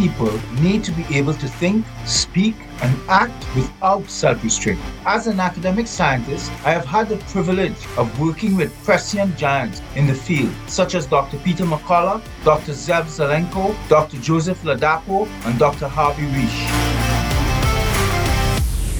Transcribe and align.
people 0.00 0.32
need 0.62 0.82
to 0.82 0.92
be 0.92 1.04
able 1.14 1.34
to 1.34 1.46
think, 1.46 1.84
speak, 2.06 2.54
and 2.80 2.98
act 3.10 3.44
without 3.54 4.08
self 4.08 4.42
restraint. 4.42 4.80
As 5.04 5.26
an 5.26 5.38
academic 5.38 5.86
scientist, 5.86 6.50
I 6.64 6.72
have 6.72 6.86
had 6.86 7.10
the 7.10 7.18
privilege 7.34 7.76
of 7.98 8.06
working 8.18 8.56
with 8.56 8.72
prescient 8.82 9.36
giants 9.36 9.82
in 9.96 10.06
the 10.06 10.14
field, 10.14 10.54
such 10.68 10.94
as 10.94 11.04
Dr. 11.04 11.36
Peter 11.38 11.64
McCullough, 11.64 12.22
Dr. 12.44 12.72
Zev 12.72 13.04
Zelenko, 13.16 13.76
Dr. 13.90 14.16
Joseph 14.16 14.62
Ladapo, 14.62 15.28
and 15.44 15.58
Dr. 15.58 15.86
Harvey 15.86 16.26
Risch. 16.34 16.60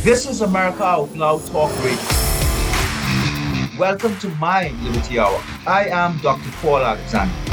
This 0.05 0.29
is 0.29 0.43
America 0.43 0.85
Out 0.85 1.17
Loud 1.17 1.47
Talk 1.47 1.73
Radio. 1.83 2.21
Welcome 3.79 4.19
to 4.19 4.29
my 4.37 4.69
Liberty 4.83 5.19
Hour. 5.19 5.43
I 5.67 5.87
am 5.89 6.19
Dr. 6.19 6.51
Paul 6.61 6.85
Alexander. 6.85 7.50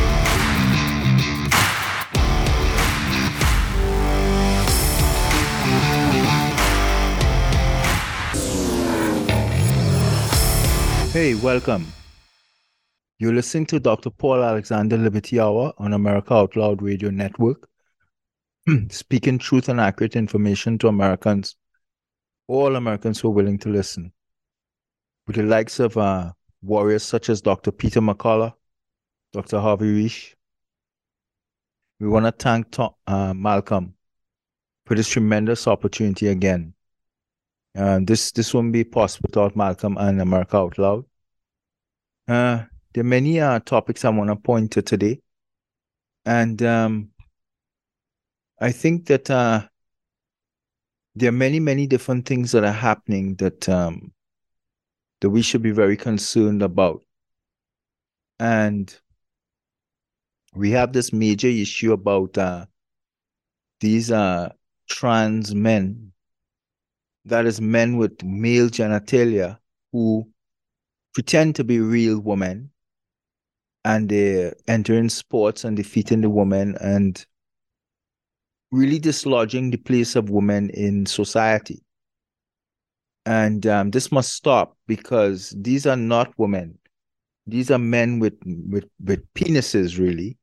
Hey, 11.18 11.34
welcome. 11.34 11.84
You're 13.18 13.34
listening 13.34 13.66
to 13.68 13.80
Dr. 13.80 14.12
Paul 14.12 14.44
Alexander 14.44 14.98
Liberty 14.98 15.40
Hour 15.40 15.74
on 15.80 15.94
America 15.94 16.36
Out 16.36 16.56
Loud 16.56 16.84
Radio 16.84 17.10
Network, 17.10 17.68
speaking 18.90 19.40
truth 19.40 19.68
and 19.68 19.82
accurate 19.82 20.16
information 20.16 20.78
to 20.78 20.88
Americans, 20.88 21.56
all 22.48 22.76
Americans 22.76 23.20
who 23.20 23.30
are 23.30 23.32
willing 23.32 23.58
to 23.58 23.70
listen. 23.70 24.14
With 25.26 25.38
the 25.38 25.42
likes 25.42 25.80
of 25.80 25.98
uh, 25.98 26.34
warriors 26.62 27.02
such 27.02 27.30
as 27.30 27.42
Dr. 27.42 27.72
Peter 27.72 28.00
McCullough, 28.00 28.54
Dr. 29.34 29.60
Harvey 29.60 29.88
Risch. 29.88 30.36
We 32.00 32.10
want 32.10 32.28
to 32.28 32.32
thank 32.32 32.76
uh, 33.08 33.34
Malcolm 33.34 33.96
for 34.86 34.94
this 34.94 35.08
tremendous 35.08 35.66
opportunity 35.66 36.28
again. 36.28 36.76
Uh, 37.78 38.00
this 38.02 38.32
this 38.32 38.56
wouldn't 38.56 38.74
be 38.74 38.84
possible 38.84 39.28
without 39.30 39.56
Malcolm 39.56 39.98
and 40.00 40.20
America 40.20 40.58
Out 40.58 40.80
Loud. 40.80 41.06
Uh, 42.28 42.64
there 42.94 43.02
are 43.02 43.04
many 43.04 43.40
uh, 43.40 43.60
topics 43.60 44.04
I 44.04 44.10
want 44.10 44.32
to 44.32 44.36
point 44.36 44.72
to 44.72 44.82
today, 44.82 45.22
and 46.26 46.60
um, 46.64 47.10
I 48.60 48.72
think 48.72 49.06
that 49.08 49.30
uh, 49.30 49.68
there 51.14 51.30
are 51.30 51.34
many 51.34 51.60
many 51.60 51.86
different 51.86 52.26
things 52.26 52.52
that 52.54 52.64
are 52.64 52.72
happening 52.72 53.36
that 53.36 53.70
um, 53.70 54.12
that 55.22 55.30
we 55.30 55.44
should 55.44 55.62
be 55.62 55.70
very 55.70 55.98
concerned 55.98 56.64
about, 56.64 57.04
and 58.40 59.00
we 60.56 60.72
have 60.72 60.94
this 60.94 61.14
major 61.14 61.48
issue 61.48 61.94
about 61.94 62.40
uh, 62.40 62.66
these 63.82 64.10
uh, 64.10 64.52
trans 64.90 65.54
men 65.54 66.12
that 67.28 67.46
is 67.46 67.60
men 67.60 67.98
with 67.98 68.24
male 68.24 68.70
genitalia 68.70 69.58
who 69.92 70.28
pretend 71.14 71.56
to 71.56 71.64
be 71.64 71.80
real 71.80 72.20
women 72.20 72.72
and 73.84 74.10
they 74.10 74.54
enter 74.68 74.94
in 74.94 75.10
sports 75.10 75.64
and 75.64 75.78
defeating 75.78 76.22
the 76.22 76.30
women 76.30 76.76
and 76.82 77.26
really 78.72 79.00
dislodging 79.00 79.72
the 79.72 79.78
place 79.78 80.16
of 80.16 80.30
women 80.30 80.70
in 80.72 81.06
society. 81.06 81.82
And 83.26 83.66
um, 83.68 83.92
this 83.92 84.12
must 84.12 84.34
stop 84.34 84.78
because 84.88 85.54
these 85.58 85.86
are 85.86 85.96
not 85.98 86.34
women. 86.38 86.78
These 87.46 87.72
are 87.72 87.80
men 87.80 88.20
with, 88.20 88.36
with, 88.46 88.86
with 89.04 89.22
penises, 89.34 89.98
really. 89.98 90.38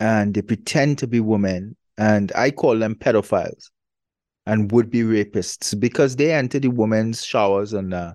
And 0.00 0.34
they 0.34 0.42
pretend 0.42 0.98
to 0.98 1.06
be 1.06 1.20
women. 1.20 1.76
And 1.96 2.32
I 2.34 2.50
call 2.50 2.78
them 2.78 2.94
pedophiles 2.94 3.70
and 4.46 4.70
would 4.72 4.90
be 4.90 5.02
rapists 5.02 5.78
because 5.78 6.16
they 6.16 6.32
enter 6.32 6.58
the 6.58 6.68
women's 6.68 7.24
showers 7.24 7.72
and 7.72 7.94
uh, 7.94 8.14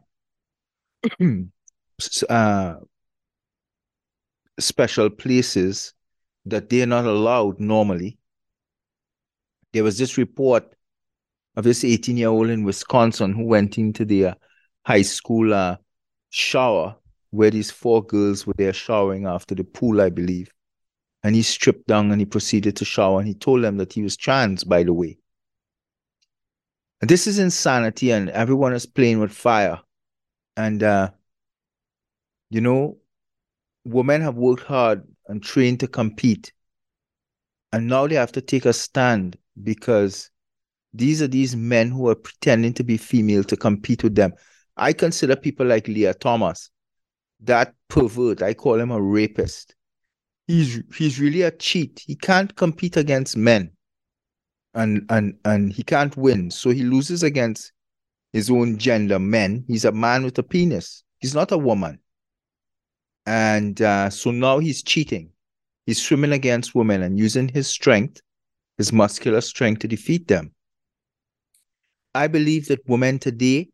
uh, 2.30 2.76
special 4.60 5.10
places 5.10 5.94
that 6.46 6.70
they're 6.70 6.86
not 6.86 7.06
allowed 7.06 7.60
normally. 7.60 8.18
There 9.74 9.84
was 9.84 9.98
this 9.98 10.18
report 10.18 10.76
of 11.56 11.64
this 11.64 11.84
18 11.84 12.18
year 12.18 12.30
old 12.30 12.50
in 12.50 12.64
Wisconsin 12.64 13.34
who 13.34 13.46
went 13.46 13.78
into 13.78 14.06
the 14.06 14.28
uh, 14.28 14.34
high 14.86 15.02
school 15.02 15.54
uh, 15.54 15.78
shower 16.30 16.96
where 17.32 17.52
these 17.52 17.70
four 17.70 18.04
girls 18.04 18.48
were 18.48 18.54
there 18.58 18.74
showering 18.74 19.26
after 19.26 19.54
the 19.54 19.64
pool, 19.64 20.02
I 20.02 20.10
believe. 20.10 20.52
And 21.24 21.36
he 21.36 21.42
stripped 21.42 21.88
down 21.88 22.12
and 22.12 22.22
he 22.22 22.26
proceeded 22.26 22.76
to 22.78 22.86
shower 22.86 23.20
and 23.20 23.28
he 23.28 23.36
told 23.36 23.64
them 23.64 23.78
that 23.78 23.94
he 23.94 24.02
was 24.02 24.16
trans, 24.16 24.64
by 24.64 24.84
the 24.84 24.94
way. 24.94 25.18
This 27.02 27.28
is 27.28 27.40
insanity, 27.40 28.12
and 28.12 28.30
everyone 28.30 28.74
is 28.74 28.86
playing 28.86 29.20
with 29.20 29.32
fire. 29.32 29.80
And, 30.58 30.84
uh, 30.84 31.12
you 32.50 32.60
know, 32.60 32.98
women 33.86 34.22
have 34.22 34.36
worked 34.36 34.64
hard 34.64 35.04
and 35.28 35.42
trained 35.42 35.80
to 35.80 35.88
compete. 35.88 36.52
And 37.72 37.88
now 37.88 38.08
they 38.08 38.16
have 38.16 38.34
to 38.34 38.42
take 38.42 38.66
a 38.66 38.74
stand 38.74 39.38
because 39.64 40.30
these 40.94 41.22
are 41.22 41.28
these 41.28 41.56
men 41.56 41.90
who 41.90 42.10
are 42.10 42.16
pretending 42.16 42.74
to 42.74 42.84
be 42.84 42.98
female 42.98 43.44
to 43.46 43.56
compete 43.56 44.04
with 44.04 44.16
them. 44.16 44.34
I 44.76 44.92
consider 44.92 45.36
people 45.36 45.68
like 45.68 45.88
Lia 45.88 46.14
Thomas, 46.14 46.70
that 47.42 47.76
pervert, 47.88 48.42
I 48.42 48.54
call 48.54 48.80
him 48.80 48.92
a 48.92 49.02
rapist. 49.02 49.76
He's 50.48 50.82
he's 50.96 51.20
really 51.20 51.44
a 51.44 51.52
cheat. 51.52 52.02
He 52.06 52.16
can't 52.16 52.56
compete 52.56 52.98
against 52.98 53.38
men 53.38 53.72
and 54.74 55.06
and 55.10 55.38
and 55.46 55.74
he 55.74 55.84
can't 55.84 56.16
win. 56.16 56.52
So 56.52 56.70
he 56.70 56.84
loses 56.84 57.24
against 57.24 57.72
his 58.34 58.50
own 58.50 58.78
gender 58.78 59.20
men. 59.20 59.64
He's 59.68 59.86
a 59.86 59.92
man 59.92 60.24
with 60.24 60.38
a 60.38 60.44
penis. 60.44 61.04
He's 61.20 61.36
not 61.36 61.52
a 61.52 61.58
woman. 61.58 62.00
And 63.26 63.82
uh, 63.82 64.10
so 64.10 64.32
now 64.32 64.60
he's 64.60 64.84
cheating. 64.84 65.32
He's 65.86 66.02
swimming 66.02 66.32
against 66.32 66.76
women 66.76 67.02
and 67.02 67.18
using 67.18 67.48
his 67.48 67.68
strength, 67.68 68.22
his 68.78 68.94
muscular 68.94 69.42
strength, 69.42 69.80
to 69.80 69.88
defeat 69.88 70.28
them. 70.28 70.54
I 72.14 72.28
believe 72.28 72.68
that 72.68 72.88
women 72.88 73.20
today 73.20 73.70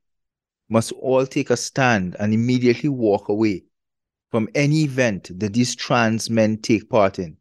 must 0.69 0.91
all 0.93 1.25
take 1.25 1.49
a 1.49 1.57
stand 1.57 2.15
and 2.19 2.33
immediately 2.33 2.89
walk 2.89 3.29
away 3.29 3.63
from 4.31 4.49
any 4.55 4.83
event 4.83 5.31
that 5.39 5.53
these 5.53 5.75
trans 5.75 6.29
men 6.29 6.57
take 6.57 6.89
part 6.89 7.19
in. 7.19 7.37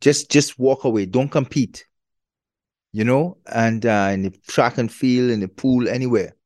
Just 0.00 0.30
just 0.30 0.58
walk 0.58 0.84
away. 0.84 1.06
Don't 1.06 1.30
compete 1.30 1.86
you 2.94 3.02
know, 3.02 3.36
and 3.52 3.84
uh, 3.84 4.10
in 4.12 4.22
the 4.22 4.30
track 4.46 4.78
and 4.78 4.90
field, 4.90 5.32
in 5.32 5.40
the 5.40 5.48
pool, 5.48 5.88
anywhere. 5.88 6.36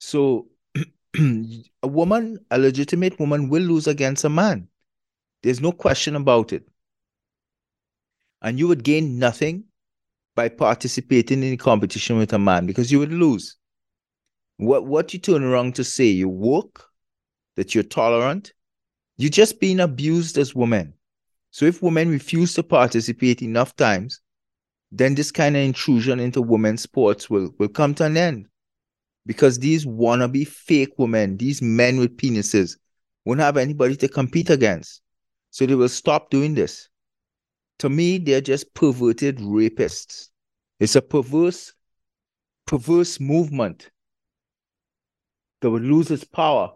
So 0.00 0.48
a 1.16 1.88
woman, 1.88 2.38
a 2.50 2.58
legitimate 2.58 3.18
woman, 3.18 3.48
will 3.48 3.62
lose 3.62 3.86
against 3.86 4.24
a 4.24 4.28
man. 4.28 4.68
There's 5.42 5.62
no 5.62 5.72
question 5.72 6.14
about 6.14 6.52
it. 6.52 6.68
And 8.42 8.58
you 8.58 8.68
would 8.68 8.84
gain 8.84 9.18
nothing 9.18 9.64
by 10.36 10.50
participating 10.50 11.42
in 11.42 11.54
a 11.54 11.56
competition 11.56 12.18
with 12.18 12.34
a 12.34 12.38
man 12.38 12.66
because 12.66 12.92
you 12.92 12.98
would 12.98 13.12
lose. 13.12 13.56
What 14.58 14.84
what 14.84 15.14
you 15.14 15.20
turn 15.20 15.42
around 15.42 15.74
to 15.76 15.84
say, 15.84 16.04
you 16.04 16.28
woke, 16.28 16.84
that 17.56 17.74
you're 17.74 17.82
tolerant, 17.82 18.52
you're 19.16 19.30
just 19.30 19.58
being 19.58 19.80
abused 19.80 20.36
as 20.36 20.54
women. 20.54 20.92
So 21.50 21.64
if 21.64 21.82
women 21.82 22.10
refuse 22.10 22.52
to 22.54 22.62
participate 22.62 23.40
enough 23.40 23.74
times, 23.76 24.20
then 24.92 25.14
this 25.14 25.32
kind 25.32 25.56
of 25.56 25.62
intrusion 25.62 26.20
into 26.20 26.42
women's 26.42 26.82
sports 26.82 27.30
will, 27.30 27.50
will 27.58 27.68
come 27.68 27.94
to 27.94 28.04
an 28.04 28.16
end. 28.18 28.46
Because 29.24 29.58
these 29.58 29.86
wannabe 29.86 30.46
fake 30.46 30.92
women, 30.98 31.38
these 31.38 31.62
men 31.62 31.98
with 31.98 32.16
penises, 32.18 32.76
won't 33.24 33.40
have 33.40 33.56
anybody 33.56 33.96
to 33.96 34.08
compete 34.08 34.50
against. 34.50 35.00
So 35.50 35.64
they 35.64 35.74
will 35.74 35.88
stop 35.88 36.28
doing 36.28 36.54
this. 36.54 36.88
To 37.78 37.88
me, 37.88 38.18
they're 38.18 38.42
just 38.42 38.74
perverted 38.74 39.38
rapists. 39.38 40.28
It's 40.78 40.94
a 40.94 41.02
perverse, 41.02 41.72
perverse 42.66 43.18
movement 43.18 43.90
that 45.62 45.70
will 45.70 45.80
lose 45.80 46.10
its 46.10 46.24
power. 46.24 46.72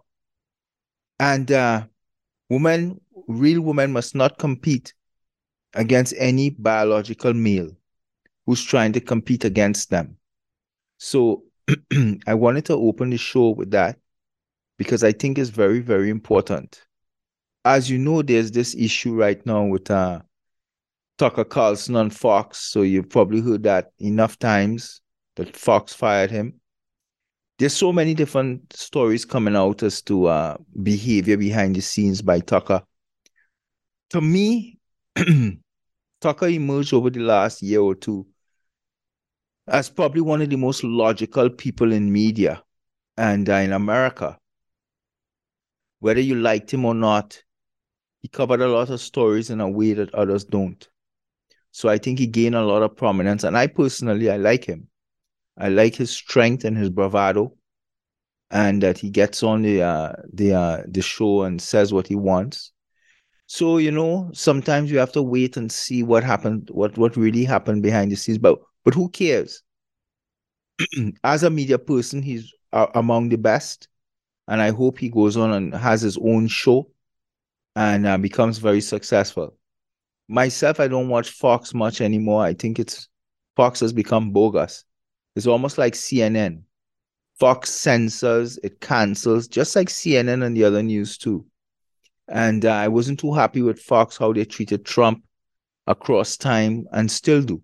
And 1.18 1.50
uh, 1.52 1.84
women, 2.48 3.00
real 3.28 3.60
women 3.60 3.92
must 3.92 4.14
not 4.14 4.38
compete 4.38 4.94
against 5.74 6.14
any 6.16 6.50
biological 6.50 7.34
male 7.34 7.75
who's 8.46 8.62
trying 8.62 8.92
to 8.92 9.00
compete 9.00 9.44
against 9.44 9.90
them. 9.90 10.16
So 10.98 11.42
I 12.26 12.34
wanted 12.34 12.64
to 12.66 12.74
open 12.74 13.10
the 13.10 13.18
show 13.18 13.50
with 13.50 13.72
that 13.72 13.98
because 14.78 15.02
I 15.02 15.12
think 15.12 15.38
it's 15.38 15.50
very, 15.50 15.80
very 15.80 16.10
important. 16.10 16.82
As 17.64 17.90
you 17.90 17.98
know, 17.98 18.22
there's 18.22 18.52
this 18.52 18.74
issue 18.76 19.14
right 19.14 19.44
now 19.44 19.64
with 19.64 19.90
uh, 19.90 20.20
Tucker 21.18 21.44
Carlson 21.44 21.96
on 21.96 22.10
Fox. 22.10 22.58
So 22.58 22.82
you've 22.82 23.10
probably 23.10 23.40
heard 23.40 23.64
that 23.64 23.90
enough 23.98 24.38
times 24.38 25.00
that 25.34 25.56
Fox 25.56 25.92
fired 25.92 26.30
him. 26.30 26.60
There's 27.58 27.72
so 27.72 27.92
many 27.92 28.14
different 28.14 28.72
stories 28.74 29.24
coming 29.24 29.56
out 29.56 29.82
as 29.82 30.02
to 30.02 30.26
uh, 30.26 30.56
behavior 30.82 31.38
behind 31.38 31.74
the 31.74 31.80
scenes 31.80 32.20
by 32.22 32.40
Tucker. 32.40 32.82
To 34.10 34.20
me, 34.20 34.78
Tucker 36.20 36.48
emerged 36.48 36.92
over 36.92 37.10
the 37.10 37.20
last 37.20 37.62
year 37.62 37.80
or 37.80 37.94
two 37.94 38.26
as 39.66 39.90
probably 39.90 40.20
one 40.20 40.42
of 40.42 40.50
the 40.50 40.56
most 40.56 40.84
logical 40.84 41.50
people 41.50 41.92
in 41.92 42.12
media 42.12 42.62
and 43.16 43.48
uh, 43.48 43.54
in 43.54 43.72
America. 43.72 44.38
Whether 46.00 46.20
you 46.20 46.36
liked 46.36 46.72
him 46.72 46.84
or 46.84 46.94
not, 46.94 47.42
he 48.20 48.28
covered 48.28 48.60
a 48.60 48.68
lot 48.68 48.90
of 48.90 49.00
stories 49.00 49.50
in 49.50 49.60
a 49.60 49.68
way 49.68 49.92
that 49.94 50.14
others 50.14 50.44
don't. 50.44 50.86
So 51.70 51.88
I 51.88 51.98
think 51.98 52.18
he 52.18 52.26
gained 52.26 52.54
a 52.54 52.64
lot 52.64 52.82
of 52.82 52.96
prominence. 52.96 53.44
And 53.44 53.56
I 53.56 53.66
personally, 53.66 54.30
I 54.30 54.36
like 54.36 54.64
him. 54.64 54.88
I 55.58 55.68
like 55.68 55.94
his 55.94 56.10
strength 56.10 56.64
and 56.64 56.76
his 56.76 56.90
bravado, 56.90 57.54
and 58.50 58.82
that 58.82 58.98
he 58.98 59.10
gets 59.10 59.42
on 59.42 59.62
the 59.62 59.82
uh, 59.82 60.12
the 60.32 60.52
uh, 60.52 60.82
the 60.86 61.02
show 61.02 61.42
and 61.42 61.60
says 61.60 61.92
what 61.92 62.06
he 62.06 62.14
wants. 62.14 62.72
So 63.46 63.78
you 63.78 63.90
know, 63.90 64.30
sometimes 64.34 64.90
you 64.90 64.98
have 64.98 65.12
to 65.12 65.22
wait 65.22 65.56
and 65.56 65.70
see 65.72 66.02
what 66.02 66.24
happened, 66.24 66.68
what 66.72 66.96
what 66.98 67.16
really 67.16 67.44
happened 67.44 67.82
behind 67.82 68.12
the 68.12 68.16
scenes. 68.16 68.38
But 68.38 68.58
but 68.86 68.94
who 68.94 69.08
cares? 69.08 69.64
As 71.24 71.42
a 71.42 71.50
media 71.50 71.76
person, 71.76 72.22
he's 72.22 72.54
uh, 72.72 72.86
among 72.94 73.30
the 73.30 73.36
best, 73.36 73.88
and 74.46 74.62
I 74.62 74.70
hope 74.70 74.98
he 75.00 75.08
goes 75.08 75.36
on 75.36 75.50
and 75.50 75.74
has 75.74 76.02
his 76.02 76.16
own 76.16 76.46
show 76.46 76.88
and 77.74 78.06
uh, 78.06 78.16
becomes 78.16 78.58
very 78.58 78.80
successful. 78.80 79.56
Myself, 80.28 80.78
I 80.78 80.86
don't 80.86 81.08
watch 81.08 81.30
Fox 81.30 81.74
much 81.74 82.00
anymore. 82.00 82.44
I 82.44 82.54
think 82.54 82.78
it's 82.78 83.08
Fox 83.56 83.80
has 83.80 83.92
become 83.92 84.30
bogus. 84.30 84.84
It's 85.34 85.48
almost 85.48 85.78
like 85.78 85.94
CNN. 85.94 86.62
Fox 87.40 87.70
censors, 87.70 88.56
it 88.62 88.80
cancels, 88.80 89.48
just 89.48 89.74
like 89.74 89.88
CNN 89.88 90.44
and 90.44 90.56
the 90.56 90.62
other 90.62 90.82
news 90.82 91.18
too. 91.18 91.44
And 92.28 92.64
uh, 92.64 92.70
I 92.70 92.86
wasn't 92.86 93.18
too 93.18 93.34
happy 93.34 93.62
with 93.62 93.80
Fox 93.80 94.16
how 94.16 94.32
they 94.32 94.44
treated 94.44 94.86
Trump 94.86 95.24
across 95.88 96.36
time 96.36 96.86
and 96.92 97.10
still 97.10 97.42
do. 97.42 97.62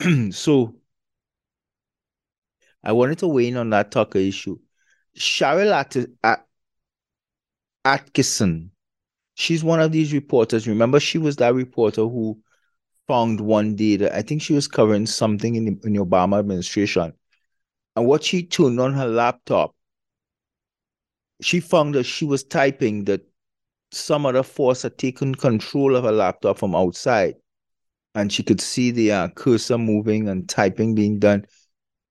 so 0.30 0.76
I 2.82 2.92
wanted 2.92 3.18
to 3.18 3.28
weigh 3.28 3.48
in 3.48 3.56
on 3.56 3.70
that 3.70 3.90
Tucker 3.90 4.18
issue. 4.18 4.58
Sharyl 5.16 5.72
At- 5.72 5.96
At- 6.22 6.46
Attkisson, 7.84 8.70
she's 9.34 9.64
one 9.64 9.80
of 9.80 9.92
these 9.92 10.12
reporters. 10.12 10.68
Remember, 10.68 11.00
she 11.00 11.18
was 11.18 11.36
that 11.36 11.54
reporter 11.54 12.02
who 12.02 12.40
found 13.06 13.40
one 13.40 13.74
day 13.74 13.96
that 13.96 14.14
I 14.14 14.22
think 14.22 14.42
she 14.42 14.52
was 14.52 14.68
covering 14.68 15.06
something 15.06 15.54
in 15.54 15.64
the, 15.64 15.86
in 15.86 15.94
the 15.94 16.04
Obama 16.04 16.38
administration. 16.38 17.12
And 17.96 18.06
what 18.06 18.22
she 18.22 18.44
tuned 18.44 18.78
on 18.78 18.94
her 18.94 19.08
laptop, 19.08 19.74
she 21.40 21.60
found 21.60 21.94
that 21.94 22.04
she 22.04 22.24
was 22.24 22.44
typing 22.44 23.04
that 23.04 23.22
some 23.90 24.26
other 24.26 24.42
force 24.42 24.82
had 24.82 24.98
taken 24.98 25.34
control 25.34 25.96
of 25.96 26.04
her 26.04 26.12
laptop 26.12 26.58
from 26.58 26.74
outside. 26.76 27.34
And 28.18 28.32
she 28.32 28.42
could 28.42 28.60
see 28.60 28.90
the 28.90 29.12
uh, 29.12 29.28
cursor 29.28 29.78
moving 29.78 30.28
and 30.28 30.48
typing 30.48 30.92
being 30.92 31.20
done, 31.20 31.44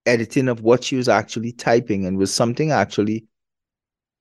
editing 0.06 0.48
of 0.48 0.62
what 0.62 0.82
she 0.82 0.96
was 0.96 1.06
actually 1.06 1.52
typing, 1.52 2.06
and 2.06 2.16
was 2.16 2.34
something 2.34 2.70
actually 2.72 3.26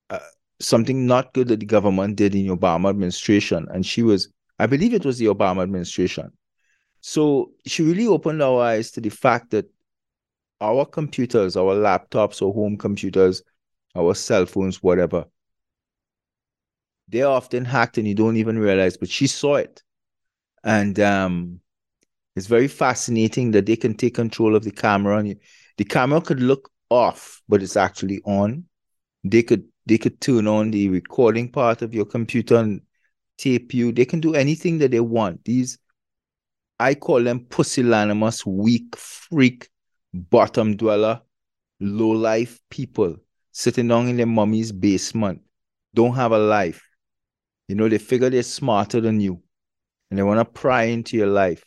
uh, 0.09 0.19
something 0.59 1.07
not 1.07 1.33
good 1.33 1.47
that 1.47 1.61
the 1.61 1.65
government 1.65 2.17
did 2.17 2.35
in 2.35 2.45
the 2.45 2.53
Obama 2.53 2.89
administration. 2.89 3.67
And 3.73 3.85
she 3.85 4.03
was, 4.03 4.27
I 4.59 4.65
believe 4.65 4.93
it 4.93 5.05
was 5.05 5.17
the 5.17 5.27
Obama 5.27 5.63
administration. 5.63 6.29
So 6.99 7.51
she 7.65 7.83
really 7.83 8.05
opened 8.05 8.43
our 8.43 8.61
eyes 8.61 8.91
to 8.91 8.99
the 8.99 9.07
fact 9.07 9.51
that 9.51 9.71
our 10.59 10.85
computers, 10.85 11.55
our 11.55 11.73
laptops 11.73 12.41
or 12.41 12.53
home 12.53 12.77
computers, 12.77 13.43
our 13.95 14.13
cell 14.13 14.45
phones, 14.45 14.83
whatever, 14.83 15.23
they're 17.07 17.29
often 17.29 17.63
hacked 17.63 17.97
and 17.97 18.05
you 18.05 18.13
don't 18.13 18.35
even 18.35 18.59
realize, 18.59 18.97
but 18.97 19.07
she 19.07 19.25
saw 19.25 19.55
it. 19.55 19.83
And 20.65 20.99
um, 20.99 21.61
it's 22.37 22.47
very 22.47 22.67
fascinating 22.67 23.51
that 23.51 23.65
they 23.65 23.75
can 23.75 23.95
take 23.95 24.13
control 24.13 24.55
of 24.55 24.63
the 24.63 24.71
camera 24.71 25.17
and 25.17 25.29
you, 25.29 25.35
the 25.77 25.83
camera 25.83 26.21
could 26.21 26.39
look 26.39 26.69
off, 26.89 27.41
but 27.49 27.63
it's 27.63 27.75
actually 27.75 28.21
on. 28.25 28.63
They 29.23 29.41
could 29.41 29.65
they 29.87 29.97
could 29.97 30.21
turn 30.21 30.47
on 30.47 30.69
the 30.71 30.89
recording 30.89 31.51
part 31.51 31.81
of 31.81 31.93
your 31.93 32.05
computer 32.05 32.57
and 32.57 32.81
tape 33.37 33.73
you. 33.73 33.91
They 33.91 34.05
can 34.05 34.19
do 34.19 34.35
anything 34.35 34.77
that 34.79 34.91
they 34.91 34.99
want. 34.99 35.45
These 35.45 35.79
I 36.79 36.93
call 36.93 37.23
them 37.23 37.45
pusillanimous, 37.45 38.45
weak, 38.45 38.95
freak, 38.95 39.67
bottom 40.13 40.77
dweller, 40.77 41.21
low 41.79 42.09
life 42.09 42.59
people 42.69 43.15
sitting 43.51 43.87
down 43.87 44.07
in 44.07 44.17
their 44.17 44.27
mommy's 44.27 44.71
basement, 44.71 45.41
don't 45.95 46.13
have 46.13 46.31
a 46.31 46.37
life. 46.37 46.83
You 47.67 47.73
know, 47.73 47.89
they 47.89 47.97
figure 47.97 48.29
they're 48.29 48.43
smarter 48.43 49.01
than 49.01 49.19
you 49.19 49.41
and 50.11 50.19
they 50.19 50.23
want 50.23 50.39
to 50.39 50.45
pry 50.45 50.83
into 50.83 51.17
your 51.17 51.27
life. 51.27 51.63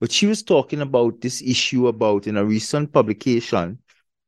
But 0.00 0.12
she 0.12 0.26
was 0.26 0.42
talking 0.42 0.80
about 0.80 1.20
this 1.20 1.42
issue 1.42 1.88
about 1.88 2.26
in 2.26 2.36
a 2.36 2.44
recent 2.44 2.92
publication, 2.92 3.78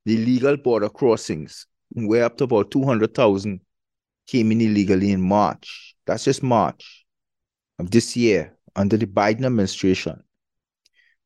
the 0.05 0.17
illegal 0.17 0.57
border 0.57 0.89
crossings, 0.89 1.67
where 1.93 2.25
up 2.25 2.39
to 2.39 2.45
about 2.45 2.71
200,000 2.71 3.61
came 4.27 4.53
in 4.53 4.61
illegally 4.61 5.11
in 5.11 5.21
March. 5.21 5.95
That's 6.07 6.25
just 6.25 6.43
March 6.43 7.05
of 7.79 7.91
this 7.91 8.17
year 8.17 8.57
under 8.75 8.97
the 8.97 9.07
Biden 9.07 9.45
administration. 9.45 10.23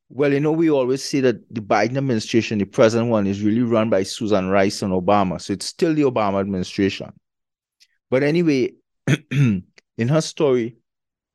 Well, 0.09 0.33
you 0.33 0.41
know, 0.41 0.53
we 0.53 0.71
always 0.71 1.03
say 1.03 1.21
that 1.21 1.55
the 1.55 1.63
Biden 1.63 1.97
administration, 1.97 2.59
the 2.59 2.67
present 2.67 3.09
one, 3.09 3.27
is 3.27 3.43
really 3.43 3.63
run 3.63 3.89
by 3.89 4.03
Susan 4.03 4.49
Rice 4.49 4.83
and 4.83 4.93
Obama. 4.93 5.41
So 5.41 5.55
it's 5.55 5.67
still 5.67 5.95
the 5.95 6.03
Obama 6.03 6.41
administration. 6.41 7.13
But 8.11 8.23
anyway, 8.23 8.73
in 9.31 10.09
her 10.09 10.21
story, 10.21 10.77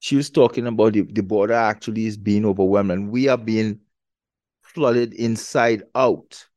she 0.08 0.16
was 0.16 0.30
talking 0.30 0.66
about 0.68 0.94
the, 0.94 1.02
the 1.02 1.22
border 1.22 1.54
actually 1.54 2.06
is 2.06 2.16
being 2.16 2.46
overwhelmed 2.46 2.92
and 2.92 3.12
we 3.12 3.28
are 3.28 3.38
being 3.38 3.78
flooded 4.62 5.14
inside 5.14 5.84
out. 5.96 6.48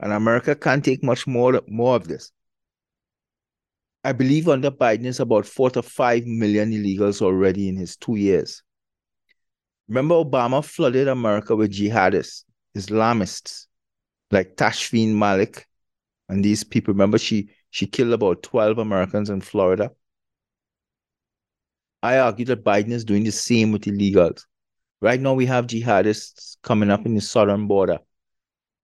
And 0.00 0.12
America 0.12 0.54
can't 0.54 0.84
take 0.84 1.02
much 1.02 1.26
more, 1.26 1.62
more 1.66 1.96
of 1.96 2.08
this. 2.08 2.30
I 4.04 4.12
believe 4.12 4.50
under 4.50 4.70
Biden 4.70 5.06
is 5.06 5.18
about 5.18 5.46
four 5.46 5.70
to 5.70 5.80
five 5.80 6.26
million 6.26 6.72
illegals 6.72 7.22
already 7.22 7.70
in 7.70 7.76
his 7.76 7.96
two 7.96 8.16
years. 8.16 8.62
Remember, 9.88 10.16
Obama 10.16 10.62
flooded 10.62 11.08
America 11.08 11.56
with 11.56 11.72
jihadists, 11.72 12.44
Islamists, 12.76 13.66
like 14.30 14.56
Tashfeen 14.56 15.14
Malik 15.14 15.66
and 16.28 16.44
these 16.44 16.64
people. 16.64 16.92
Remember, 16.92 17.16
she 17.16 17.48
she 17.70 17.86
killed 17.86 18.12
about 18.12 18.42
12 18.42 18.76
Americans 18.76 19.30
in 19.30 19.40
Florida. 19.40 19.90
I 22.02 22.18
argue 22.18 22.44
that 22.46 22.64
Biden 22.64 22.90
is 22.90 23.04
doing 23.04 23.24
the 23.24 23.32
same 23.32 23.72
with 23.72 23.82
illegals. 23.82 24.44
Right 25.00 25.20
now, 25.20 25.34
we 25.34 25.46
have 25.46 25.66
jihadists 25.66 26.56
coming 26.62 26.90
up 26.90 27.06
in 27.06 27.14
the 27.14 27.20
southern 27.20 27.66
border. 27.66 27.98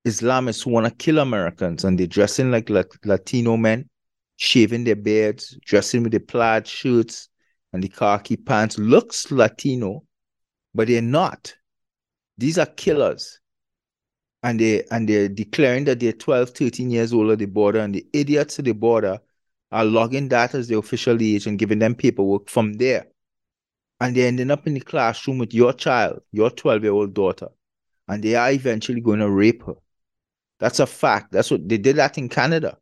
Islamists 0.06 0.64
who 0.64 0.70
want 0.70 0.87
to 0.87 0.92
kill 0.92 1.18
Americans 1.18 1.84
and 1.84 1.98
they're 1.98 2.06
dressing 2.06 2.50
like 2.50 2.70
Latino 3.04 3.56
men 3.56 3.88
shaving 4.37 4.84
their 4.84 4.96
beards, 4.96 5.58
dressing 5.64 6.02
with 6.02 6.12
the 6.12 6.20
plaid 6.20 6.66
shirts 6.66 7.28
and 7.72 7.82
the 7.82 7.88
khaki 7.88 8.37
pants, 8.37 8.78
looks 8.78 9.30
Latino, 9.30 10.04
but 10.75 10.88
they're 10.88 11.02
not. 11.02 11.54
These 12.38 12.56
are 12.56 12.66
killers. 12.66 13.40
And 14.44 14.60
they 14.60 14.84
and 14.92 15.08
they're 15.08 15.28
declaring 15.28 15.84
that 15.84 15.98
they're 15.98 16.12
12, 16.12 16.50
13 16.50 16.90
years 16.90 17.12
old 17.12 17.32
at 17.32 17.40
the 17.40 17.46
border, 17.46 17.80
and 17.80 17.92
the 17.92 18.06
idiots 18.12 18.60
at 18.60 18.64
the 18.64 18.72
border 18.72 19.18
are 19.70 19.84
logging 19.84 20.28
that 20.28 20.54
as 20.54 20.68
the 20.68 20.78
official 20.78 21.20
age 21.20 21.46
and 21.46 21.58
giving 21.58 21.78
them 21.78 21.94
paperwork 21.94 22.48
from 22.48 22.75
there. 22.75 23.06
And 24.00 24.14
they're 24.14 24.28
ending 24.28 24.50
up 24.50 24.66
in 24.66 24.75
the 24.75 24.80
classroom 24.80 25.38
with 25.38 25.52
your 25.52 25.72
child, 25.72 26.20
your 26.32 26.50
12-year-old 26.50 27.14
daughter, 27.14 27.48
and 28.06 28.22
they 28.22 28.34
are 28.34 28.50
eventually 28.50 29.00
going 29.00 29.18
to 29.18 29.30
rape 29.30 29.64
her. 29.64 29.75
That's 30.60 30.80
a 30.80 30.87
fact. 30.87 31.32
That's 31.32 31.50
what 31.50 31.68
they 31.68 31.78
did 31.78 31.96
that 31.96 32.18
in 32.18 32.28
Canada 32.28 32.78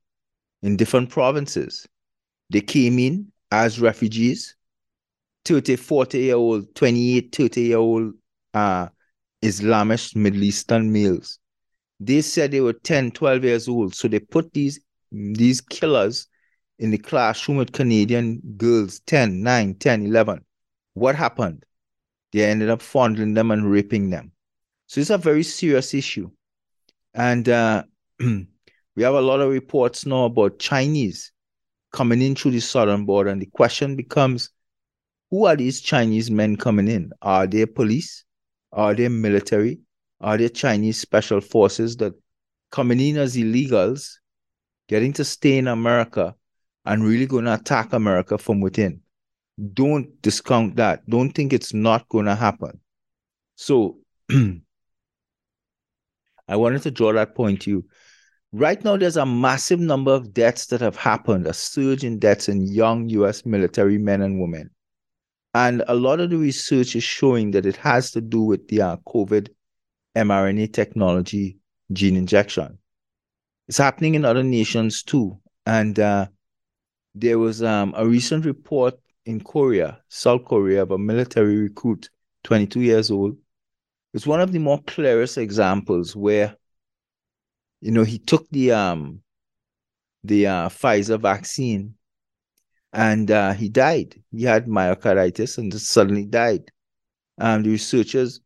in 0.62 0.76
different 0.76 1.10
provinces. 1.10 1.86
They 2.50 2.60
came 2.60 2.98
in 2.98 3.32
as 3.50 3.80
refugees, 3.80 4.56
30, 5.44 5.76
40 5.76 6.18
year 6.18 6.36
old, 6.36 6.74
28, 6.74 7.34
30 7.34 7.60
year 7.62 7.78
old 7.78 8.14
uh, 8.54 8.88
Islamist 9.42 10.16
Middle 10.16 10.42
Eastern 10.42 10.92
males. 10.92 11.38
They 12.00 12.20
said 12.20 12.50
they 12.50 12.60
were 12.60 12.72
10, 12.72 13.12
12 13.12 13.44
years 13.44 13.68
old. 13.68 13.94
So 13.94 14.08
they 14.08 14.18
put 14.18 14.52
these, 14.52 14.80
these 15.10 15.60
killers 15.60 16.28
in 16.78 16.90
the 16.90 16.98
classroom 16.98 17.58
with 17.58 17.72
Canadian 17.72 18.40
girls, 18.56 19.00
10, 19.00 19.42
9, 19.42 19.74
10, 19.74 20.06
11. 20.06 20.44
What 20.94 21.14
happened? 21.14 21.64
They 22.32 22.44
ended 22.44 22.70
up 22.70 22.82
fondling 22.82 23.34
them 23.34 23.50
and 23.50 23.70
raping 23.70 24.10
them. 24.10 24.32
So 24.86 25.00
it's 25.00 25.10
a 25.10 25.18
very 25.18 25.42
serious 25.42 25.94
issue. 25.94 26.30
And 27.14 27.48
uh, 27.48 27.84
We 28.96 29.02
have 29.02 29.14
a 29.14 29.20
lot 29.20 29.40
of 29.40 29.50
reports 29.50 30.06
now 30.06 30.24
about 30.24 30.58
Chinese 30.58 31.30
coming 31.92 32.22
in 32.22 32.34
through 32.34 32.52
the 32.52 32.60
southern 32.60 33.04
border, 33.04 33.28
and 33.28 33.42
the 33.42 33.46
question 33.46 33.94
becomes 33.94 34.48
who 35.30 35.44
are 35.44 35.54
these 35.54 35.82
Chinese 35.82 36.30
men 36.30 36.56
coming 36.56 36.88
in? 36.88 37.12
Are 37.20 37.46
they 37.46 37.66
police? 37.66 38.24
Are 38.72 38.94
they 38.94 39.08
military? 39.08 39.80
Are 40.22 40.38
they 40.38 40.48
Chinese 40.48 40.98
special 40.98 41.42
forces 41.42 41.98
that 41.98 42.14
coming 42.70 42.98
in 42.98 43.18
as 43.18 43.36
illegals, 43.36 44.14
getting 44.88 45.12
to 45.12 45.24
stay 45.24 45.58
in 45.58 45.68
America 45.68 46.34
and 46.86 47.04
really 47.04 47.26
going 47.26 47.44
to 47.44 47.54
attack 47.54 47.92
America 47.92 48.38
from 48.38 48.60
within? 48.60 49.00
don't 49.72 50.20
discount 50.22 50.76
that. 50.76 51.08
Don't 51.08 51.32
think 51.32 51.52
it's 51.52 51.72
not 51.72 52.08
going 52.08 52.26
to 52.26 52.34
happen. 52.34 52.80
So 53.56 53.98
I 54.30 54.60
wanted 56.48 56.82
to 56.82 56.90
draw 56.90 57.12
that 57.12 57.34
point 57.34 57.62
to 57.62 57.70
you. 57.70 57.84
Right 58.52 58.82
now, 58.84 58.96
there's 58.96 59.16
a 59.16 59.26
massive 59.26 59.80
number 59.80 60.12
of 60.12 60.32
deaths 60.32 60.66
that 60.66 60.80
have 60.80 60.96
happened, 60.96 61.46
a 61.46 61.52
surge 61.52 62.04
in 62.04 62.18
deaths 62.18 62.48
in 62.48 62.62
young 62.62 63.08
US 63.10 63.44
military 63.44 63.98
men 63.98 64.22
and 64.22 64.40
women. 64.40 64.70
And 65.54 65.82
a 65.88 65.94
lot 65.94 66.20
of 66.20 66.30
the 66.30 66.36
research 66.36 66.94
is 66.94 67.02
showing 67.02 67.50
that 67.52 67.66
it 67.66 67.76
has 67.76 68.10
to 68.12 68.20
do 68.20 68.42
with 68.42 68.68
the 68.68 68.82
uh, 68.82 68.96
COVID 69.08 69.48
mRNA 70.14 70.72
technology 70.72 71.58
gene 71.92 72.16
injection. 72.16 72.78
It's 73.68 73.78
happening 73.78 74.14
in 74.14 74.24
other 74.24 74.42
nations 74.42 75.02
too. 75.02 75.38
And 75.64 75.98
uh, 75.98 76.26
there 77.18 77.38
was 77.38 77.62
um, 77.62 77.94
a 77.96 78.06
recent 78.06 78.44
report 78.44 78.94
in 79.24 79.40
Korea, 79.40 80.02
South 80.08 80.44
Korea, 80.44 80.82
of 80.82 80.90
a 80.90 80.98
military 80.98 81.56
recruit, 81.56 82.10
22 82.44 82.80
years 82.82 83.10
old. 83.10 83.38
It's 84.12 84.26
one 84.26 84.42
of 84.42 84.52
the 84.52 84.58
more 84.58 84.82
clearest 84.82 85.38
examples 85.38 86.14
where, 86.14 86.56
you 87.80 87.90
know, 87.90 88.04
he 88.04 88.18
took 88.18 88.48
the 88.50 88.72
um 88.72 89.22
the 90.24 90.46
uh, 90.46 90.68
Pfizer 90.68 91.18
vaccine 91.18 91.94
and 92.92 93.30
uh, 93.30 93.52
he 93.54 93.68
died. 93.70 94.14
He 94.30 94.42
had 94.44 94.66
myocarditis 94.66 95.56
and 95.58 95.72
suddenly 95.72 96.26
died. 96.26 96.70
Um, 97.38 97.62
the 97.62 97.70
researchers, 97.70 98.40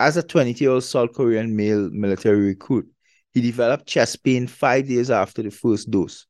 as 0.00 0.16
a 0.16 0.22
20 0.22 0.52
year 0.52 0.70
old 0.70 0.84
South 0.84 1.12
Korean 1.12 1.54
male 1.54 1.90
military 1.90 2.40
recruit, 2.40 2.88
he 3.32 3.42
developed 3.42 3.86
chest 3.86 4.24
pain 4.24 4.46
five 4.46 4.88
days 4.88 5.10
after 5.10 5.42
the 5.42 5.50
first 5.50 5.90
dose 5.90 6.26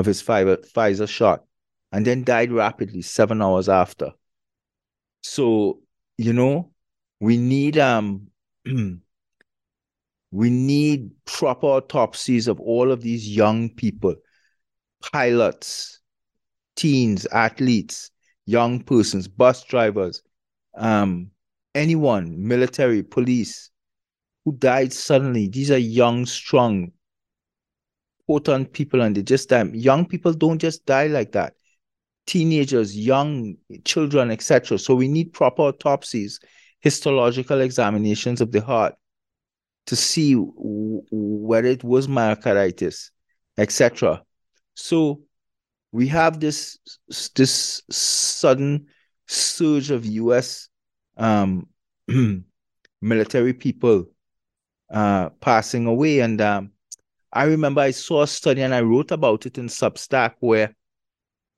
of 0.00 0.06
his 0.06 0.22
Pfizer 0.22 1.08
shot 1.08 1.44
and 1.92 2.06
then 2.06 2.24
died 2.24 2.50
rapidly 2.50 3.02
seven 3.02 3.40
hours 3.42 3.68
after. 3.68 4.12
So, 5.22 5.82
you 6.18 6.32
know, 6.32 6.72
we 7.20 7.36
need 7.36 7.78
um 7.78 8.28
we 10.32 10.50
need 10.50 11.10
proper 11.24 11.66
autopsies 11.66 12.48
of 12.48 12.60
all 12.60 12.90
of 12.90 13.02
these 13.02 13.28
young 13.28 13.68
people, 13.70 14.14
pilots, 15.12 16.00
teens, 16.76 17.26
athletes, 17.26 18.10
young 18.46 18.82
persons, 18.82 19.28
bus 19.28 19.64
drivers, 19.64 20.22
um, 20.76 21.30
anyone, 21.74 22.46
military, 22.46 23.02
police, 23.02 23.70
who 24.44 24.52
died 24.52 24.92
suddenly. 24.92 25.48
These 25.48 25.70
are 25.70 25.78
young, 25.78 26.26
strong, 26.26 26.92
potent 28.30 28.72
people, 28.72 29.02
and 29.02 29.16
they 29.16 29.22
just 29.22 29.48
die. 29.48 29.64
Young 29.72 30.06
people 30.06 30.32
don't 30.32 30.60
just 30.60 30.86
die 30.86 31.08
like 31.08 31.32
that. 31.32 31.54
Teenagers, 32.28 32.96
young 32.96 33.56
children, 33.84 34.30
etc. 34.30 34.78
So 34.78 34.94
we 34.94 35.08
need 35.08 35.32
proper 35.32 35.62
autopsies, 35.62 36.38
histological 36.78 37.60
examinations 37.60 38.40
of 38.40 38.52
the 38.52 38.60
heart 38.60 38.94
to 39.86 39.96
see 39.96 40.34
whether 40.36 41.66
it 41.66 41.82
was 41.82 42.06
myocarditis, 42.06 43.10
etc. 43.58 44.22
So 44.74 45.22
we 45.90 46.06
have 46.06 46.38
this 46.38 46.78
this 47.34 47.82
sudden 47.90 48.86
surge 49.26 49.90
of 49.90 50.06
U.S. 50.06 50.68
Um, 51.16 51.66
military 53.02 53.54
people 53.54 54.06
uh, 54.88 55.30
passing 55.40 55.86
away. 55.86 56.20
And 56.20 56.40
um, 56.40 56.70
I 57.32 57.44
remember 57.44 57.80
I 57.80 57.92
saw 57.92 58.22
a 58.22 58.26
study 58.26 58.62
and 58.62 58.74
I 58.74 58.80
wrote 58.80 59.12
about 59.12 59.46
it 59.46 59.58
in 59.58 59.68
Substack 59.68 60.34
where 60.40 60.74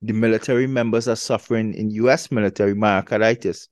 the 0.01 0.13
military 0.13 0.67
members 0.67 1.07
are 1.07 1.15
suffering 1.15 1.73
in 1.73 1.89
U.S. 1.91 2.31
military 2.31 2.75
myocarditis 2.75 3.69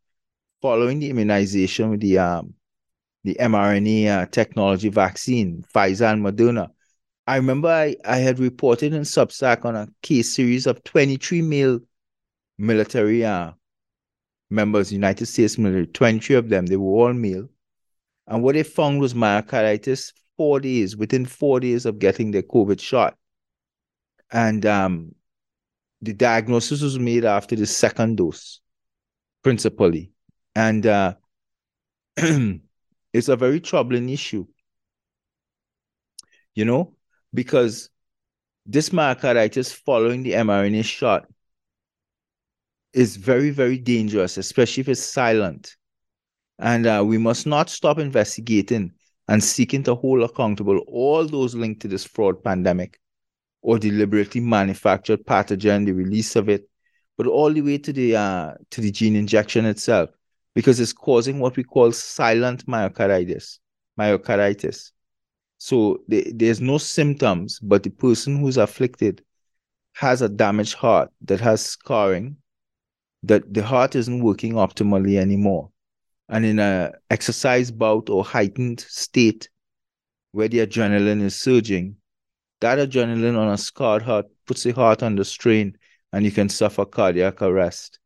following 0.62 1.00
the 1.00 1.10
immunization 1.10 1.90
with 1.90 2.00
the 2.00 2.18
um, 2.18 2.54
the 3.24 3.36
mRNA 3.40 4.08
uh, 4.08 4.26
technology 4.28 4.90
vaccine, 4.90 5.64
Pfizer 5.74 6.12
and 6.12 6.24
Moderna. 6.26 6.70
I 7.28 7.36
remember 7.36 7.68
I, 7.68 7.96
I 8.04 8.18
had 8.18 8.40
reported 8.40 8.94
in 8.94 9.02
Substack 9.02 9.64
on 9.64 9.76
a 9.76 9.88
case 10.02 10.34
series 10.34 10.66
of 10.66 10.84
23 10.84 11.42
male 11.44 11.80
military 12.58 13.24
uh, 13.24 13.52
members, 14.50 14.92
United 14.92 15.28
States 15.28 15.58
military, 15.58 15.88
23 15.88 16.36
of 16.36 16.50
them, 16.50 16.66
they 16.66 16.78
were 16.78 16.92
all 16.92 17.14
male. 17.14 17.48
And 18.28 18.42
what 18.42 18.56
they 18.56 18.64
found 18.64 19.02
was 19.02 19.14
myocarditis 19.14 20.14
four 20.38 20.60
days, 20.60 20.96
within 20.96 21.26
four 21.26 21.60
days 21.60 21.86
of 21.86 22.00
getting 22.00 22.32
their 22.32 22.44
COVID 22.44 22.80
shot. 22.80 23.16
And 24.32 24.66
um, 24.66 25.16
the 26.02 26.14
diagnosis 26.14 26.82
was 26.82 26.98
made 26.98 27.26
after 27.26 27.56
the 27.56 27.66
second 27.66 28.18
dose, 28.18 28.60
principally. 29.44 30.12
And 30.56 30.86
uh, 30.86 31.16
it's 32.18 33.30
a 33.30 33.36
very 33.36 33.60
troubling 33.60 34.10
issue, 34.10 34.46
you 36.56 36.66
know, 36.66 36.96
because 37.34 37.90
this 38.66 38.90
myocarditis 38.90 39.74
following 39.74 40.24
the 40.24 40.34
mRNA 40.34 40.86
shot 40.86 41.28
is 42.94 43.16
very, 43.16 43.50
very 43.50 43.78
dangerous, 43.78 44.38
especially 44.38 44.82
if 44.82 44.90
it's 44.90 45.02
silent. 45.02 45.76
And 46.60 46.86
uh, 46.86 47.04
we 47.06 47.18
must 47.18 47.48
not 47.48 47.70
stop 47.70 47.98
investigating 47.98 48.94
and 49.28 49.44
seeking 49.44 49.84
to 49.84 49.96
hold 49.96 50.24
accountable 50.24 50.80
all 50.88 51.26
those 51.26 51.56
linked 51.56 51.82
to 51.82 51.88
this 51.88 52.04
fraud 52.04 52.44
pandemic 52.44 53.00
or 53.62 53.78
deliberately 53.78 54.42
manufactured 54.42 55.26
pathogen, 55.26 55.86
the 55.86 55.92
release 55.92 56.36
of 56.36 56.50
it, 56.50 56.68
but 57.18 57.28
all 57.28 57.54
the 57.54 57.62
way 57.62 57.78
to 57.78 57.94
the 57.94 58.16
uh, 58.16 58.54
to 58.72 58.82
the 58.82 58.92
gene 58.92 59.16
injection 59.16 59.66
itself, 59.66 60.10
because 60.56 60.80
it's 60.80 60.94
causing 60.94 61.40
what 61.40 61.56
we 61.56 61.64
call 61.64 61.92
silent 61.92 62.66
myocarditis. 62.66 63.60
Myocarditis. 64.00 64.92
So 65.60 66.00
the, 66.08 66.32
there's 66.34 66.60
no 66.60 66.80
symptoms, 66.80 67.60
but 67.60 67.84
the 67.84 67.92
person 67.92 68.40
who's 68.40 68.58
afflicted 68.58 69.24
has 69.94 70.22
a 70.22 70.30
damaged 70.30 70.74
heart 70.74 71.12
that 71.26 71.40
has 71.40 71.64
scarring, 71.64 72.38
that 73.24 73.54
the 73.54 73.64
heart 73.64 73.96
isn't 73.96 74.24
working 74.24 74.54
optimally 74.54 75.18
anymore 75.18 75.71
and 76.32 76.46
in 76.46 76.60
a 76.60 76.92
exercise 77.10 77.70
bout 77.70 78.10
or 78.10 78.24
heightened 78.24 78.80
state 78.80 79.50
where 80.32 80.48
the 80.48 80.66
adrenaline 80.66 81.22
is 81.22 81.36
surging, 81.36 81.98
that 82.62 82.80
adrenaline 82.80 83.38
on 83.38 83.54
a 83.54 83.58
scarred 83.58 84.02
heart 84.02 84.26
puts 84.48 84.64
the 84.64 84.72
heart 84.72 85.04
under 85.04 85.24
strain 85.24 85.78
and 86.14 86.26
you 86.26 86.32
can 86.32 86.50
suffer 86.50 86.86
cardiac 86.86 87.42
arrest. 87.42 88.00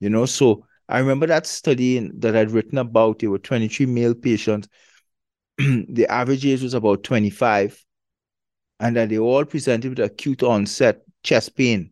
You 0.00 0.10
know, 0.10 0.26
so 0.26 0.66
I 0.88 0.98
remember 0.98 1.26
that 1.28 1.46
study 1.46 2.10
that 2.18 2.36
I'd 2.36 2.50
written 2.50 2.78
about. 2.78 3.20
There 3.20 3.30
were 3.30 3.38
23 3.38 3.86
male 3.86 4.14
patients. 4.14 4.68
the 5.58 6.06
average 6.10 6.44
age 6.44 6.62
was 6.62 6.74
about 6.74 7.04
25, 7.04 7.82
and 8.80 8.96
that 8.96 9.08
they 9.08 9.18
all 9.18 9.44
presented 9.44 9.90
with 9.90 10.04
acute 10.04 10.42
onset 10.42 11.02
chest 11.22 11.56
pain 11.56 11.90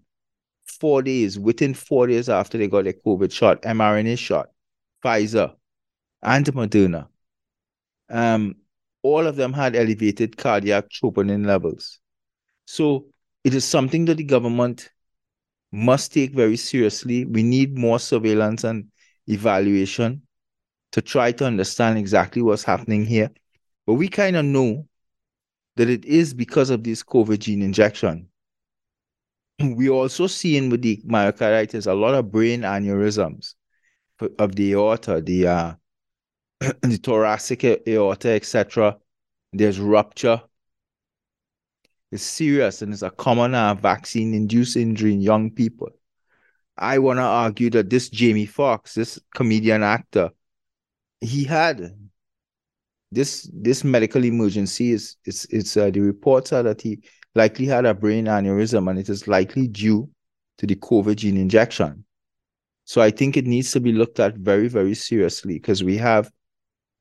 four 0.67 1.03
days, 1.03 1.39
within 1.39 1.75
four 1.75 2.09
days 2.09 2.29
after 2.29 2.59
they 2.59 2.67
got 2.67 2.85
their 2.85 2.93
COVID 2.93 3.31
shot, 3.33 3.63
mRNA 3.63 4.19
shot. 4.19 4.52
Pfizer, 5.03 5.55
and 6.23 6.47
Moderna. 6.47 7.09
Um, 8.09 8.57
all 9.03 9.27
of 9.27 9.37
them 9.37 9.53
had 9.53 9.75
elevated 9.75 10.37
cardiac 10.37 10.89
troponin 10.91 11.47
levels. 11.47 11.99
So 12.67 13.07
it 13.45 13.55
is 13.55 13.65
something 13.65 14.05
that 14.07 14.17
the 14.19 14.25
government 14.25 14.91
must 15.73 16.13
take 16.13 16.33
very 16.33 16.57
seriously. 16.57 17.25
We 17.25 17.43
need 17.43 17.77
more 17.77 17.99
surveillance 17.99 18.65
and 18.65 18.87
evaluation 19.27 20.23
to 20.93 21.03
try 21.03 21.33
to 21.33 21.47
understand 21.47 21.99
exactly 21.99 22.43
what's 22.43 22.63
happening 22.63 23.05
here. 23.05 23.31
But 23.87 23.95
we 23.95 24.09
kind 24.09 24.37
of 24.37 24.45
know 24.45 24.87
that 25.77 25.89
it 25.89 26.05
is 26.05 26.35
because 26.35 26.71
of 26.71 26.85
this 26.85 27.03
COVID 27.03 27.39
gene 27.39 27.63
injection. 27.63 28.29
We 29.59 29.89
also 29.89 30.27
seeing 30.27 30.71
with 30.71 30.83
the 30.83 31.03
myocarditis 31.07 31.87
a 31.87 31.95
lot 31.95 32.15
of 32.15 32.31
brain 32.31 32.61
aneurysms 32.61 33.55
of 34.39 34.55
the 34.55 34.73
aorta, 34.73 35.21
the 35.21 35.47
uh, 35.47 35.75
the 36.61 36.97
thoracic 37.03 37.65
aorta, 37.87 38.31
etc. 38.31 38.97
There's 39.53 39.81
rupture. 39.81 40.43
It's 42.11 42.23
serious 42.23 42.83
and 42.83 42.93
it's 42.93 43.03
a 43.03 43.11
common 43.11 43.55
uh, 43.55 43.75
vaccine-induced 43.75 44.77
injury 44.77 45.15
in 45.15 45.23
young 45.23 45.51
people. 45.51 45.89
I 46.77 46.99
want 46.99 47.19
to 47.19 47.23
argue 47.23 47.71
that 47.71 47.89
this 47.89 48.11
Jamie 48.11 48.47
Foxx, 48.47 48.95
this 48.95 49.19
comedian 49.35 49.83
actor, 49.83 50.31
he 51.21 51.45
had 51.45 51.97
this 53.11 53.49
this 53.53 53.85
medical 53.85 54.25
emergency. 54.25 54.93
Is 54.93 55.17
it's 55.25 55.45
it's 55.47 55.77
uh, 55.77 55.91
the 55.91 56.01
reports 56.01 56.53
are 56.53 56.63
that 56.63 56.83
he 56.83 57.03
likely 57.35 57.67
had 57.67 57.87
a 57.87 57.95
brain 57.95 58.27
aneurysm 58.27 58.91
and 58.91 58.99
it 58.99 59.09
is 59.09 59.29
likely 59.29 59.69
due 59.69 60.09
to 60.59 60.67
the 60.67 60.77
COVID 60.77 61.17
gene 61.17 61.37
injection. 61.37 62.05
So 62.93 63.01
I 63.01 63.11
think 63.11 63.39
it 63.39 63.47
needs 63.47 63.73
to 63.73 63.81
be 63.81 63.91
looked 63.91 64.21
at 64.21 64.37
very, 64.37 64.69
very 64.69 64.93
seriously 64.93 65.55
because 65.55 65.83
we 65.83 65.97
have 65.97 66.31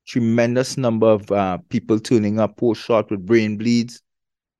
tremendous 0.08 0.78
number 0.78 1.08
of 1.08 1.30
uh, 1.30 1.58
people 1.68 2.00
tuning 2.00 2.40
up 2.40 2.56
post-shot 2.56 3.12
with 3.12 3.26
brain 3.26 3.58
bleeds, 3.58 4.02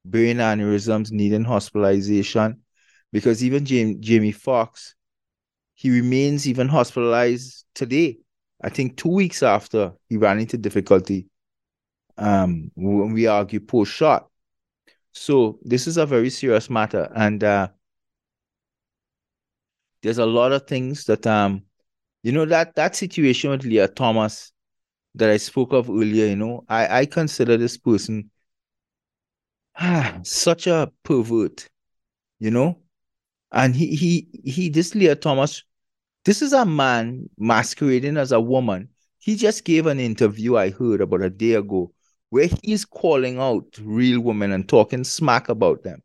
brain 0.04 0.40
aneurysms, 0.40 1.10
needing 1.10 1.46
hospitalization. 1.46 2.60
Because 3.14 3.46
even 3.46 3.64
Jamie, 3.64 3.96
Jamie 4.02 4.34
Foxx, 4.34 4.94
he 5.74 5.90
remains 5.90 6.50
even 6.50 6.68
hospitalized 6.68 7.64
today. 7.76 8.18
I 8.62 8.68
think 8.68 8.98
two 8.98 9.12
weeks 9.12 9.42
after 9.42 9.94
he 10.10 10.18
ran 10.18 10.38
into 10.38 10.58
difficulty, 10.58 11.28
um, 12.18 12.72
when 12.76 13.14
we 13.14 13.28
argue 13.28 13.62
post 13.62 13.94
shot. 13.94 14.28
So 15.14 15.60
this 15.64 15.88
is 15.88 15.96
a 15.96 16.06
very 16.06 16.30
serious 16.30 16.70
matter, 16.70 17.10
and 17.16 17.42
uh, 17.42 17.70
there's 20.02 20.18
a 20.18 20.26
lot 20.26 20.52
of 20.52 20.68
things 20.68 21.06
that 21.06 21.26
um, 21.28 21.64
you 22.24 22.32
know 22.32 22.46
that 22.46 22.76
that 22.76 22.96
situation 22.96 23.52
with 23.52 23.64
Lia 23.64 23.88
Thomas 23.88 24.52
that 25.16 25.30
I 25.30 25.38
spoke 25.38 25.74
of 25.74 25.90
earlier. 25.90 26.28
You 26.28 26.36
know, 26.36 26.66
I 26.70 27.02
I 27.02 27.06
consider 27.06 27.58
this 27.58 27.78
person 27.78 28.30
ah, 29.76 30.20
such 30.24 30.68
a 30.68 30.92
pervert, 31.04 31.70
you 32.40 32.52
know, 32.52 32.80
and 33.52 33.76
he 33.76 33.96
he 33.96 34.28
he 34.44 34.70
this 34.70 34.96
Lia 34.96 35.16
Thomas 35.16 35.64
this 36.24 36.44
is 36.44 36.54
a 36.54 36.66
man 36.66 37.30
masquerading 37.38 38.18
as 38.18 38.32
a 38.32 38.40
woman. 38.40 38.90
He 39.18 39.36
just 39.36 39.66
gave 39.66 39.88
an 39.88 40.00
interview 40.00 40.56
I 40.56 40.70
heard 40.70 41.02
about 41.02 41.24
a 41.24 41.30
day 41.32 41.54
ago 41.54 41.94
where 42.30 42.48
he's 42.62 42.86
calling 42.86 43.40
out 43.40 43.66
real 43.82 44.22
women 44.22 44.52
and 44.52 44.68
talking 44.70 45.04
smack 45.04 45.50
about 45.50 45.84
them. 45.84 46.04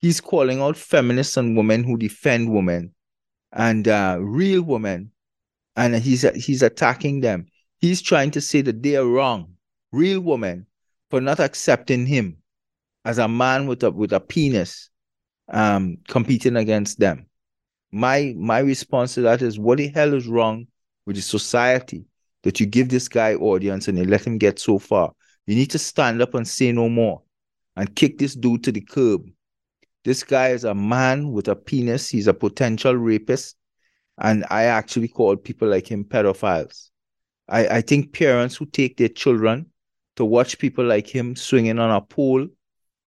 He's 0.00 0.20
calling 0.20 0.60
out 0.60 0.76
feminists 0.76 1.36
and 1.36 1.56
women 1.56 1.84
who 1.84 1.96
defend 1.96 2.52
women 2.52 2.92
and 3.56 3.88
uh, 3.88 4.18
real 4.20 4.62
women, 4.62 5.10
and 5.74 5.96
he's 5.96 6.22
he's 6.34 6.62
attacking 6.62 7.20
them. 7.20 7.46
He's 7.80 8.00
trying 8.00 8.30
to 8.32 8.40
say 8.40 8.60
that 8.60 8.82
they 8.82 8.96
are 8.96 9.06
wrong, 9.06 9.54
real 9.92 10.20
women, 10.20 10.66
for 11.10 11.20
not 11.20 11.40
accepting 11.40 12.06
him 12.06 12.36
as 13.04 13.18
a 13.18 13.26
man 13.26 13.66
with 13.66 13.82
a 13.82 13.90
with 13.90 14.12
a 14.12 14.20
penis, 14.20 14.90
um, 15.48 15.96
competing 16.06 16.56
against 16.56 17.00
them. 17.00 17.26
My 17.90 18.34
my 18.36 18.58
response 18.58 19.14
to 19.14 19.22
that 19.22 19.42
is 19.42 19.58
what 19.58 19.78
the 19.78 19.88
hell 19.88 20.12
is 20.14 20.28
wrong 20.28 20.66
with 21.06 21.16
the 21.16 21.22
society 21.22 22.04
that 22.42 22.60
you 22.60 22.66
give 22.66 22.90
this 22.90 23.08
guy 23.08 23.34
audience 23.34 23.88
and 23.88 23.98
you 23.98 24.04
let 24.04 24.26
him 24.26 24.38
get 24.38 24.58
so 24.58 24.78
far? 24.78 25.12
You 25.46 25.54
need 25.54 25.70
to 25.70 25.78
stand 25.78 26.20
up 26.20 26.34
and 26.34 26.46
say 26.46 26.72
no 26.72 26.88
more 26.88 27.22
and 27.76 27.94
kick 27.94 28.18
this 28.18 28.34
dude 28.34 28.64
to 28.64 28.72
the 28.72 28.80
curb 28.80 29.30
this 30.06 30.22
guy 30.22 30.48
is 30.48 30.64
a 30.64 30.74
man 30.74 31.32
with 31.32 31.48
a 31.48 31.56
penis 31.56 32.08
he's 32.08 32.28
a 32.28 32.34
potential 32.34 32.94
rapist 32.94 33.56
and 34.18 34.46
i 34.50 34.62
actually 34.64 35.08
call 35.08 35.36
people 35.36 35.68
like 35.68 35.86
him 35.86 36.04
pedophiles 36.04 36.90
i 37.48 37.66
i 37.68 37.80
think 37.80 38.14
parents 38.14 38.56
who 38.56 38.64
take 38.66 38.96
their 38.96 39.08
children 39.08 39.66
to 40.16 40.24
watch 40.24 40.58
people 40.58 40.84
like 40.84 41.06
him 41.06 41.36
swinging 41.36 41.78
on 41.78 41.90
a 41.90 42.00
pole 42.00 42.46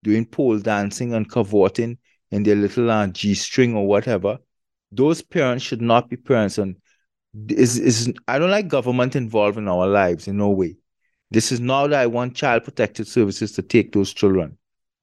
doing 0.03 0.27
pole 0.27 0.59
dancing 0.59 1.15
and 1.15 1.31
cavorting 1.31 1.97
in 2.31 2.43
their 2.43 2.57
little 2.57 2.91
uh, 2.91 3.07
g-string 3.07 3.75
or 3.75 3.87
whatever 3.87 4.39
those 4.93 5.23
parents 5.23 5.65
should 5.65 5.83
not 5.83 6.11
be 6.11 6.17
parents 6.17 6.59
and 6.59 6.77
is 7.49 7.79
is 7.79 8.13
I 8.27 8.39
don't 8.39 8.51
like 8.51 8.69
government 8.69 9.17
involved 9.17 9.59
in 9.59 9.69
our 9.69 9.87
lives 9.87 10.29
in 10.29 10.37
no 10.37 10.51
way. 10.51 10.77
This 11.31 11.53
is 11.53 11.61
not 11.61 11.89
that 11.89 12.01
I 12.01 12.07
want 12.07 12.35
child 12.35 12.65
protective 12.65 13.07
services 13.07 13.53
to 13.53 13.63
take 13.63 13.93
those 13.93 14.13
children, 14.13 14.57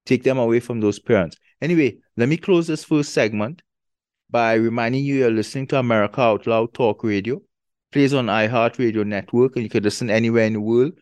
take 0.06 0.24
them 0.24 0.38
away 0.38 0.60
from 0.60 0.82
those 0.82 1.00
parents. 1.00 1.38
Anyway, 1.62 1.98
let 2.18 2.30
me 2.30 2.38
close 2.38 2.68
this 2.68 2.84
first 2.84 3.14
segment 3.14 3.62
by 4.30 4.54
reminding 4.54 5.06
you 5.06 5.16
you're 5.16 5.32
listening 5.32 5.68
to 5.68 5.80
America 5.80 6.22
Out 6.22 6.48
Loud 6.48 6.74
Talk 6.74 7.04
Radio, 7.04 7.42
plays 7.92 8.14
on 8.14 8.26
iHeartRadio 8.26 9.06
Network, 9.06 9.56
and 9.56 9.64
you 9.64 9.70
can 9.70 9.84
listen 9.84 10.10
anywhere 10.10 10.46
in 10.46 10.54
the 10.54 10.62
world. 10.62 10.94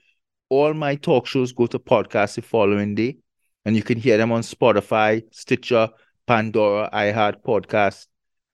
All 0.50 0.74
my 0.74 0.96
talk 0.96 1.26
shows 1.26 1.52
go 1.52 1.66
to 1.68 1.80
podcast 1.80 2.36
the 2.36 2.44
following 2.44 2.94
day, 2.94 3.18
and 3.66 3.76
you 3.76 3.82
can 3.82 3.98
hear 3.98 4.18
them 4.18 4.32
on 4.32 4.42
Spotify, 4.42 5.24
Stitcher, 5.32 5.90
Pandora, 6.28 6.90
iHeart 6.94 7.42
Podcast, 7.44 8.06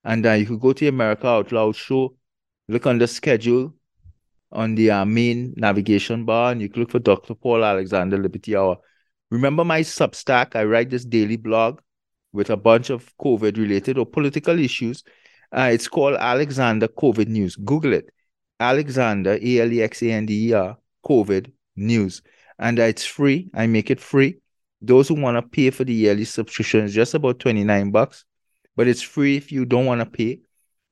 and 0.06 0.26
uh, 0.26 0.32
you 0.32 0.46
could 0.46 0.62
go 0.62 0.72
to 0.72 0.88
America 0.88 1.28
Out 1.28 1.52
Loud 1.52 1.76
show, 1.76 2.16
look 2.70 2.88
on 2.88 2.98
the 2.98 3.08
schedule 3.08 3.74
on 4.52 4.76
the 4.76 4.90
uh, 4.90 5.06
main 5.06 5.54
navigation 5.58 6.26
bar, 6.26 6.54
and 6.54 6.62
you 6.62 6.70
can 6.70 6.82
look 6.82 6.92
for 6.92 7.00
Dr. 7.00 7.36
Paul 7.36 7.64
Alexander 7.64 8.18
Liberty 8.18 8.56
Hour. 8.56 8.78
Remember 9.30 9.64
my 9.64 9.82
Substack? 9.82 10.56
I 10.56 10.64
write 10.64 10.90
this 10.90 11.06
daily 11.06 11.38
blog 11.38 11.82
with 12.34 12.50
a 12.50 12.58
bunch 12.58 12.90
of 12.90 13.16
COVID 13.18 13.58
related 13.58 13.98
or 13.98 14.06
political 14.06 14.60
issues. 14.60 15.04
Uh, 15.52 15.70
it's 15.74 15.88
called 15.88 16.16
Alexander 16.16 16.88
COVID 16.88 17.28
News. 17.28 17.56
Google 17.56 17.94
it. 17.94 18.10
Alexander, 18.60 19.40
A 19.42 19.62
L 19.62 19.72
E 19.72 19.82
X 19.82 20.04
A 20.04 20.12
N 20.12 20.26
D 20.26 20.50
E 20.50 20.54
R, 20.54 20.78
COVID 21.06 21.52
News. 21.76 22.22
And 22.60 22.80
uh, 22.80 22.84
it's 22.84 23.06
free. 23.06 23.50
I 23.54 23.68
make 23.68 23.90
it 23.90 24.00
free. 24.00 24.40
Those 24.82 25.08
who 25.08 25.16
want 25.16 25.38
to 25.38 25.42
pay 25.42 25.70
for 25.72 25.84
the 25.84 25.94
yearly 25.94 26.26
subscription 26.26 26.86
is 26.86 26.94
just 26.94 27.14
about 27.14 27.40
29 27.40 27.92
bucks 27.92 28.26
but 28.80 28.88
it's 28.88 29.02
free 29.02 29.36
if 29.36 29.52
you 29.52 29.66
don't 29.66 29.86
want 29.86 30.00
to 30.00 30.06
pay. 30.06 30.40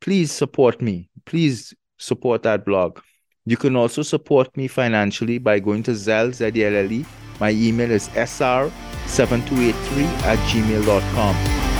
Please 0.01 0.29
support 0.29 0.81
me. 0.81 1.09
Please 1.25 1.73
support 1.97 2.43
that 2.43 2.65
blog. 2.65 2.99
You 3.47 3.55
can 3.55 3.77
also 3.77 4.01
support 4.01 4.57
me 4.57 4.67
financially 4.67 5.37
by 5.37 5.59
going 5.59 5.81
to 5.83 5.91
Zelle, 5.91 6.33
Z-E-L-L-E. 6.33 7.05
My 7.39 7.51
email 7.51 7.89
is 7.91 8.09
sr7283 8.09 10.03
at 10.23 10.37
gmail.com. 10.49 11.35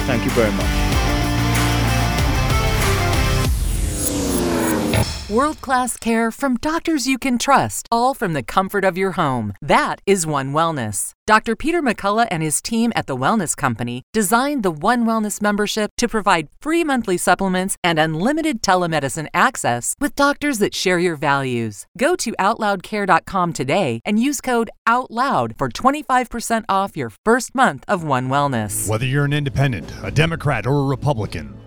Thank 0.07 0.23
you 0.23 0.31
very 0.31 0.53
much. 0.53 0.86
World 5.29 5.59
class 5.59 5.97
care 5.97 6.31
from 6.31 6.55
doctors 6.55 7.05
you 7.05 7.17
can 7.17 7.37
trust, 7.37 7.85
all 7.91 8.13
from 8.13 8.31
the 8.31 8.41
comfort 8.41 8.85
of 8.85 8.97
your 8.97 9.11
home. 9.11 9.51
That 9.61 9.99
is 10.05 10.25
One 10.25 10.53
Wellness. 10.53 11.11
Dr. 11.25 11.53
Peter 11.53 11.81
McCullough 11.81 12.29
and 12.31 12.41
his 12.41 12.61
team 12.61 12.93
at 12.95 13.07
The 13.07 13.17
Wellness 13.17 13.53
Company 13.53 14.03
designed 14.13 14.63
the 14.63 14.71
One 14.71 15.05
Wellness 15.05 15.41
membership 15.41 15.91
to 15.97 16.07
provide 16.07 16.47
free 16.61 16.85
monthly 16.85 17.17
supplements 17.17 17.75
and 17.83 17.99
unlimited 17.99 18.61
telemedicine 18.61 19.27
access 19.33 19.95
with 19.99 20.15
doctors 20.15 20.59
that 20.59 20.73
share 20.73 20.97
your 20.97 21.17
values. 21.17 21.87
Go 21.97 22.15
to 22.15 22.31
OutLoudCare.com 22.39 23.51
today 23.51 23.99
and 24.05 24.21
use 24.21 24.39
code 24.39 24.69
OUTLOUD 24.87 25.57
for 25.57 25.67
25% 25.67 26.63
off 26.69 26.95
your 26.95 27.11
first 27.25 27.53
month 27.53 27.83
of 27.89 28.01
One 28.01 28.29
Wellness. 28.29 28.87
Whether 28.87 29.05
you're 29.05 29.25
an 29.25 29.33
independent, 29.33 29.91
a 30.01 30.09
Democrat, 30.09 30.65
or 30.65 30.79
a 30.79 30.85
Republican, 30.85 31.66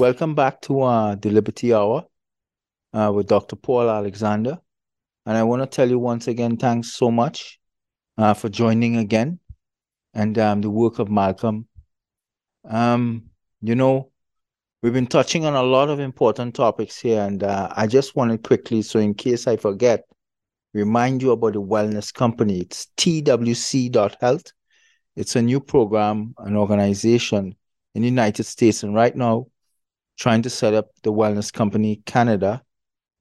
Welcome 0.00 0.34
back 0.34 0.62
to 0.62 0.80
uh, 0.80 1.14
the 1.16 1.28
Liberty 1.28 1.74
Hour 1.74 2.06
uh, 2.94 3.12
with 3.14 3.26
Dr. 3.26 3.54
Paul 3.54 3.90
Alexander. 3.90 4.58
And 5.26 5.36
I 5.36 5.42
want 5.42 5.60
to 5.60 5.66
tell 5.66 5.90
you 5.90 5.98
once 5.98 6.26
again, 6.26 6.56
thanks 6.56 6.94
so 6.94 7.10
much 7.10 7.60
uh, 8.16 8.32
for 8.32 8.48
joining 8.48 8.96
again 8.96 9.40
and 10.14 10.38
um, 10.38 10.62
the 10.62 10.70
work 10.70 11.00
of 11.00 11.10
Malcolm. 11.10 11.68
Um, 12.66 13.24
you 13.60 13.74
know, 13.74 14.10
we've 14.82 14.94
been 14.94 15.06
touching 15.06 15.44
on 15.44 15.52
a 15.52 15.62
lot 15.62 15.90
of 15.90 16.00
important 16.00 16.54
topics 16.54 16.98
here, 16.98 17.20
and 17.20 17.42
uh, 17.42 17.68
I 17.76 17.86
just 17.86 18.16
wanted 18.16 18.42
quickly, 18.42 18.80
so 18.80 19.00
in 19.00 19.12
case 19.12 19.46
I 19.46 19.58
forget, 19.58 20.04
remind 20.72 21.20
you 21.20 21.32
about 21.32 21.52
the 21.52 21.62
Wellness 21.62 22.10
Company. 22.10 22.60
It's 22.60 22.86
twc.health. 22.96 24.52
It's 25.16 25.36
a 25.36 25.42
new 25.42 25.60
program, 25.60 26.34
an 26.38 26.56
organization 26.56 27.54
in 27.94 28.00
the 28.00 28.08
United 28.08 28.44
States, 28.44 28.82
and 28.82 28.94
right 28.94 29.14
now 29.14 29.48
trying 30.20 30.42
to 30.42 30.50
set 30.50 30.74
up 30.74 30.90
the 31.02 31.10
Wellness 31.12 31.50
Company 31.50 32.02
Canada. 32.04 32.62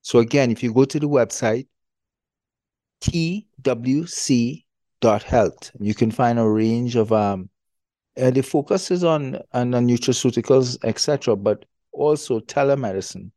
So 0.01 0.19
again, 0.19 0.51
if 0.51 0.61
you 0.61 0.73
go 0.73 0.83
to 0.85 0.99
the 0.99 1.07
website, 1.07 1.65
twc.health. 3.01 4.61
You 5.79 5.95
can 5.95 6.11
find 6.11 6.37
a 6.37 6.47
range 6.47 6.97
of 6.97 7.13
um, 7.13 7.49
uh, 8.21 8.31
the 8.31 8.41
focus 8.43 8.91
is 8.91 9.05
on 9.05 9.39
on 9.53 9.71
nutraceuticals, 9.71 10.77
etc., 10.83 11.37
but 11.37 11.63
also 11.93 12.39
telemedicine, 12.41 13.31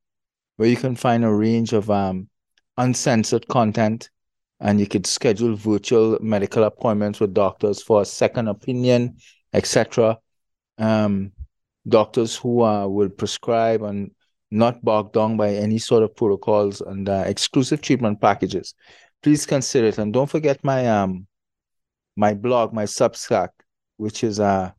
where 0.57 0.68
you 0.68 0.77
can 0.77 0.96
find 0.96 1.25
a 1.25 1.33
range 1.33 1.72
of 1.72 1.88
um, 1.88 2.29
uncensored 2.79 3.46
content, 3.46 4.11
and 4.59 4.81
you 4.81 4.88
could 4.88 5.07
schedule 5.07 5.55
virtual 5.55 6.18
medical 6.20 6.64
appointments 6.64 7.20
with 7.20 7.33
doctors 7.33 7.81
for 7.81 8.03
a 8.03 8.05
second 8.05 8.48
opinion, 8.48 9.16
etc. 9.53 10.18
Um, 10.79 11.31
doctors 11.88 12.37
who 12.37 12.62
uh, 12.62 12.87
will 12.87 13.09
prescribe 13.09 13.83
and 13.83 14.11
not 14.51 14.85
bogged 14.85 15.14
down 15.14 15.37
by 15.37 15.55
any 15.55 15.79
sort 15.79 16.03
of 16.03 16.14
protocols 16.14 16.81
and 16.81 17.09
uh, 17.09 17.25
exclusive 17.27 17.81
treatment 17.81 18.21
packages. 18.21 18.75
Please 19.23 19.47
consider 19.47 19.88
it, 19.88 19.99
and 19.99 20.12
don't 20.12 20.29
forget 20.29 20.62
my 20.64 20.87
um 20.88 21.27
my 22.16 22.35
blog, 22.35 22.73
my 22.73 22.85
Substack, 22.85 23.49
which 23.97 24.25
is 24.25 24.40
uh 24.40 24.71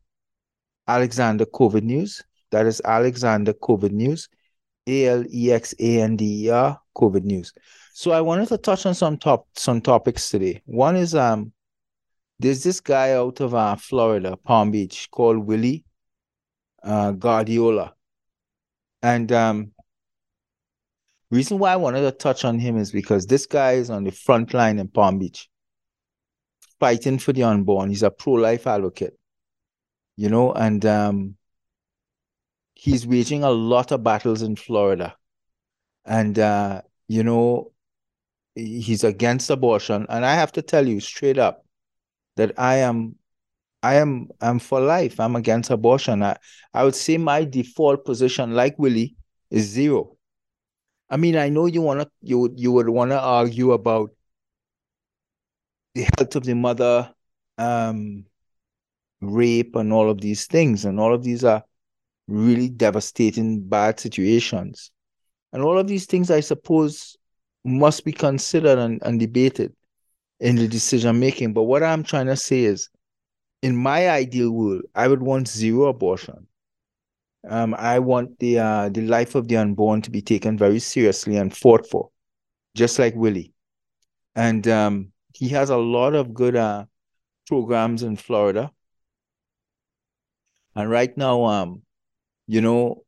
Alexander 0.86 1.46
COVID 1.46 1.82
News. 1.82 2.22
That 2.50 2.66
is 2.66 2.80
Alexander 2.84 3.52
COVID 3.54 3.90
News, 3.90 4.28
A 4.86 5.08
L 5.08 5.24
E 5.32 5.50
X 5.50 5.74
A 5.80 6.02
N 6.02 6.16
D 6.16 6.46
E 6.46 6.50
R 6.50 6.78
COVID 6.96 7.24
News. 7.24 7.52
So 7.94 8.12
I 8.12 8.20
wanted 8.20 8.48
to 8.48 8.58
touch 8.58 8.86
on 8.86 8.94
some 8.94 9.16
top 9.16 9.48
some 9.54 9.80
topics 9.80 10.30
today. 10.30 10.62
One 10.66 10.96
is 10.96 11.14
um 11.14 11.52
there's 12.38 12.62
this 12.62 12.80
guy 12.80 13.12
out 13.12 13.40
of 13.40 13.54
uh, 13.54 13.76
Florida, 13.76 14.36
Palm 14.36 14.70
Beach, 14.70 15.08
called 15.10 15.38
Willy 15.38 15.84
uh, 16.84 17.12
Guardiola. 17.12 17.94
And 19.02 19.32
um, 19.32 19.72
reason 21.30 21.58
why 21.58 21.72
I 21.72 21.76
wanted 21.76 22.02
to 22.02 22.12
touch 22.12 22.44
on 22.44 22.58
him 22.58 22.76
is 22.76 22.92
because 22.92 23.26
this 23.26 23.46
guy 23.46 23.72
is 23.72 23.90
on 23.90 24.04
the 24.04 24.12
front 24.12 24.54
line 24.54 24.78
in 24.78 24.88
Palm 24.88 25.18
Beach, 25.18 25.48
fighting 26.78 27.18
for 27.18 27.32
the 27.32 27.42
unborn. 27.42 27.88
He's 27.88 28.02
a 28.02 28.10
pro-life 28.10 28.66
advocate, 28.66 29.18
you 30.16 30.28
know, 30.28 30.52
and 30.52 30.84
um, 30.86 31.36
he's 32.74 33.06
waging 33.06 33.42
a 33.42 33.50
lot 33.50 33.92
of 33.92 34.02
battles 34.02 34.42
in 34.42 34.56
Florida. 34.56 35.16
And 36.04 36.38
uh, 36.38 36.82
you 37.08 37.22
know, 37.22 37.72
he's 38.54 39.04
against 39.04 39.50
abortion. 39.50 40.06
And 40.08 40.24
I 40.24 40.34
have 40.34 40.52
to 40.52 40.62
tell 40.62 40.86
you 40.86 41.00
straight 41.00 41.38
up 41.38 41.64
that 42.36 42.58
I 42.58 42.76
am 42.76 43.16
I 43.84 43.96
am 43.96 44.28
I'm 44.40 44.58
for 44.60 44.80
life. 44.80 45.20
I'm 45.20 45.36
against 45.36 45.70
abortion. 45.70 46.22
I, 46.22 46.36
I 46.72 46.84
would 46.84 46.94
say 46.94 47.18
my 47.18 47.44
default 47.44 48.06
position, 48.06 48.54
like 48.54 48.78
Willy, 48.78 49.14
is 49.50 49.66
zero. 49.66 50.16
I 51.10 51.18
mean, 51.18 51.36
I 51.36 51.50
know 51.50 51.66
you 51.66 51.82
wanna 51.82 52.06
you 52.22 52.50
you 52.56 52.72
would 52.72 52.88
wanna 52.88 53.16
argue 53.16 53.72
about 53.72 54.10
the 55.94 56.08
health 56.16 56.34
of 56.34 56.44
the 56.44 56.54
mother, 56.54 57.12
um, 57.58 58.24
rape, 59.20 59.76
and 59.76 59.92
all 59.92 60.08
of 60.08 60.18
these 60.18 60.46
things, 60.46 60.86
and 60.86 60.98
all 60.98 61.14
of 61.14 61.22
these 61.22 61.44
are 61.44 61.62
really 62.26 62.70
devastating, 62.70 63.68
bad 63.68 64.00
situations, 64.00 64.92
and 65.52 65.62
all 65.62 65.78
of 65.78 65.86
these 65.86 66.06
things, 66.06 66.30
I 66.30 66.40
suppose, 66.40 67.18
must 67.66 68.02
be 68.06 68.12
considered 68.12 68.78
and, 68.78 68.98
and 69.02 69.20
debated 69.20 69.74
in 70.40 70.56
the 70.56 70.68
decision 70.68 71.20
making. 71.20 71.52
But 71.52 71.64
what 71.64 71.82
I'm 71.82 72.02
trying 72.02 72.26
to 72.26 72.36
say 72.36 72.64
is 72.64 72.88
in 73.64 73.74
my 73.74 74.10
ideal 74.10 74.50
world, 74.50 74.82
I 74.94 75.08
would 75.08 75.22
want 75.22 75.48
zero 75.48 75.86
abortion. 75.86 76.46
Um, 77.48 77.74
I 77.78 77.98
want 77.98 78.38
the 78.38 78.58
uh, 78.58 78.88
the 78.90 79.00
life 79.00 79.34
of 79.34 79.48
the 79.48 79.56
unborn 79.56 80.02
to 80.02 80.10
be 80.10 80.20
taken 80.20 80.58
very 80.58 80.78
seriously 80.78 81.38
and 81.38 81.56
fought 81.56 81.88
for, 81.88 82.10
just 82.74 82.98
like 82.98 83.14
Willy. 83.14 83.54
And 84.34 84.68
um, 84.68 85.12
he 85.32 85.48
has 85.48 85.70
a 85.70 85.78
lot 85.78 86.14
of 86.14 86.34
good 86.34 86.56
uh, 86.56 86.84
programs 87.46 88.02
in 88.02 88.16
Florida. 88.16 88.70
And 90.76 90.90
right 90.90 91.16
now, 91.16 91.44
um, 91.44 91.82
you 92.46 92.60
know, 92.60 93.04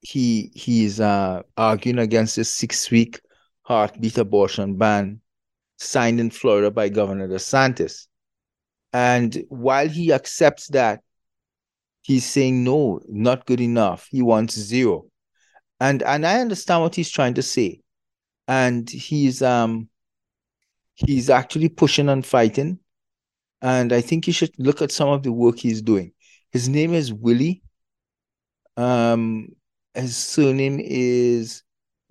he 0.00 0.50
he's 0.54 1.00
uh, 1.00 1.42
arguing 1.58 1.98
against 1.98 2.36
this 2.36 2.50
six 2.50 2.90
week 2.90 3.20
heartbeat 3.62 4.16
abortion 4.16 4.78
ban 4.78 5.20
signed 5.76 6.18
in 6.18 6.30
Florida 6.30 6.70
by 6.70 6.88
Governor 6.88 7.28
DeSantis. 7.28 8.06
And 8.92 9.44
while 9.48 9.88
he 9.88 10.12
accepts 10.12 10.68
that, 10.68 11.02
he's 12.02 12.24
saying 12.24 12.64
no, 12.64 13.00
not 13.08 13.46
good 13.46 13.60
enough. 13.60 14.08
He 14.10 14.22
wants 14.22 14.58
zero. 14.58 15.06
And 15.80 16.02
and 16.02 16.26
I 16.26 16.40
understand 16.40 16.82
what 16.82 16.94
he's 16.94 17.10
trying 17.10 17.34
to 17.34 17.42
say. 17.42 17.80
And 18.46 18.88
he's 18.88 19.42
um 19.42 19.88
he's 20.94 21.30
actually 21.30 21.68
pushing 21.68 22.08
and 22.08 22.24
fighting. 22.24 22.78
And 23.60 23.92
I 23.92 24.00
think 24.00 24.26
you 24.26 24.32
should 24.32 24.52
look 24.58 24.82
at 24.82 24.92
some 24.92 25.08
of 25.08 25.22
the 25.22 25.32
work 25.32 25.58
he's 25.58 25.82
doing. 25.82 26.12
His 26.50 26.68
name 26.68 26.94
is 26.94 27.12
Willy. 27.12 27.62
Um, 28.76 29.48
his 29.94 30.16
surname 30.16 30.80
is 30.80 31.62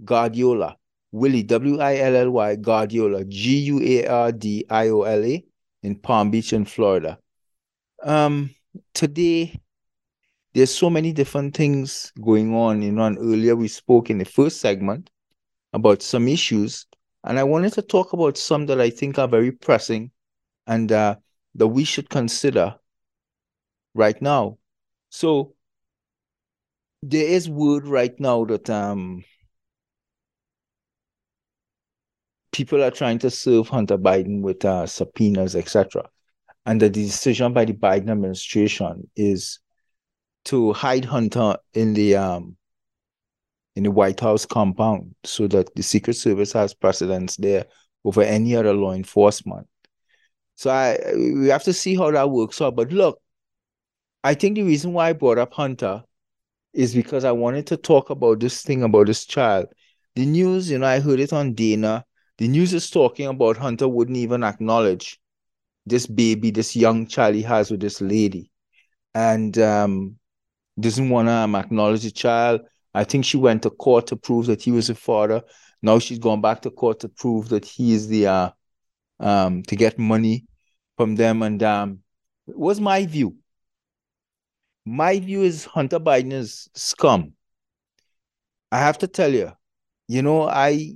Guardiola. 0.03 0.77
Willie, 1.11 1.43
W 1.43 1.79
I 1.79 1.97
L 1.97 2.15
L 2.15 2.31
Y, 2.31 2.55
Guardiola, 2.57 3.23
G 3.25 3.57
U 3.59 3.81
A 3.81 4.07
R 4.07 4.31
D 4.31 4.65
I 4.69 4.89
O 4.89 5.03
L 5.03 5.23
A 5.23 5.45
in 5.87 5.95
Palm 5.95 6.29
Beach 6.29 6.51
in 6.51 6.65
Florida. 6.65 7.17
Um, 8.03 8.53
today, 8.93 9.59
there's 10.53 10.73
so 10.73 10.89
many 10.89 11.13
different 11.13 11.55
things 11.55 12.11
going 12.21 12.53
on. 12.53 12.81
You 12.81 12.91
know, 12.91 13.05
and 13.05 13.17
earlier 13.17 13.55
we 13.55 13.69
spoke 13.69 14.09
in 14.09 14.17
the 14.17 14.25
first 14.25 14.59
segment 14.59 15.09
about 15.73 16.01
some 16.01 16.27
issues, 16.27 16.85
and 17.23 17.39
I 17.39 17.43
wanted 17.43 17.73
to 17.73 17.81
talk 17.81 18.13
about 18.13 18.37
some 18.37 18.65
that 18.67 18.81
I 18.81 18.89
think 18.89 19.17
are 19.17 19.27
very 19.27 19.51
pressing 19.51 20.11
and 20.67 20.91
uh, 20.91 21.15
that 21.55 21.67
we 21.67 21.85
should 21.85 22.09
consider 22.09 22.75
right 23.95 24.21
now. 24.21 24.57
So, 25.09 25.55
there 27.01 27.27
is 27.27 27.49
word 27.49 27.87
right 27.87 28.19
now 28.19 28.43
that 28.45 28.69
um, 28.69 29.23
people 32.57 32.83
are 32.83 32.89
trying 32.89 33.19
to 33.19 33.29
serve 33.29 33.67
Hunter 33.67 33.99
Biden 33.99 34.41
with 34.41 34.65
uh, 34.65 34.87
subpoenas, 34.87 35.55
etc. 35.55 36.09
And 36.65 36.81
the 36.81 36.89
decision 36.89 37.53
by 37.53 37.65
the 37.65 37.73
Biden 37.73 38.09
administration 38.09 39.07
is 39.15 39.59
to 40.45 40.73
hide 40.73 41.05
Hunter 41.05 41.57
in 41.75 41.93
the 41.93 42.15
um, 42.15 42.57
in 43.75 43.83
the 43.83 43.91
White 43.91 44.19
House 44.19 44.43
compound 44.43 45.13
so 45.23 45.45
that 45.49 45.75
the 45.75 45.83
Secret 45.83 46.15
Service 46.15 46.51
has 46.53 46.73
precedence 46.73 47.35
there 47.35 47.67
over 48.03 48.23
any 48.23 48.55
other 48.55 48.73
law 48.73 48.93
enforcement. 48.93 49.67
So 50.55 50.71
I 50.71 50.97
we 51.15 51.49
have 51.49 51.63
to 51.65 51.73
see 51.73 51.95
how 51.95 52.09
that 52.09 52.31
works 52.31 52.59
out. 52.59 52.75
But 52.75 52.91
look, 52.91 53.21
I 54.23 54.33
think 54.33 54.55
the 54.55 54.63
reason 54.63 54.93
why 54.93 55.09
I 55.09 55.13
brought 55.13 55.37
up 55.37 55.53
Hunter 55.53 56.03
is 56.73 56.95
because 56.95 57.23
I 57.23 57.33
wanted 57.33 57.67
to 57.67 57.77
talk 57.77 58.09
about 58.09 58.39
this 58.39 58.63
thing 58.63 58.81
about 58.81 59.05
this 59.05 59.27
child. 59.27 59.67
The 60.15 60.25
news, 60.25 60.71
you 60.71 60.79
know, 60.79 60.87
I 60.87 60.99
heard 60.99 61.19
it 61.19 61.31
on 61.31 61.53
Dana 61.53 62.03
the 62.37 62.47
news 62.47 62.73
is 62.73 62.89
talking 62.89 63.27
about 63.27 63.57
Hunter 63.57 63.87
wouldn't 63.87 64.17
even 64.17 64.43
acknowledge 64.43 65.19
this 65.85 66.05
baby, 66.05 66.51
this 66.51 66.75
young 66.75 67.07
child 67.07 67.35
he 67.35 67.41
has 67.41 67.71
with 67.71 67.79
this 67.79 68.01
lady, 68.01 68.51
and 69.15 69.57
um, 69.57 70.17
doesn't 70.79 71.09
want 71.09 71.27
to 71.27 71.33
um, 71.33 71.55
acknowledge 71.55 72.03
the 72.03 72.11
child. 72.11 72.61
I 72.93 73.03
think 73.03 73.25
she 73.25 73.37
went 73.37 73.63
to 73.63 73.69
court 73.69 74.07
to 74.07 74.15
prove 74.15 74.47
that 74.47 74.61
he 74.61 74.71
was 74.71 74.89
a 74.89 74.95
father. 74.95 75.41
Now 75.81 75.99
she's 75.99 76.19
gone 76.19 76.41
back 76.41 76.61
to 76.63 76.71
court 76.71 76.99
to 77.01 77.09
prove 77.09 77.49
that 77.49 77.65
he 77.65 77.93
is 77.93 78.07
the 78.07 78.27
uh, 78.27 78.49
um, 79.19 79.63
to 79.63 79.75
get 79.75 79.97
money 79.97 80.45
from 80.97 81.15
them. 81.15 81.41
And 81.41 81.61
um, 81.63 81.99
my 82.47 83.05
view. 83.05 83.35
My 84.85 85.19
view 85.19 85.43
is 85.43 85.65
Hunter 85.65 85.99
Biden 85.99 86.31
is 86.31 86.69
scum. 86.73 87.33
I 88.71 88.79
have 88.79 88.97
to 88.99 89.07
tell 89.07 89.33
you, 89.33 89.51
you 90.07 90.21
know, 90.21 90.47
I 90.47 90.93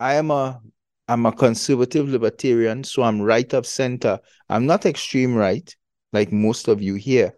I 0.00 0.14
am 0.14 0.30
a 0.30 0.60
I'm 1.08 1.26
a 1.26 1.32
conservative 1.32 2.08
libertarian, 2.08 2.84
so 2.84 3.02
I'm 3.02 3.20
right 3.20 3.52
of 3.52 3.66
center. 3.66 4.18
I'm 4.48 4.64
not 4.64 4.86
extreme 4.86 5.34
right, 5.34 5.74
like 6.12 6.32
most 6.32 6.68
of 6.68 6.80
you 6.80 6.94
here. 6.94 7.34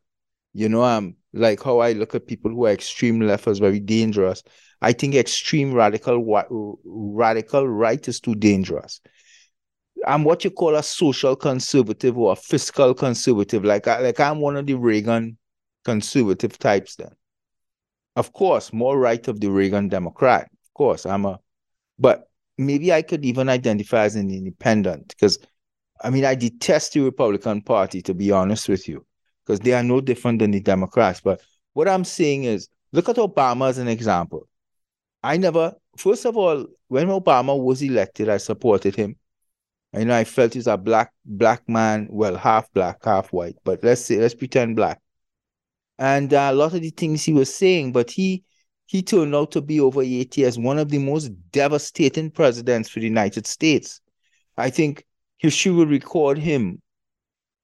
You 0.53 0.68
know, 0.68 0.85
I'm 0.85 1.16
like 1.33 1.62
how 1.62 1.79
I 1.79 1.92
look 1.92 2.14
at 2.14 2.27
people 2.27 2.51
who 2.51 2.66
are 2.66 2.72
extreme 2.72 3.20
left 3.20 3.48
as 3.48 3.59
very 3.59 3.81
dangerous. 3.81 4.42
I 4.81 4.92
think 4.92 5.14
extreme 5.14 5.72
radical 5.72 6.79
radical 6.85 7.66
right 7.66 8.07
is 8.07 8.20
too 8.20 8.35
dangerous. 8.35 9.01
I'm 10.07 10.22
what 10.22 10.44
you 10.44 10.51
call 10.51 10.77
a 10.77 10.83
social 10.83 11.35
conservative 11.35 12.18
or 12.18 12.33
a 12.33 12.37
fiscal 12.37 12.94
conservative. 12.94 13.64
Like, 13.64 13.87
like 13.87 14.20
I'm 14.20 14.40
one 14.40 14.57
of 14.57 14.66
the 14.66 14.75
Reagan 14.75 15.38
conservative 15.85 16.59
types. 16.59 16.96
Then, 16.96 17.12
of 18.16 18.33
course, 18.33 18.72
more 18.72 18.98
right 18.98 19.27
of 19.29 19.40
the 19.40 19.48
Reagan 19.48 19.88
Democrat. 19.88 20.42
Of 20.42 20.75
course, 20.75 21.07
I'm 21.07 21.25
a, 21.25 21.40
but 21.98 22.29
maybe 22.66 22.92
I 22.92 23.03
could 23.03 23.25
even 23.25 23.48
identify 23.48 24.05
as 24.05 24.16
an 24.16 24.31
independent 24.31 25.09
because 25.09 25.38
I 26.03 26.11
mean, 26.11 26.25
I 26.25 26.35
detest 26.35 26.92
the 26.92 27.01
Republican 27.01 27.62
Party, 27.62 28.03
to 28.03 28.14
be 28.14 28.33
honest 28.33 28.68
with 28.68 28.88
you, 28.88 29.07
because 29.44 29.61
they 29.61 29.72
are 29.72 29.85
no 29.85 30.01
different 30.01 30.40
than 30.40 30.51
the 30.51 30.61
Democrats. 30.61 31.20
But 31.20 31.40
what 31.75 31.88
I'm 31.88 32.05
saying 32.05 32.44
is, 32.44 32.68
look 32.90 33.09
at 33.09 33.16
Obama 33.16 33.68
as 33.68 33.79
an 33.79 33.88
example. 33.88 34.48
I 35.22 35.37
never, 35.37 35.75
first 35.96 36.25
of 36.25 36.37
all, 36.37 36.66
when 36.88 37.07
Obama 37.07 37.59
was 37.59 37.83
elected, 37.83 38.29
I 38.29 38.38
supported 38.38 38.96
him. 38.96 39.16
You 39.96 40.07
know, 40.07 40.16
I 40.16 40.25
felt 40.25 40.55
he's 40.55 40.66
a 40.66 40.77
black 40.77 41.12
black 41.25 41.68
man, 41.68 42.09
well, 42.11 42.37
half 42.37 42.72
black, 42.72 43.05
half 43.05 43.33
white, 43.33 43.57
but 43.62 43.85
let's 43.85 44.01
say 44.01 44.16
let's 44.16 44.35
pretend 44.35 44.75
black. 44.75 45.01
And 45.98 46.33
uh, 46.33 46.48
a 46.51 46.55
lot 46.55 46.75
of 46.75 46.81
the 46.81 46.90
things 46.90 47.22
he 47.22 47.33
was 47.33 47.55
saying, 47.55 47.92
but 47.92 48.11
he 48.11 48.42
he 48.93 49.03
turned 49.03 49.35
out 49.35 49.51
to 49.51 49.63
be 49.63 49.81
over 49.81 50.03
eight 50.03 50.37
years 50.37 50.59
one 50.59 50.79
of 50.79 50.91
the 50.91 50.99
most 50.99 51.29
devastating 51.51 52.31
presidents 52.31 52.91
for 52.91 53.01
the 53.01 53.07
United 53.07 53.47
States. 53.47 54.03
I 54.59 54.69
think 54.69 55.07
history 55.39 55.73
will 55.73 55.87
record 55.87 56.37
him 56.37 56.83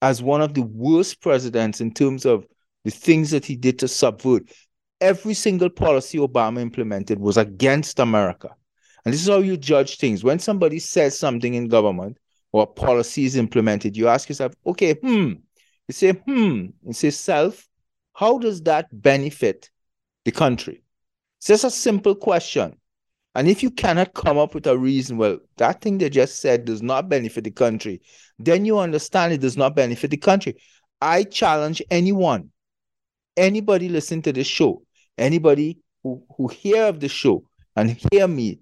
as 0.01 0.23
one 0.23 0.41
of 0.41 0.55
the 0.55 0.63
worst 0.63 1.21
presidents 1.21 1.83
in 1.83 1.93
terms 1.93 2.25
of 2.25 2.47
the 2.87 2.91
things 2.91 3.31
that 3.31 3.45
he 3.45 3.57
did 3.57 3.79
to 3.81 3.89
subvert. 3.89 4.45
Every 5.03 5.35
single 5.35 5.69
policy 5.69 6.17
Obama 6.17 6.63
implemented 6.63 7.19
was 7.19 7.37
against 7.37 7.99
America. 7.99 8.49
And 9.05 9.13
this 9.13 9.21
is 9.21 9.29
how 9.29 9.41
you 9.41 9.59
judge 9.59 9.99
things. 9.99 10.25
When 10.25 10.39
somebody 10.39 10.79
says 10.79 11.19
something 11.19 11.53
in 11.53 11.69
government 11.69 12.17
or 12.53 12.67
policy 12.67 13.27
is 13.27 13.37
implemented, 13.37 13.99
you 13.99 14.09
ask 14.09 14.31
yourself, 14.31 14.55
okay, 14.65 14.95
hmm. 14.95 15.33
You 15.89 15.93
say, 15.93 16.13
hmm. 16.13 16.69
You 16.87 16.95
say, 16.95 17.11
self, 17.11 17.69
how 18.15 18.39
does 18.39 18.63
that 18.63 18.87
benefit 18.91 19.69
the 20.25 20.33
country? 20.33 20.85
It's 21.39 21.49
just 21.49 21.65
a 21.65 21.71
simple 21.71 22.15
question. 22.15 22.77
And 23.35 23.49
if 23.49 23.63
you 23.63 23.71
cannot 23.71 24.15
come 24.15 24.39
up 24.39 24.55
with 24.55 24.67
a 24.67 24.77
reason, 24.77 25.17
well, 25.17 25.39
that 25.59 25.81
thing 25.81 25.99
they 25.99 26.11
just 26.11 26.41
said 26.41 26.65
does 26.65 26.83
not 26.83 27.09
benefit 27.09 27.45
the 27.45 27.51
country, 27.51 28.01
then 28.39 28.65
you 28.65 28.79
understand 28.79 29.33
it 29.33 29.41
does 29.41 29.57
not 29.57 29.77
benefit 29.77 30.11
the 30.11 30.17
country. 30.17 30.57
I 31.01 31.23
challenge 31.23 31.81
anyone, 31.91 32.51
anybody 33.37 33.89
listening 33.89 34.23
to 34.23 34.33
this 34.33 34.47
show, 34.47 34.83
anybody 35.17 35.79
who, 36.03 36.25
who 36.37 36.49
hear 36.49 36.87
of 36.87 36.99
the 36.99 37.09
show 37.09 37.45
and 37.77 37.97
hear 38.11 38.27
me, 38.27 38.59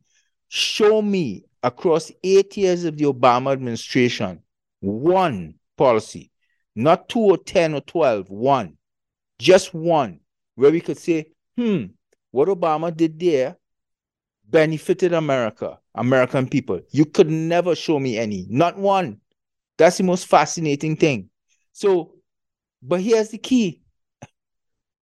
show 0.48 1.00
me 1.00 1.44
across 1.62 2.12
eight 2.22 2.56
years 2.56 2.84
of 2.84 2.96
the 2.98 3.04
Obama 3.04 3.52
administration 3.52 4.42
one 4.80 5.54
policy, 5.76 6.30
not 6.74 7.08
two 7.08 7.20
or 7.20 7.38
10 7.38 7.74
or 7.74 7.80
12, 7.80 8.30
one, 8.30 8.76
just 9.38 9.74
one, 9.74 10.20
where 10.54 10.70
we 10.70 10.80
could 10.80 10.98
say, 10.98 11.26
hmm, 11.56 11.86
what 12.30 12.48
Obama 12.48 12.94
did 12.94 13.18
there 13.18 13.56
benefited 14.48 15.12
America, 15.12 15.78
American 15.94 16.48
people. 16.48 16.80
You 16.90 17.04
could 17.04 17.30
never 17.30 17.74
show 17.74 17.98
me 17.98 18.18
any, 18.18 18.46
not 18.48 18.78
one. 18.78 19.20
That's 19.78 19.98
the 19.98 20.04
most 20.04 20.26
fascinating 20.26 20.96
thing. 20.96 21.30
So, 21.72 22.14
but 22.82 23.00
here's 23.00 23.30
the 23.30 23.38
key. 23.38 23.82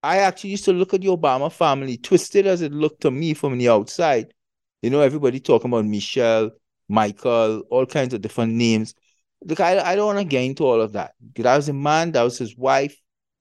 I 0.02 0.18
actually 0.18 0.50
used 0.50 0.66
to 0.66 0.72
look 0.72 0.92
at 0.92 1.00
the 1.00 1.08
Obama 1.08 1.50
family, 1.50 1.96
twisted 1.96 2.46
as 2.46 2.60
it 2.60 2.72
looked 2.72 3.00
to 3.02 3.10
me 3.10 3.32
from 3.34 3.56
the 3.56 3.68
outside. 3.68 4.34
You 4.82 4.90
know, 4.90 5.00
everybody 5.00 5.40
talking 5.40 5.70
about 5.70 5.86
Michelle, 5.86 6.50
Michael, 6.88 7.60
all 7.70 7.86
kinds 7.86 8.12
of 8.12 8.20
different 8.20 8.52
names. 8.52 8.94
Look, 9.42 9.60
I, 9.60 9.78
I 9.80 9.96
don't 9.96 10.06
want 10.06 10.18
to 10.18 10.24
get 10.24 10.44
into 10.44 10.64
all 10.64 10.80
of 10.80 10.92
that. 10.92 11.14
That 11.36 11.56
was 11.56 11.68
a 11.68 11.72
man, 11.72 12.12
that 12.12 12.22
was 12.22 12.38
his 12.38 12.56
wife, 12.56 12.96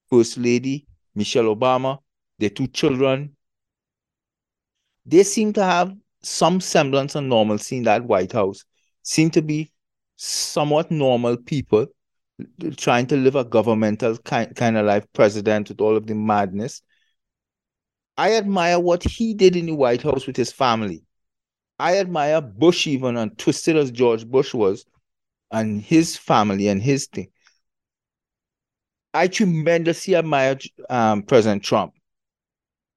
First 0.10 0.38
Lady, 0.38 0.88
Michelle 1.16 1.54
Obama, 1.54 2.00
their 2.40 2.50
two 2.50 2.68
children. 2.68 3.36
They 5.06 5.24
seem 5.24 5.54
to 5.54 5.64
have 5.64 5.94
some 6.22 6.62
semblance 6.62 7.16
of 7.16 7.24
normalcy 7.24 7.78
in 7.78 7.84
that 7.84 8.06
White 8.06 8.32
House. 8.32 8.64
Seem 9.02 9.30
to 9.32 9.42
be 9.42 9.72
somewhat 10.16 10.92
normal 10.92 11.38
people 11.38 11.88
trying 12.78 13.06
to 13.08 13.18
live 13.18 13.36
a 13.36 13.44
governmental 13.44 14.18
kind, 14.20 14.56
kind 14.56 14.78
of 14.78 14.86
life, 14.86 15.06
president 15.14 15.70
with 15.70 15.82
all 15.82 15.96
of 15.96 16.08
the 16.08 16.16
madness. 16.16 16.82
I 18.18 18.34
admire 18.34 18.80
what 18.80 19.04
he 19.04 19.34
did 19.34 19.56
in 19.56 19.66
the 19.66 19.76
White 19.76 20.02
House 20.02 20.28
with 20.28 20.38
his 20.38 20.52
family. 20.52 21.04
I 21.80 21.98
admire 21.98 22.42
Bush 22.42 22.88
even 22.88 23.18
and 23.18 23.38
twisted 23.38 23.76
as 23.76 23.92
George 23.92 24.26
Bush 24.26 24.54
was, 24.54 24.86
and 25.52 25.82
his 25.82 26.18
family 26.18 26.68
and 26.68 26.82
his 26.82 27.08
thing. 27.08 27.30
I 29.14 29.28
tremendously 29.28 30.16
admire 30.16 30.58
um, 30.90 31.24
President 31.24 31.64
Trump. 31.64 31.94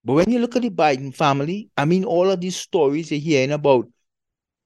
But 0.07 0.13
when 0.13 0.31
you 0.31 0.39
look 0.39 0.55
at 0.55 0.63
the 0.63 0.71
Biden 0.71 1.13
family, 1.13 1.69
I 1.77 1.85
mean, 1.85 2.05
all 2.05 2.31
of 2.31 2.41
these 2.41 2.55
stories 2.55 3.11
you're 3.11 3.19
hearing 3.19 3.51
about 3.51 3.89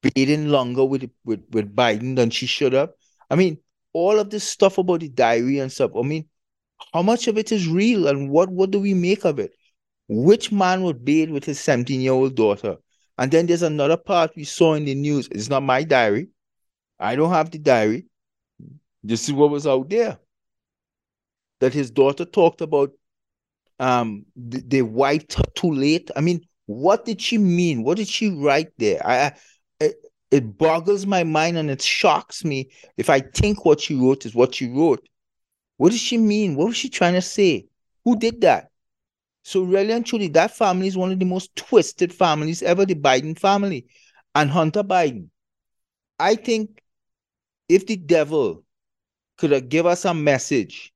bathing 0.03 0.49
longer 0.49 0.85
with, 0.85 1.11
with, 1.25 1.43
with 1.51 1.75
Biden 1.75 2.15
than 2.15 2.29
she 2.29 2.45
should 2.45 2.75
have. 2.75 2.91
I 3.31 3.37
mean, 3.37 3.57
all 3.95 4.19
of 4.19 4.29
this 4.29 4.45
stuff 4.45 4.77
about 4.77 5.01
the 5.01 5.09
diary 5.09 5.59
and 5.59 5.73
stuff. 5.73 5.93
I 5.97 6.03
mean, 6.03 6.29
how 6.93 7.01
much 7.01 7.27
of 7.27 7.39
it 7.39 7.53
is 7.53 7.67
real 7.67 8.07
and 8.07 8.29
what, 8.29 8.51
what 8.51 8.71
do 8.71 8.81
we 8.81 8.93
make 8.93 9.25
of 9.25 9.39
it? 9.39 9.53
Which 10.09 10.53
man 10.53 10.83
would 10.83 11.07
bathe 11.07 11.31
with 11.31 11.47
his 11.47 11.59
17 11.59 12.03
year 12.03 12.13
old 12.13 12.35
daughter? 12.35 12.77
And 13.17 13.31
then 13.31 13.47
there's 13.47 13.63
another 13.63 13.97
part 13.97 14.37
we 14.37 14.45
saw 14.45 14.75
in 14.75 14.85
the 14.85 14.95
news. 14.95 15.27
It's 15.31 15.49
not 15.49 15.63
my 15.63 15.85
diary. 15.85 16.29
I 16.99 17.17
don't 17.17 17.33
have 17.33 17.51
the 17.51 17.59
diary. 17.59 18.05
This 19.03 19.27
is 19.27 19.33
what 19.33 19.49
was 19.49 19.67
out 19.67 19.89
there. 19.89 20.19
That 21.61 21.73
his 21.73 21.91
daughter 21.91 22.27
talked 22.27 22.61
about 22.61 22.93
um 23.81 24.27
they 24.37 24.83
wiped 24.83 25.35
her 25.35 25.45
too 25.57 25.73
late. 25.73 26.11
I 26.15 26.21
mean, 26.21 26.47
what 26.67 27.05
did 27.05 27.21
she 27.21 27.39
mean? 27.39 27.83
What 27.83 27.97
did 27.97 28.09
she 28.09 28.31
write 28.31 28.69
there? 28.79 29.05
I, 29.05 29.33
it, 29.81 29.97
it 30.31 30.59
boggles 30.59 31.07
my 31.07 31.25
mind 31.25 31.59
and 31.59 31.71
it 31.71 31.83
shocks 31.83 32.45
me 32.45 32.71
if 32.97 33.11
I 33.11 33.21
think 33.21 33.65
what 33.65 33.81
she 33.81 33.97
wrote 33.97 34.25
is 34.27 34.35
what 34.35 34.55
she 34.55 34.69
wrote. 34.69 35.05
What 35.79 35.91
did 35.93 36.01
she 36.01 36.19
mean? 36.19 36.55
What 36.55 36.69
was 36.69 36.77
she 36.77 36.91
trying 36.91 37.15
to 37.15 37.23
say? 37.23 37.67
Who 38.05 38.17
did 38.17 38.43
that? 38.43 38.69
So 39.43 39.63
really 39.63 39.93
and 39.93 40.05
truly, 40.05 40.29
that 40.29 40.57
family 40.57 40.87
is 40.87 40.97
one 40.97 41.11
of 41.11 41.19
the 41.19 41.25
most 41.25 41.57
twisted 41.57 42.13
families 42.13 42.63
ever, 42.63 42.85
the 42.85 42.95
Biden 42.95 43.39
family 43.39 43.87
and 44.35 44.51
Hunter 44.51 44.85
Biden. 44.85 45.29
I 46.19 46.35
think 46.35 46.83
if 47.69 47.87
the 47.87 47.97
devil 47.97 48.63
could 49.39 49.53
have 49.53 49.69
give 49.71 49.87
us 49.87 50.05
a 50.05 50.13
message, 50.13 50.93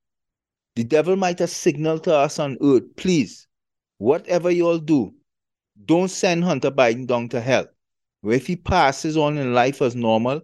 the 0.75 0.83
devil 0.83 1.15
might 1.15 1.39
have 1.39 1.49
signaled 1.49 2.03
to 2.03 2.13
us 2.15 2.39
on 2.39 2.57
earth, 2.61 2.83
please, 2.95 3.47
whatever 3.97 4.51
you 4.51 4.67
all 4.67 4.77
do, 4.77 5.13
don't 5.85 6.09
send 6.09 6.43
Hunter 6.43 6.71
Biden 6.71 7.07
down 7.07 7.29
to 7.29 7.41
hell. 7.41 7.67
Where 8.21 8.35
if 8.35 8.47
he 8.47 8.55
passes 8.55 9.17
on 9.17 9.37
in 9.37 9.53
life 9.53 9.81
as 9.81 9.95
normal, 9.95 10.41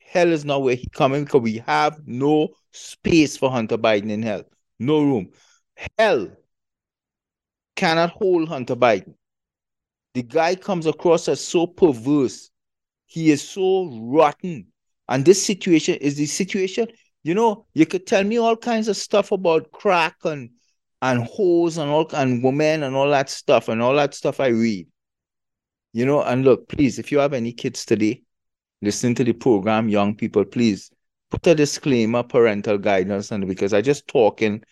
hell 0.00 0.30
is 0.32 0.44
not 0.44 0.62
where 0.62 0.76
he 0.76 0.86
coming 0.92 1.24
because 1.24 1.42
we 1.42 1.58
have 1.66 2.00
no 2.06 2.48
space 2.72 3.36
for 3.36 3.50
Hunter 3.50 3.78
Biden 3.78 4.10
in 4.10 4.22
hell. 4.22 4.44
No 4.78 5.02
room. 5.02 5.30
Hell 5.98 6.30
cannot 7.74 8.10
hold 8.10 8.48
Hunter 8.48 8.76
Biden. 8.76 9.14
The 10.14 10.22
guy 10.22 10.54
comes 10.54 10.86
across 10.86 11.28
as 11.28 11.40
so 11.40 11.66
perverse. 11.66 12.50
He 13.06 13.30
is 13.30 13.46
so 13.46 13.90
rotten. 14.00 14.68
And 15.08 15.24
this 15.24 15.44
situation 15.44 15.96
is 15.96 16.16
the 16.16 16.26
situation, 16.26 16.88
you 17.26 17.34
know, 17.34 17.66
you 17.74 17.86
could 17.86 18.06
tell 18.06 18.22
me 18.22 18.38
all 18.38 18.56
kinds 18.56 18.86
of 18.86 18.96
stuff 18.96 19.32
about 19.32 19.72
crack 19.72 20.14
and 20.22 20.50
and 21.02 21.24
hoes 21.24 21.76
and 21.76 21.90
all 21.90 22.08
and 22.14 22.40
women 22.40 22.84
and 22.84 22.94
all 22.94 23.10
that 23.10 23.28
stuff 23.28 23.68
and 23.68 23.82
all 23.82 23.96
that 23.96 24.14
stuff 24.14 24.38
I 24.38 24.46
read. 24.46 24.86
You 25.92 26.06
know, 26.06 26.22
and 26.22 26.44
look, 26.44 26.68
please, 26.68 27.00
if 27.00 27.10
you 27.10 27.18
have 27.18 27.32
any 27.32 27.52
kids 27.52 27.84
today, 27.84 28.22
listen 28.80 29.12
to 29.16 29.24
the 29.24 29.32
program, 29.32 29.88
young 29.88 30.14
people, 30.14 30.44
please 30.44 30.88
put 31.28 31.44
a 31.48 31.56
disclaimer, 31.56 32.22
parental 32.22 32.78
guidance, 32.78 33.32
and 33.32 33.48
because 33.48 33.74
I 33.74 33.80
just 33.80 34.06
talking 34.06 34.62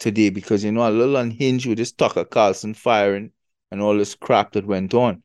today 0.00 0.30
because 0.30 0.64
you 0.64 0.72
know 0.72 0.88
a 0.88 0.90
little 0.90 1.14
unhinged 1.14 1.66
with 1.66 1.78
this 1.78 1.92
Tucker 1.92 2.24
Carlson 2.24 2.74
firing 2.74 3.30
and 3.70 3.80
all 3.80 3.96
this 3.96 4.16
crap 4.16 4.50
that 4.54 4.66
went 4.66 4.94
on. 4.94 5.22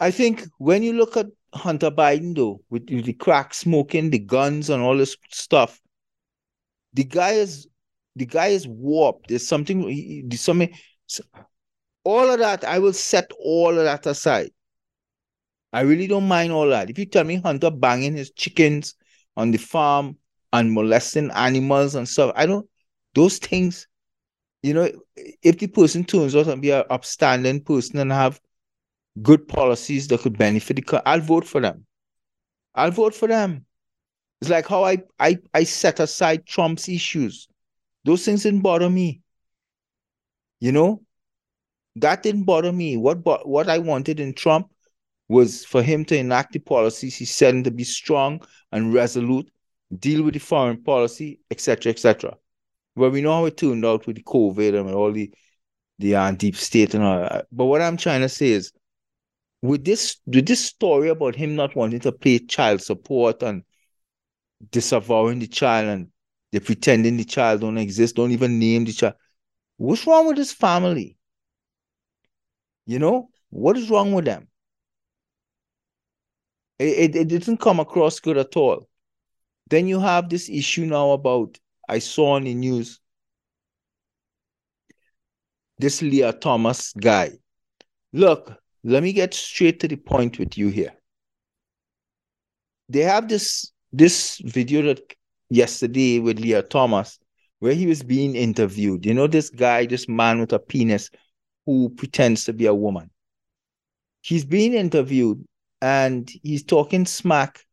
I 0.00 0.10
think 0.10 0.48
when 0.58 0.82
you 0.82 0.94
look 0.94 1.16
at 1.16 1.26
Hunter 1.54 1.90
Biden 1.90 2.34
though, 2.34 2.60
with 2.70 2.86
the 2.86 3.12
crack 3.12 3.54
smoking, 3.54 4.10
the 4.10 4.18
guns 4.18 4.70
and 4.70 4.82
all 4.82 4.96
this 4.96 5.16
stuff, 5.30 5.80
the 6.92 7.04
guy 7.04 7.32
is 7.32 7.66
the 8.16 8.26
guy 8.26 8.48
is 8.48 8.66
warped. 8.66 9.28
There's 9.28 9.46
something 9.46 10.28
there's 10.28 10.40
something 10.40 10.74
all 12.04 12.30
of 12.30 12.38
that, 12.38 12.64
I 12.64 12.78
will 12.78 12.92
set 12.92 13.30
all 13.38 13.70
of 13.70 13.84
that 13.84 14.06
aside. 14.06 14.50
I 15.72 15.80
really 15.80 16.06
don't 16.06 16.28
mind 16.28 16.52
all 16.52 16.68
that. 16.68 16.90
If 16.90 16.98
you 16.98 17.06
tell 17.06 17.24
me 17.24 17.36
Hunter 17.36 17.70
banging 17.70 18.14
his 18.14 18.30
chickens 18.30 18.94
on 19.36 19.50
the 19.50 19.58
farm 19.58 20.18
and 20.52 20.72
molesting 20.72 21.30
animals 21.32 21.94
and 21.94 22.08
stuff, 22.08 22.32
I 22.36 22.46
don't 22.46 22.68
those 23.14 23.38
things, 23.38 23.88
you 24.62 24.74
know, 24.74 24.90
if 25.16 25.58
the 25.58 25.66
person 25.66 26.04
turns 26.04 26.36
out 26.36 26.46
to 26.46 26.56
be 26.56 26.70
an 26.70 26.84
upstanding 26.90 27.60
person 27.60 27.98
and 27.98 28.12
have 28.12 28.40
good 29.22 29.46
policies 29.48 30.08
that 30.08 30.20
could 30.20 30.36
benefit 30.36 30.76
the 30.76 30.82
country, 30.82 31.06
I'll 31.06 31.20
vote 31.20 31.46
for 31.46 31.60
them. 31.60 31.86
I'll 32.74 32.90
vote 32.90 33.14
for 33.14 33.28
them. 33.28 33.66
It's 34.40 34.50
like 34.50 34.66
how 34.66 34.84
I, 34.84 35.02
I, 35.18 35.38
I 35.52 35.64
set 35.64 36.00
aside 36.00 36.46
Trump's 36.46 36.88
issues. 36.88 37.48
Those 38.04 38.24
things 38.24 38.42
didn't 38.42 38.60
bother 38.60 38.90
me. 38.90 39.22
You 40.60 40.72
know, 40.72 41.02
that 41.96 42.22
didn't 42.22 42.44
bother 42.44 42.72
me. 42.72 42.96
What 42.96 43.18
what 43.46 43.68
I 43.68 43.78
wanted 43.78 44.20
in 44.20 44.34
Trump 44.34 44.70
was 45.28 45.64
for 45.64 45.82
him 45.82 46.04
to 46.06 46.16
enact 46.16 46.52
the 46.52 46.58
policies 46.58 47.16
he 47.16 47.24
said 47.24 47.64
to 47.64 47.70
be 47.70 47.84
strong 47.84 48.40
and 48.72 48.92
resolute, 48.92 49.50
deal 49.98 50.22
with 50.22 50.34
the 50.34 50.40
foreign 50.40 50.82
policy, 50.82 51.40
etc., 51.50 51.92
etc. 51.92 52.36
Well, 52.96 53.10
we 53.10 53.22
know 53.22 53.32
how 53.32 53.44
it 53.46 53.56
turned 53.56 53.84
out 53.84 54.06
with 54.06 54.16
the 54.16 54.22
COVID 54.22 54.78
and 54.78 54.94
all 54.94 55.12
the 55.12 55.32
the 55.98 56.16
uh, 56.16 56.32
deep 56.32 56.56
state 56.56 56.94
and 56.94 57.04
all 57.04 57.20
that. 57.20 57.46
But 57.52 57.66
what 57.66 57.80
I'm 57.80 57.96
trying 57.96 58.22
to 58.22 58.28
say 58.28 58.48
is, 58.48 58.72
with 59.64 59.82
this 59.82 60.18
with 60.26 60.46
this 60.46 60.62
story 60.62 61.08
about 61.08 61.34
him 61.34 61.54
not 61.56 61.74
wanting 61.74 61.98
to 61.98 62.12
pay 62.12 62.38
child 62.38 62.82
support 62.82 63.42
and 63.42 63.62
disavowing 64.70 65.38
the 65.38 65.46
child 65.46 65.88
and 65.88 66.08
they're 66.52 66.60
pretending 66.60 67.16
the 67.16 67.24
child 67.24 67.62
don't 67.62 67.78
exist, 67.78 68.16
don't 68.16 68.32
even 68.32 68.58
name 68.58 68.84
the 68.84 68.92
child. 68.92 69.14
What's 69.78 70.06
wrong 70.06 70.26
with 70.26 70.36
this 70.36 70.52
family? 70.52 71.16
You 72.84 72.98
know, 72.98 73.30
what 73.48 73.78
is 73.78 73.88
wrong 73.88 74.12
with 74.12 74.26
them? 74.26 74.48
It, 76.78 77.14
it, 77.14 77.16
it 77.16 77.28
didn't 77.28 77.56
come 77.56 77.80
across 77.80 78.20
good 78.20 78.36
at 78.36 78.54
all. 78.58 78.86
Then 79.70 79.88
you 79.88 79.98
have 79.98 80.28
this 80.28 80.50
issue 80.50 80.84
now 80.84 81.12
about, 81.12 81.58
I 81.88 82.00
saw 82.00 82.32
on 82.32 82.44
the 82.44 82.54
news, 82.54 83.00
this 85.78 86.02
Lia 86.02 86.34
Thomas 86.34 86.92
guy. 86.92 87.30
Look, 88.12 88.60
let 88.84 89.02
me 89.02 89.12
get 89.12 89.32
straight 89.32 89.80
to 89.80 89.88
the 89.88 89.96
point 89.96 90.38
with 90.38 90.56
you 90.58 90.68
here. 90.68 90.92
They 92.90 93.00
have 93.00 93.28
this 93.28 93.72
this 93.92 94.38
video 94.44 94.82
that 94.82 95.00
yesterday 95.48 96.18
with 96.18 96.38
Lia 96.38 96.62
Thomas 96.62 97.18
where 97.60 97.72
he 97.72 97.86
was 97.86 98.02
being 98.02 98.36
interviewed. 98.36 99.06
You 99.06 99.14
know, 99.14 99.26
this 99.26 99.48
guy, 99.48 99.86
this 99.86 100.06
man 100.06 100.38
with 100.38 100.52
a 100.52 100.58
penis 100.58 101.08
who 101.64 101.88
pretends 101.88 102.44
to 102.44 102.52
be 102.52 102.66
a 102.66 102.74
woman. 102.74 103.10
He's 104.20 104.44
being 104.44 104.74
interviewed 104.74 105.42
and 105.80 106.30
he's 106.42 106.62
talking 106.62 107.06
smack 107.06 107.64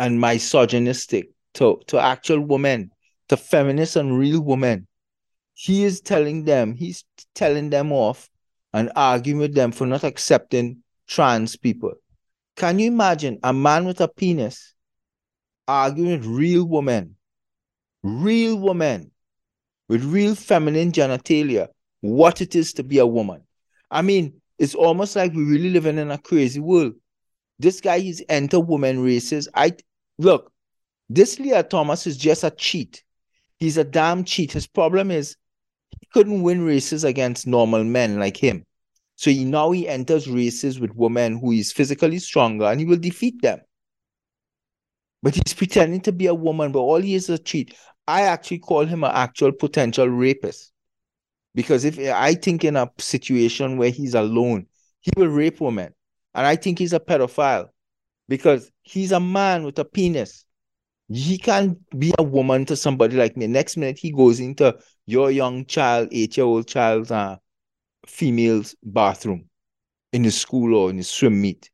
and 0.00 0.20
misogynistic 0.20 1.30
to, 1.54 1.80
to 1.86 2.00
actual 2.00 2.40
women, 2.40 2.90
to 3.28 3.36
feminists 3.36 3.94
and 3.94 4.18
real 4.18 4.40
women. 4.40 4.88
He 5.54 5.84
is 5.84 6.00
telling 6.00 6.44
them, 6.44 6.74
he's 6.74 7.04
telling 7.36 7.70
them 7.70 7.92
off 7.92 8.28
and 8.72 8.90
arguing 8.96 9.38
with 9.38 9.54
them 9.54 9.72
for 9.72 9.86
not 9.86 10.04
accepting 10.04 10.82
trans 11.06 11.56
people. 11.56 11.94
Can 12.56 12.78
you 12.78 12.88
imagine 12.88 13.38
a 13.42 13.52
man 13.52 13.84
with 13.84 14.00
a 14.00 14.08
penis 14.08 14.74
arguing 15.66 16.10
with 16.10 16.26
real 16.26 16.64
women, 16.64 17.16
real 18.02 18.58
women 18.58 19.10
with 19.88 20.04
real 20.04 20.34
feminine 20.34 20.92
genitalia, 20.92 21.68
what 22.00 22.40
it 22.40 22.54
is 22.54 22.72
to 22.74 22.82
be 22.82 22.98
a 22.98 23.06
woman? 23.06 23.42
I 23.90 24.02
mean, 24.02 24.40
it's 24.58 24.74
almost 24.74 25.16
like 25.16 25.32
we're 25.32 25.48
really 25.48 25.70
living 25.70 25.98
in 25.98 26.10
a 26.10 26.18
crazy 26.18 26.60
world. 26.60 26.94
This 27.58 27.80
guy, 27.80 28.00
he's 28.00 28.22
enter 28.28 28.60
woman 28.60 29.02
races. 29.02 29.48
I 29.54 29.76
look, 30.18 30.52
this 31.08 31.38
Lia 31.40 31.62
Thomas 31.62 32.06
is 32.06 32.16
just 32.16 32.44
a 32.44 32.50
cheat. 32.50 33.02
He's 33.58 33.76
a 33.76 33.84
damn 33.84 34.24
cheat. 34.24 34.52
His 34.52 34.66
problem 34.66 35.10
is 35.10 35.36
couldn't 36.12 36.42
win 36.42 36.62
races 36.62 37.04
against 37.04 37.46
normal 37.46 37.84
men 37.84 38.18
like 38.18 38.36
him. 38.36 38.64
So 39.16 39.30
he 39.30 39.44
now 39.44 39.72
he 39.72 39.88
enters 39.88 40.28
races 40.28 40.78
with 40.78 40.94
women 40.94 41.38
who 41.38 41.52
is 41.52 41.72
physically 41.72 42.18
stronger 42.18 42.66
and 42.66 42.78
he 42.78 42.86
will 42.86 42.98
defeat 42.98 43.42
them. 43.42 43.60
But 45.22 45.34
he's 45.34 45.54
pretending 45.54 46.00
to 46.02 46.12
be 46.12 46.26
a 46.26 46.34
woman, 46.34 46.70
but 46.70 46.80
all 46.80 47.00
he 47.00 47.14
is 47.14 47.28
a 47.28 47.38
cheat. 47.38 47.74
I 48.06 48.22
actually 48.22 48.60
call 48.60 48.86
him 48.86 49.02
an 49.02 49.10
actual 49.12 49.52
potential 49.52 50.08
rapist. 50.08 50.72
Because 51.54 51.84
if 51.84 51.98
I 51.98 52.34
think 52.34 52.64
in 52.64 52.76
a 52.76 52.90
situation 52.98 53.76
where 53.76 53.90
he's 53.90 54.14
alone, 54.14 54.66
he 55.00 55.10
will 55.16 55.26
rape 55.26 55.60
women. 55.60 55.92
And 56.34 56.46
I 56.46 56.54
think 56.54 56.78
he's 56.78 56.92
a 56.92 57.00
pedophile 57.00 57.68
because 58.28 58.70
he's 58.82 59.10
a 59.10 59.18
man 59.18 59.64
with 59.64 59.78
a 59.80 59.84
penis. 59.84 60.44
He 61.10 61.38
can't 61.38 61.78
be 61.98 62.12
a 62.18 62.22
woman 62.22 62.66
to 62.66 62.76
somebody 62.76 63.16
like 63.16 63.36
me. 63.36 63.46
Next 63.46 63.76
minute, 63.76 63.98
he 63.98 64.12
goes 64.12 64.40
into 64.40 64.78
your 65.06 65.30
young 65.30 65.64
child, 65.64 66.08
eight 66.12 66.36
year 66.36 66.44
old 66.44 66.68
child's 66.68 67.10
uh, 67.10 67.36
female's 68.06 68.74
bathroom 68.82 69.48
in 70.12 70.24
his 70.24 70.38
school 70.38 70.74
or 70.74 70.90
in 70.90 70.98
his 70.98 71.08
swim 71.08 71.40
meet. 71.40 71.70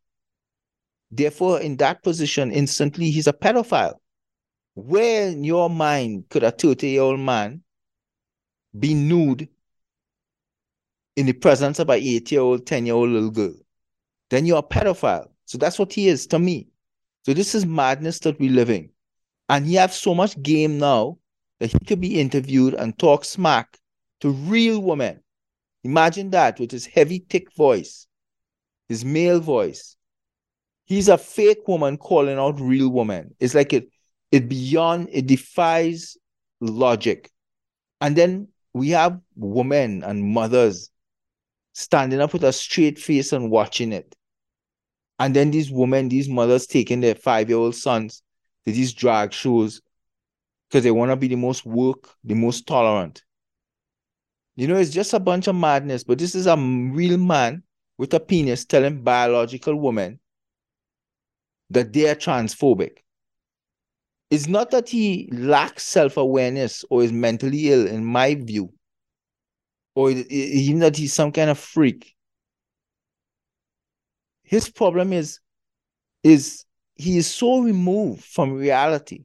Therefore, 1.10 1.60
in 1.60 1.76
that 1.76 2.02
position, 2.02 2.52
instantly 2.52 3.10
he's 3.10 3.26
a 3.26 3.32
pedophile. 3.32 3.94
Where 4.74 5.28
in 5.28 5.44
your 5.44 5.70
mind 5.70 6.28
could 6.28 6.42
a 6.42 6.50
30 6.50 6.88
year 6.88 7.02
old 7.02 7.20
man 7.20 7.62
be 8.78 8.94
nude 8.94 9.48
in 11.16 11.26
the 11.26 11.32
presence 11.32 11.78
of 11.78 11.88
an 11.90 12.00
8 12.00 12.32
year 12.32 12.40
old, 12.40 12.66
10 12.66 12.86
year 12.86 12.94
old 12.94 13.10
little 13.10 13.30
girl? 13.30 13.54
Then 14.30 14.46
you're 14.46 14.58
a 14.58 14.62
pedophile. 14.62 15.28
So 15.44 15.58
that's 15.58 15.78
what 15.78 15.92
he 15.92 16.08
is 16.08 16.26
to 16.28 16.38
me. 16.38 16.68
So 17.24 17.34
this 17.34 17.54
is 17.54 17.64
madness 17.64 18.18
that 18.20 18.38
we're 18.40 18.50
living. 18.50 18.90
And 19.48 19.66
he 19.66 19.74
has 19.74 19.94
so 19.94 20.14
much 20.14 20.40
game 20.42 20.78
now 20.78 21.18
that 21.60 21.72
he 21.72 21.78
could 21.80 22.00
be 22.00 22.20
interviewed 22.20 22.74
and 22.74 22.98
talk 22.98 23.24
smack 23.24 23.78
to 24.20 24.30
real 24.30 24.80
women. 24.80 25.22
Imagine 25.84 26.30
that 26.30 26.58
with 26.58 26.70
his 26.70 26.86
heavy, 26.86 27.24
thick 27.28 27.54
voice, 27.54 28.06
his 28.88 29.04
male 29.04 29.40
voice. 29.40 29.96
He's 30.86 31.08
a 31.08 31.18
fake 31.18 31.68
woman 31.68 31.96
calling 31.98 32.38
out 32.38 32.60
real 32.60 32.88
woman. 32.88 33.34
It's 33.38 33.54
like 33.54 33.72
it, 33.72 33.88
it 34.32 34.48
beyond, 34.48 35.08
it 35.12 35.26
defies 35.26 36.16
logic. 36.60 37.30
And 38.00 38.16
then 38.16 38.48
we 38.72 38.90
have 38.90 39.20
women 39.36 40.02
and 40.02 40.24
mothers 40.24 40.90
standing 41.74 42.20
up 42.20 42.32
with 42.32 42.44
a 42.44 42.52
straight 42.52 42.98
face 42.98 43.32
and 43.32 43.50
watching 43.50 43.92
it. 43.92 44.14
And 45.18 45.34
then 45.36 45.50
these 45.52 45.70
women, 45.70 46.08
these 46.08 46.28
mothers 46.28 46.66
taking 46.66 47.00
their 47.00 47.14
five-year-old 47.14 47.76
sons 47.76 48.22
to 48.66 48.72
these 48.72 48.92
drag 48.92 49.32
shows 49.32 49.80
because 50.68 50.84
they 50.84 50.90
want 50.90 51.10
to 51.10 51.16
be 51.16 51.28
the 51.28 51.36
most 51.36 51.64
woke, 51.66 52.14
the 52.24 52.34
most 52.34 52.66
tolerant. 52.66 53.22
You 54.56 54.68
know, 54.68 54.76
it's 54.76 54.90
just 54.90 55.14
a 55.14 55.20
bunch 55.20 55.48
of 55.48 55.56
madness, 55.56 56.04
but 56.04 56.18
this 56.18 56.34
is 56.34 56.46
a 56.46 56.56
real 56.56 57.18
man 57.18 57.62
with 57.98 58.14
a 58.14 58.20
penis 58.20 58.64
telling 58.64 59.02
biological 59.02 59.76
women 59.76 60.20
that 61.70 61.92
they 61.92 62.08
are 62.08 62.14
transphobic. 62.14 62.98
It's 64.30 64.46
not 64.48 64.70
that 64.70 64.88
he 64.88 65.28
lacks 65.32 65.84
self 65.84 66.16
awareness 66.16 66.84
or 66.90 67.02
is 67.02 67.12
mentally 67.12 67.70
ill, 67.70 67.86
in 67.86 68.04
my 68.04 68.34
view, 68.34 68.72
or 69.94 70.10
even 70.10 70.80
that 70.80 70.96
he's 70.96 71.14
some 71.14 71.30
kind 71.30 71.50
of 71.50 71.58
freak. 71.58 72.14
His 74.42 74.68
problem 74.70 75.12
is, 75.12 75.40
is 76.22 76.64
he 76.94 77.18
is 77.18 77.26
so 77.26 77.60
removed 77.60 78.24
from 78.24 78.52
reality. 78.52 79.24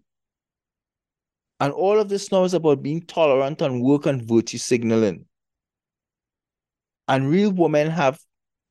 And 1.59 1.73
all 1.73 1.99
of 1.99 2.09
this 2.09 2.31
now 2.31 2.45
is 2.45 2.53
about 2.53 2.81
being 2.81 3.01
tolerant 3.01 3.61
and 3.61 3.81
work 3.81 4.07
on 4.07 4.25
virtue 4.25 4.57
signaling. 4.57 5.25
And 7.07 7.29
real 7.29 7.51
women 7.51 7.89
have, 7.89 8.19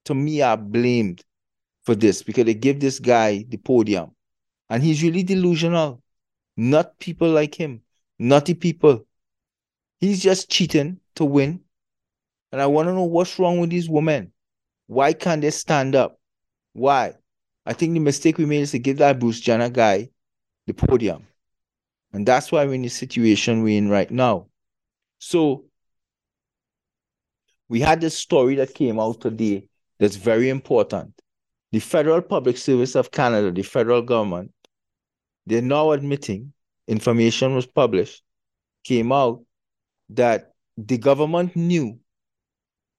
to 0.06 0.14
me, 0.14 0.42
are 0.42 0.56
blamed 0.56 1.22
for 1.84 1.94
this 1.94 2.22
because 2.22 2.44
they 2.46 2.54
give 2.54 2.80
this 2.80 2.98
guy 2.98 3.44
the 3.48 3.58
podium. 3.58 4.14
And 4.70 4.82
he's 4.82 5.02
really 5.02 5.22
delusional. 5.22 6.02
Not 6.56 6.98
people 6.98 7.30
like 7.30 7.54
him, 7.54 7.82
naughty 8.18 8.54
people. 8.54 9.06
He's 10.00 10.22
just 10.22 10.50
cheating 10.50 11.00
to 11.16 11.24
win. 11.24 11.60
And 12.52 12.60
I 12.60 12.66
want 12.66 12.88
to 12.88 12.94
know 12.94 13.04
what's 13.04 13.38
wrong 13.38 13.60
with 13.60 13.70
these 13.70 13.88
women. 13.88 14.32
Why 14.86 15.12
can't 15.12 15.42
they 15.42 15.50
stand 15.50 15.94
up? 15.94 16.18
Why? 16.72 17.14
I 17.68 17.74
think 17.74 17.92
the 17.92 18.00
mistake 18.00 18.38
we 18.38 18.46
made 18.46 18.62
is 18.62 18.70
to 18.70 18.78
give 18.78 18.96
that 18.96 19.18
Bruce 19.20 19.40
Jenner 19.40 19.68
guy 19.68 20.08
the 20.66 20.72
podium. 20.72 21.26
And 22.14 22.24
that's 22.24 22.50
why 22.50 22.64
we're 22.64 22.72
in 22.72 22.80
the 22.82 22.88
situation 22.88 23.62
we're 23.62 23.76
in 23.76 23.90
right 23.90 24.10
now. 24.10 24.46
So 25.18 25.66
we 27.68 27.80
had 27.80 28.00
this 28.00 28.16
story 28.16 28.54
that 28.54 28.72
came 28.72 28.98
out 28.98 29.20
today 29.20 29.68
that's 29.98 30.16
very 30.16 30.48
important 30.48 31.12
the 31.70 31.78
Federal 31.78 32.22
Public 32.22 32.56
Service 32.56 32.96
of 32.96 33.10
Canada, 33.10 33.52
the 33.52 33.60
federal 33.60 34.00
government, 34.00 34.50
they're 35.46 35.60
now 35.60 35.90
admitting 35.90 36.54
information 36.86 37.54
was 37.54 37.66
published, 37.66 38.22
came 38.82 39.12
out 39.12 39.42
that 40.08 40.52
the 40.78 40.96
government 40.96 41.54
knew 41.54 41.98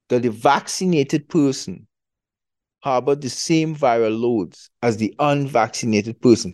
that 0.09 0.21
the 0.21 0.29
vaccinated 0.29 1.27
person 1.27 1.87
harbored 2.79 3.21
the 3.21 3.29
same 3.29 3.75
viral 3.75 4.19
loads 4.19 4.69
as 4.81 4.97
the 4.97 5.13
unvaccinated 5.19 6.21
person, 6.21 6.53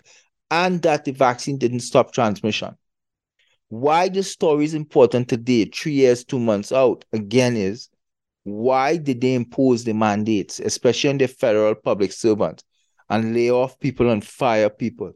and 0.51 0.81
that 0.81 1.05
the 1.05 1.11
vaccine 1.11 1.57
didn't 1.57 1.81
stop 1.81 2.11
transmission. 2.13 2.75
Why 3.69 4.09
this 4.09 4.31
story 4.31 4.65
is 4.65 4.73
important 4.73 5.27
today, 5.27 5.65
three 5.65 5.93
years, 5.93 6.23
two 6.23 6.39
months 6.39 6.71
out, 6.71 7.03
again, 7.13 7.57
is 7.57 7.89
why 8.43 8.97
did 8.97 9.21
they 9.21 9.33
impose 9.33 9.83
the 9.83 9.93
mandates, 9.93 10.59
especially 10.59 11.09
on 11.09 11.17
the 11.17 11.27
federal 11.27 11.73
public 11.73 12.11
servants, 12.11 12.63
and 13.09 13.33
lay 13.33 13.49
off 13.49 13.79
people 13.79 14.11
and 14.11 14.23
fire 14.23 14.69
people? 14.69 15.13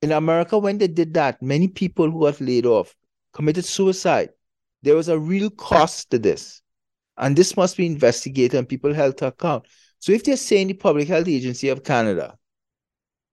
In 0.00 0.12
America, 0.12 0.58
when 0.58 0.78
they 0.78 0.88
did 0.88 1.14
that, 1.14 1.42
many 1.42 1.68
people 1.68 2.10
who 2.10 2.20
got 2.22 2.40
laid 2.40 2.66
off 2.66 2.96
committed 3.32 3.64
suicide. 3.64 4.30
There 4.82 4.96
was 4.96 5.08
a 5.08 5.18
real 5.18 5.50
cost 5.50 6.10
to 6.10 6.18
this. 6.18 6.60
And 7.16 7.36
this 7.36 7.56
must 7.56 7.76
be 7.76 7.86
investigated 7.86 8.58
and 8.58 8.68
people 8.68 8.94
held 8.94 9.18
to 9.18 9.28
account. 9.28 9.66
So 10.02 10.10
if 10.10 10.24
they're 10.24 10.36
saying 10.36 10.66
the 10.66 10.74
Public 10.74 11.06
Health 11.06 11.28
Agency 11.28 11.68
of 11.68 11.84
Canada, 11.84 12.36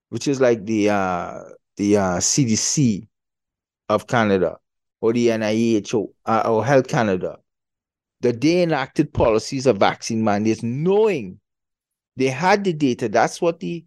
which 0.10 0.28
is 0.28 0.40
like 0.40 0.66
the 0.66 0.92
uh, 0.92 1.42
the 1.78 1.98
uh, 1.98 2.18
CDC 2.18 3.08
of 3.90 4.06
Canada 4.06 4.60
or 5.02 5.12
the 5.12 5.30
NIH 5.30 5.96
or, 5.96 6.10
uh, 6.28 6.44
or 6.46 6.64
Health 6.64 6.88
Canada, 6.88 7.40
that 8.22 8.40
they 8.40 8.62
enacted 8.62 9.12
policies 9.12 9.66
of 9.66 9.78
vaccine 9.78 10.24
mandates 10.24 10.62
knowing 10.62 11.40
they 12.18 12.28
had 12.28 12.64
the 12.64 12.74
data. 12.74 13.10
That's 13.10 13.42
what 13.42 13.60
the 13.60 13.84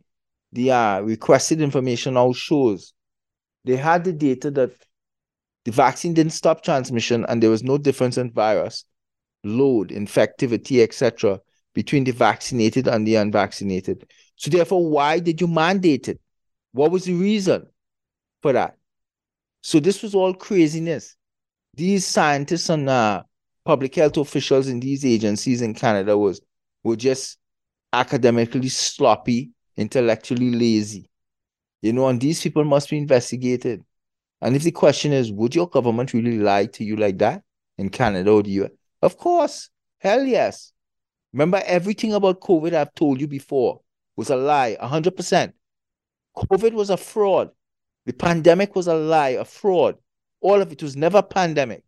the 0.50 0.72
uh, 0.72 1.00
requested 1.02 1.60
information 1.60 2.14
now 2.14 2.32
shows 2.32 2.94
they 3.64 3.76
had 3.76 4.02
the 4.02 4.12
data 4.12 4.50
that 4.50 4.72
the 5.66 5.70
vaccine 5.70 6.14
didn't 6.14 6.32
stop 6.32 6.64
transmission 6.64 7.24
and 7.28 7.40
there 7.40 7.50
was 7.50 7.62
no 7.62 7.78
difference 7.78 8.18
in 8.18 8.32
virus 8.32 8.84
load, 9.44 9.90
infectivity, 9.90 10.82
etc., 10.82 11.40
between 11.74 12.04
the 12.04 12.12
vaccinated 12.12 12.88
and 12.88 13.06
the 13.06 13.16
unvaccinated. 13.16 14.06
So 14.36 14.50
therefore, 14.50 14.88
why 14.88 15.18
did 15.18 15.40
you 15.40 15.46
mandate 15.46 16.08
it? 16.08 16.20
What 16.72 16.90
was 16.90 17.04
the 17.04 17.14
reason 17.14 17.66
for 18.40 18.52
that? 18.52 18.76
So 19.62 19.80
this 19.80 20.02
was 20.02 20.14
all 20.14 20.34
craziness. 20.34 21.16
These 21.74 22.06
scientists 22.06 22.68
and 22.68 22.88
uh, 22.88 23.22
public 23.64 23.94
health 23.94 24.16
officials 24.16 24.68
in 24.68 24.80
these 24.80 25.04
agencies 25.04 25.62
in 25.62 25.74
Canada 25.74 26.18
was 26.18 26.40
were 26.82 26.96
just 26.96 27.38
academically 27.92 28.68
sloppy, 28.68 29.52
intellectually 29.76 30.50
lazy. 30.50 31.08
You 31.80 31.92
know, 31.92 32.08
and 32.08 32.20
these 32.20 32.40
people 32.42 32.64
must 32.64 32.90
be 32.90 32.98
investigated. 32.98 33.82
And 34.40 34.56
if 34.56 34.62
the 34.62 34.72
question 34.72 35.12
is, 35.12 35.32
would 35.32 35.54
your 35.54 35.68
government 35.68 36.12
really 36.12 36.38
lie 36.38 36.66
to 36.66 36.84
you 36.84 36.96
like 36.96 37.18
that 37.18 37.42
in 37.78 37.88
Canada 37.88 38.30
or 38.30 38.42
the 38.42 38.50
US? 38.62 38.70
Of 39.00 39.16
course. 39.16 39.70
Hell 39.98 40.24
yes. 40.24 40.72
Remember, 41.32 41.62
everything 41.64 42.12
about 42.12 42.40
COVID 42.40 42.74
I've 42.74 42.94
told 42.94 43.20
you 43.20 43.26
before 43.26 43.80
was 44.16 44.30
a 44.30 44.36
lie, 44.36 44.76
100%. 44.80 45.52
COVID 46.36 46.72
was 46.72 46.90
a 46.90 46.96
fraud. 46.96 47.50
The 48.04 48.12
pandemic 48.12 48.74
was 48.74 48.86
a 48.86 48.94
lie, 48.94 49.30
a 49.30 49.44
fraud. 49.44 49.96
All 50.40 50.60
of 50.60 50.72
it 50.72 50.82
was 50.82 50.96
never 50.96 51.22
pandemic. 51.22 51.84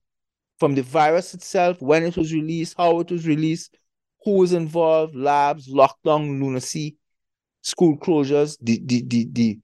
From 0.59 0.75
the 0.75 0.83
virus 0.83 1.35
itself, 1.35 1.83
when 1.83 2.05
it 2.05 2.17
was 2.17 2.33
released, 2.33 2.77
how 2.79 3.01
it 3.01 3.11
was 3.11 3.27
released, 3.27 3.77
who 4.25 4.39
was 4.39 4.53
involved, 4.53 5.15
labs, 5.15 5.69
lockdown, 5.69 6.41
lunacy, 6.41 6.97
school 7.63 7.99
closures, 7.99 8.57
the, 8.63 8.81
the, 8.85 9.03
the, 9.03 9.29
the, 9.33 9.59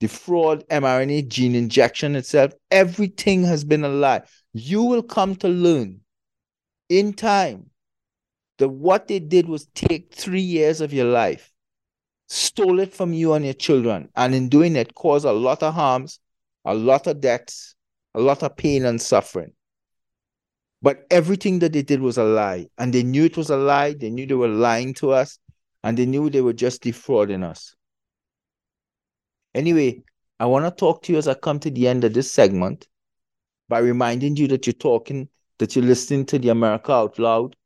the 0.00 0.08
fraud, 0.08 0.64
mRNA 0.68 1.28
gene 1.28 1.54
injection 1.54 2.16
itself, 2.16 2.52
everything 2.70 3.44
has 3.44 3.62
been 3.62 3.84
a 3.84 3.88
lie. 3.88 4.22
You 4.52 4.82
will 4.82 5.02
come 5.02 5.36
to 5.36 5.48
learn 5.48 6.00
in 6.88 7.12
time 7.12 7.70
that 8.62 8.68
what 8.68 9.08
they 9.08 9.18
did 9.18 9.48
was 9.48 9.66
take 9.74 10.14
three 10.14 10.40
years 10.40 10.80
of 10.80 10.92
your 10.92 11.06
life, 11.06 11.50
stole 12.28 12.78
it 12.78 12.94
from 12.94 13.12
you 13.12 13.32
and 13.32 13.44
your 13.44 13.54
children, 13.54 14.08
and 14.14 14.36
in 14.36 14.48
doing 14.48 14.76
it, 14.76 14.94
caused 14.94 15.24
a 15.24 15.32
lot 15.32 15.64
of 15.64 15.74
harms, 15.74 16.20
a 16.64 16.72
lot 16.72 17.08
of 17.08 17.20
deaths, 17.20 17.74
a 18.14 18.20
lot 18.20 18.44
of 18.44 18.56
pain 18.56 18.84
and 18.84 19.02
suffering. 19.02 19.52
But 20.80 21.08
everything 21.10 21.58
that 21.58 21.72
they 21.72 21.82
did 21.82 22.00
was 22.00 22.18
a 22.18 22.22
lie. 22.22 22.68
And 22.78 22.94
they 22.94 23.02
knew 23.02 23.24
it 23.24 23.36
was 23.36 23.50
a 23.50 23.56
lie. 23.56 23.94
They 23.94 24.10
knew 24.10 24.26
they 24.26 24.34
were 24.34 24.46
lying 24.46 24.94
to 24.94 25.10
us. 25.10 25.40
And 25.82 25.98
they 25.98 26.06
knew 26.06 26.30
they 26.30 26.40
were 26.40 26.52
just 26.52 26.82
defrauding 26.82 27.42
us. 27.42 27.74
Anyway, 29.56 30.04
I 30.38 30.46
want 30.46 30.66
to 30.66 30.70
talk 30.70 31.02
to 31.02 31.12
you 31.12 31.18
as 31.18 31.26
I 31.26 31.34
come 31.34 31.58
to 31.58 31.70
the 31.70 31.88
end 31.88 32.04
of 32.04 32.14
this 32.14 32.30
segment 32.30 32.86
by 33.68 33.80
reminding 33.80 34.36
you 34.36 34.46
that 34.46 34.68
you're 34.68 34.72
talking, 34.74 35.28
that 35.58 35.74
you're 35.74 35.84
listening 35.84 36.26
to 36.26 36.38
the 36.38 36.50
America 36.50 36.92
Out 36.92 37.18
Loud 37.18 37.56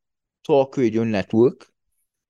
Talk 0.47 0.77
Radio 0.77 1.03
Network. 1.03 1.67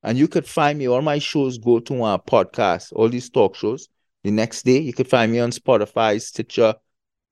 And 0.01 0.17
you 0.17 0.27
could 0.27 0.47
find 0.47 0.79
me, 0.79 0.87
all 0.87 1.01
my 1.01 1.19
shows 1.19 1.57
go 1.57 1.79
to 1.81 2.03
our 2.03 2.19
podcast, 2.19 2.91
all 2.93 3.09
these 3.09 3.29
talk 3.29 3.55
shows. 3.55 3.89
The 4.23 4.31
next 4.31 4.63
day, 4.63 4.79
you 4.79 4.93
could 4.93 5.07
find 5.07 5.31
me 5.31 5.39
on 5.39 5.51
Spotify, 5.51 6.19
Stitcher, 6.19 6.73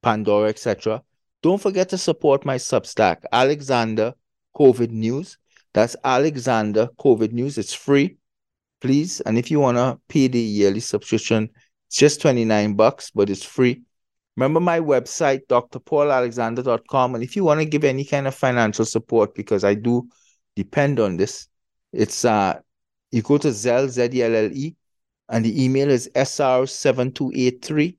Pandora, 0.04 0.50
etc. 0.50 1.02
Don't 1.42 1.62
forget 1.62 1.90
to 1.90 1.98
support 1.98 2.46
my 2.46 2.58
Substack, 2.58 3.24
Alexander 3.32 4.14
COVID 4.56 4.92
News. 4.92 5.38
That's 5.74 5.96
Alexander 6.04 6.90
COVID 7.00 7.32
News. 7.32 7.58
It's 7.58 7.74
free, 7.74 8.18
please. 8.80 9.22
And 9.22 9.38
if 9.38 9.50
you 9.50 9.60
want 9.60 9.78
to 9.78 10.00
pay 10.08 10.28
the 10.28 10.40
yearly 10.40 10.80
subscription, 10.80 11.50
it's 11.88 11.98
just 11.98 12.22
29 12.22 12.76
bucks, 12.76 13.10
but 13.10 13.30
it's 13.30 13.44
free. 13.44 13.82
Remember 14.38 14.60
my 14.60 14.80
website, 14.80 15.48
drpaulalexander.com. 15.48 17.16
And 17.16 17.24
if 17.24 17.36
you 17.36 17.44
want 17.44 17.62
to 17.62 17.66
give 17.66 17.84
any 17.84 18.06
kind 18.06 18.28
of 18.28 18.36
financial 18.36 18.86
support, 18.86 19.34
because 19.34 19.64
I 19.64 19.74
do 19.74 20.08
depend 20.56 21.00
on 21.00 21.18
this, 21.18 21.48
it's 21.94 22.26
uh 22.26 22.60
you 23.12 23.22
go 23.22 23.38
to 23.38 23.48
Zelle, 23.50 23.88
Z-E-L-L-E, 23.88 24.76
and 25.30 25.46
the 25.46 25.64
email 25.64 25.90
is 25.90 26.10
sr7283 26.16 27.98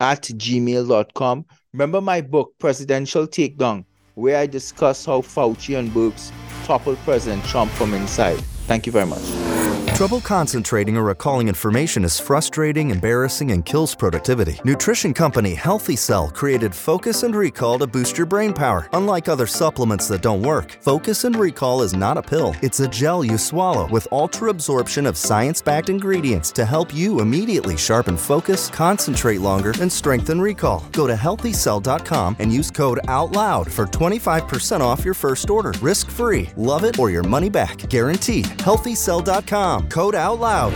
at 0.00 0.22
gmail.com. 0.22 1.44
Remember 1.72 2.00
my 2.00 2.20
book, 2.20 2.54
Presidential 2.58 3.26
Takedown, 3.26 3.84
where 4.14 4.38
I 4.38 4.46
discuss 4.46 5.04
how 5.04 5.20
Fauci 5.20 5.78
and 5.78 5.90
Birx 5.90 6.32
toppled 6.64 6.98
President 6.98 7.44
Trump 7.44 7.70
from 7.72 7.94
inside. 7.94 8.40
Thank 8.66 8.86
you 8.86 8.92
very 8.92 9.06
much. 9.06 9.59
Trouble 9.94 10.22
concentrating 10.22 10.96
or 10.96 11.02
recalling 11.02 11.46
information 11.48 12.04
is 12.06 12.18
frustrating, 12.18 12.88
embarrassing, 12.88 13.50
and 13.50 13.66
kills 13.66 13.94
productivity. 13.94 14.58
Nutrition 14.64 15.12
company 15.12 15.54
Healthy 15.54 15.96
Cell 15.96 16.30
created 16.30 16.74
Focus 16.74 17.22
and 17.22 17.36
Recall 17.36 17.78
to 17.78 17.86
boost 17.86 18.16
your 18.16 18.26
brain 18.26 18.54
power. 18.54 18.88
Unlike 18.94 19.28
other 19.28 19.46
supplements 19.46 20.08
that 20.08 20.22
don't 20.22 20.40
work, 20.40 20.78
Focus 20.80 21.24
and 21.24 21.36
Recall 21.36 21.82
is 21.82 21.92
not 21.92 22.16
a 22.16 22.22
pill. 22.22 22.56
It's 22.62 22.80
a 22.80 22.88
gel 22.88 23.22
you 23.26 23.36
swallow 23.36 23.88
with 23.88 24.08
ultra 24.10 24.48
absorption 24.48 25.04
of 25.04 25.18
science 25.18 25.60
backed 25.60 25.90
ingredients 25.90 26.50
to 26.52 26.64
help 26.64 26.94
you 26.94 27.20
immediately 27.20 27.76
sharpen 27.76 28.16
focus, 28.16 28.70
concentrate 28.70 29.42
longer, 29.42 29.74
and 29.82 29.92
strengthen 29.92 30.40
recall. 30.40 30.82
Go 30.92 31.06
to 31.06 31.14
healthycell.com 31.14 32.36
and 32.38 32.50
use 32.50 32.70
code 32.70 33.00
OUTLOUD 33.06 33.70
for 33.70 33.86
25% 33.86 34.80
off 34.80 35.04
your 35.04 35.14
first 35.14 35.50
order. 35.50 35.74
Risk 35.82 36.10
free. 36.10 36.48
Love 36.56 36.84
it 36.84 36.98
or 36.98 37.10
your 37.10 37.24
money 37.24 37.50
back. 37.50 37.76
Guaranteed. 37.90 38.46
Healthycell.com 38.46 39.79
code 39.88 40.14
out 40.14 40.40
loud. 40.40 40.72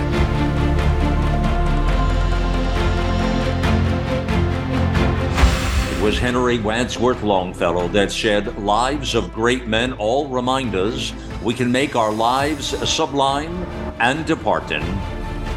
It 5.92 6.02
was 6.02 6.18
Henry 6.18 6.58
Wadsworth 6.58 7.22
Longfellow 7.22 7.88
that 7.88 8.12
said, 8.12 8.58
Lives 8.58 9.14
of 9.14 9.32
great 9.32 9.66
men 9.66 9.92
all 9.94 10.28
remind 10.28 10.74
us 10.74 11.12
we 11.42 11.54
can 11.54 11.70
make 11.70 11.96
our 11.96 12.12
lives 12.12 12.66
sublime 12.88 13.64
and 14.00 14.24
departing, 14.24 14.84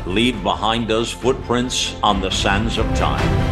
leave 0.06 0.42
behind 0.44 0.92
us 0.92 1.12
footprints 1.12 1.96
on 2.04 2.22
the 2.22 2.30
sands 2.30 2.78
of 2.78 2.86
time. 2.96 3.48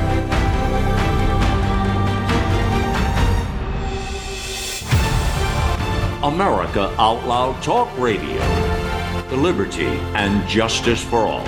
America 6.24 6.94
Out 6.98 7.26
Loud 7.28 7.62
Talk 7.62 7.88
Radio 8.00 8.75
liberty, 9.32 9.88
and 10.14 10.48
justice 10.48 11.04
for 11.04 11.20
all. 11.20 11.46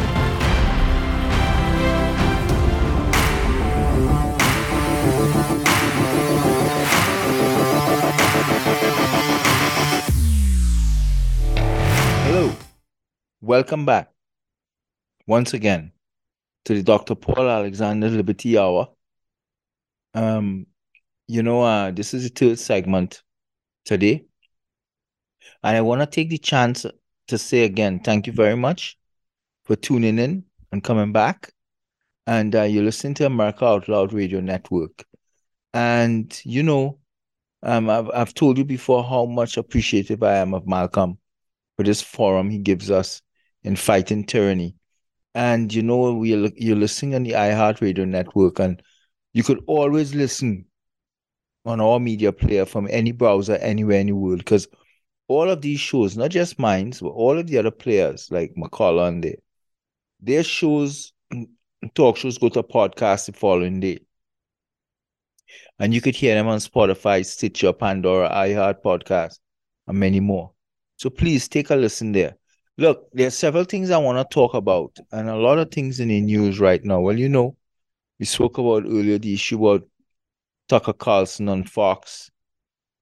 Hello. 12.26 12.52
Welcome 13.42 13.86
back 13.86 14.12
once 15.28 15.54
again 15.54 15.92
to 16.66 16.74
the 16.74 16.84
Dr. 16.84 17.16
Paul 17.16 17.48
Alexander 17.48 18.10
Liberty 18.10 18.58
Hour. 18.58 18.90
Um, 20.14 20.66
you 21.28 21.44
know, 21.44 21.62
uh, 21.62 21.92
this 21.92 22.14
is 22.14 22.24
the 22.24 22.30
third 22.30 22.60
segment 22.60 23.22
today. 23.86 24.26
And 25.64 25.78
I 25.78 25.82
want 25.82 26.02
to 26.02 26.08
take 26.08 26.30
the 26.30 26.38
chance 26.38 26.86
to 27.28 27.38
say 27.38 27.64
again, 27.64 28.00
thank 28.00 28.28
you 28.28 28.34
very 28.34 28.56
much 28.56 28.98
for 29.66 29.76
tuning 29.76 30.20
in 30.20 30.44
and 30.72 30.84
coming 30.84 31.12
back. 31.12 31.52
And 32.26 32.56
uh, 32.56 32.64
you're 32.64 32.84
listening 32.84 33.14
to 33.16 33.26
America 33.26 33.66
Out 33.66 33.88
Loud 33.88 34.14
Radio 34.14 34.40
Network. 34.40 35.06
And, 35.74 36.40
you 36.44 36.64
know, 36.64 37.00
um, 37.64 37.90
I've, 37.90 38.10
I've 38.14 38.34
told 38.34 38.58
you 38.58 38.66
before 38.66 39.04
how 39.04 39.26
much 39.26 39.58
appreciative 39.58 40.24
I 40.24 40.38
am 40.38 40.54
of 40.54 40.68
Malcolm 40.68 41.18
for 41.76 41.84
this 41.84 42.02
forum 42.02 42.50
he 42.50 42.58
gives 42.58 42.92
us 42.92 43.22
in 43.64 43.76
fighting 43.76 44.26
tyranny. 44.26 44.76
And, 45.36 45.74
you 45.74 45.84
know, 45.84 46.14
we're, 46.14 46.50
you're 46.56 46.76
listening 46.76 47.16
on 47.16 47.24
the 47.24 47.32
iHeart 47.32 47.82
Radio 47.82 48.06
Network, 48.06 48.60
and 48.60 48.82
you 49.34 49.44
could 49.44 49.64
always 49.68 50.16
listen 50.16 50.66
on 51.66 51.80
our 51.80 52.00
media 52.00 52.32
player 52.32 52.66
from 52.66 52.88
any 52.90 53.12
browser 53.12 53.56
anywhere 53.58 54.00
in 54.00 54.08
the 54.08 54.14
world 54.14 54.40
because 54.40 54.68
all 55.28 55.50
of 55.50 55.62
these 55.62 55.80
shows, 55.80 56.16
not 56.16 56.32
just 56.32 56.60
mine, 56.60 56.94
but 57.02 57.10
all 57.10 57.38
of 57.38 57.48
the 57.48 57.58
other 57.58 57.72
players 57.72 58.30
like 58.32 58.54
McCullough 58.56 59.08
and 59.10 59.24
they, 59.24 59.38
their 60.20 60.44
shows, 60.44 61.14
talk 61.96 62.18
shows 62.18 62.38
go 62.38 62.50
to 62.50 62.64
podcast 62.64 63.26
the 63.26 63.34
following 63.34 63.80
day. 63.80 64.00
And 65.80 65.94
you 65.94 66.02
could 66.02 66.16
hear 66.16 66.36
them 66.36 66.48
on 66.48 66.60
Spotify, 66.60 67.26
Stitcher, 67.26 67.74
Pandora, 67.74 68.30
iHeart 68.30 68.82
Podcast, 68.82 69.40
and 69.88 70.00
many 70.00 70.20
more. 70.20 70.52
So 70.96 71.10
please 71.10 71.48
take 71.48 71.70
a 71.70 71.76
listen 71.76 72.12
there. 72.12 72.36
Look, 72.78 73.10
there 73.14 73.28
are 73.28 73.32
several 73.32 73.64
things 73.64 73.92
I 73.92 73.98
want 73.98 74.18
to 74.18 74.34
talk 74.34 74.54
about, 74.54 74.98
and 75.12 75.30
a 75.30 75.36
lot 75.36 75.58
of 75.58 75.72
things 75.72 76.00
in 76.00 76.10
the 76.10 76.22
news 76.22 76.60
right 76.60 76.84
now. 76.84 77.00
Well, 77.00 77.18
you 77.18 77.30
know, 77.30 77.56
we 78.20 78.26
spoke 78.26 78.58
about 78.58 78.86
earlier 78.86 79.18
the 79.18 79.34
issue 79.34 79.66
about 79.66 79.88
Tucker 80.68 80.94
Carlson 80.94 81.50
on 81.50 81.64
Fox. 81.64 82.30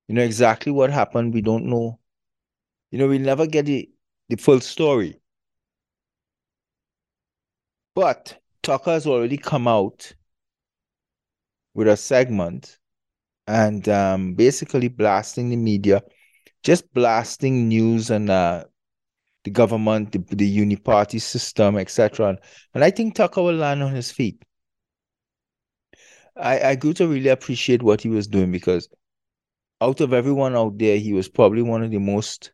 You 0.08 0.16
know 0.16 0.24
exactly 0.24 0.72
what 0.72 0.92
happened. 0.92 1.34
We 1.34 1.42
don't 1.42 1.66
know 1.66 2.00
you 2.96 3.02
know, 3.02 3.10
we 3.10 3.18
never 3.18 3.46
get 3.46 3.66
the, 3.66 3.90
the 4.30 4.38
full 4.38 4.62
story. 4.62 5.20
But 7.94 8.38
Tucker 8.64 8.92
has 8.92 9.06
already 9.06 9.36
come 9.36 9.68
out 9.68 10.14
with 11.74 11.90
a 11.90 11.98
segment 11.98 12.80
and 13.48 13.90
um, 13.90 14.34
basically 14.36 14.88
blasting 14.88 15.50
the 15.50 15.58
media, 15.58 16.04
just 16.64 16.94
blasting 16.94 17.68
news 17.68 18.12
and 18.12 18.30
uh, 18.30 18.64
the 19.44 19.52
government, 19.52 20.14
the, 20.14 20.20
the 20.34 20.58
uniparty 20.58 21.20
system, 21.20 21.78
etc. 21.78 22.38
And 22.74 22.82
I 22.82 22.92
think 22.92 23.16
Tucker 23.16 23.42
will 23.42 23.56
land 23.56 23.84
on 23.84 23.94
his 23.94 24.10
feet. 24.10 24.42
I, 26.38 26.62
I 26.62 26.76
grew 26.76 26.94
to 26.94 27.10
really 27.10 27.28
appreciate 27.28 27.84
what 27.84 28.00
he 28.00 28.08
was 28.08 28.26
doing 28.26 28.54
because 28.54 28.88
out 29.82 30.00
of 30.00 30.14
everyone 30.14 30.56
out 30.56 30.78
there, 30.78 30.98
he 30.98 31.12
was 31.12 31.28
probably 31.28 31.62
one 31.62 31.84
of 31.84 31.92
the 31.92 32.00
most 32.00 32.54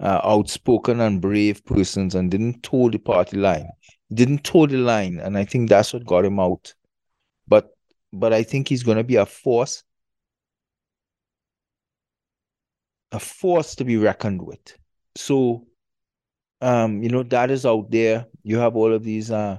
uh, 0.00 0.20
outspoken 0.24 1.00
and 1.00 1.20
brave 1.20 1.64
persons 1.64 2.14
and 2.14 2.30
didn't 2.30 2.62
toe 2.62 2.88
the 2.90 2.98
party 2.98 3.36
line. 3.36 3.68
Didn't 4.12 4.44
toe 4.44 4.66
the 4.66 4.76
line, 4.76 5.18
and 5.18 5.36
I 5.36 5.44
think 5.44 5.68
that's 5.68 5.92
what 5.92 6.06
got 6.06 6.24
him 6.24 6.38
out. 6.38 6.74
But 7.48 7.70
but 8.12 8.32
I 8.32 8.42
think 8.42 8.68
he's 8.68 8.82
going 8.82 8.98
to 8.98 9.04
be 9.04 9.16
a 9.16 9.26
force, 9.26 9.82
a 13.12 13.18
force 13.18 13.74
to 13.76 13.84
be 13.84 13.96
reckoned 13.96 14.42
with. 14.42 14.76
So, 15.16 15.66
um, 16.60 17.02
you 17.02 17.08
know, 17.08 17.22
that 17.24 17.50
is 17.50 17.66
out 17.66 17.90
there. 17.90 18.26
You 18.42 18.58
have 18.58 18.76
all 18.76 18.92
of 18.92 19.02
these 19.02 19.30
uh, 19.30 19.58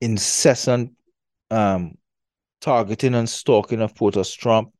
incessant 0.00 0.92
um, 1.50 1.96
targeting 2.60 3.14
and 3.14 3.28
stalking 3.28 3.80
of 3.80 3.94
Protest 3.94 4.38
Trump. 4.38 4.72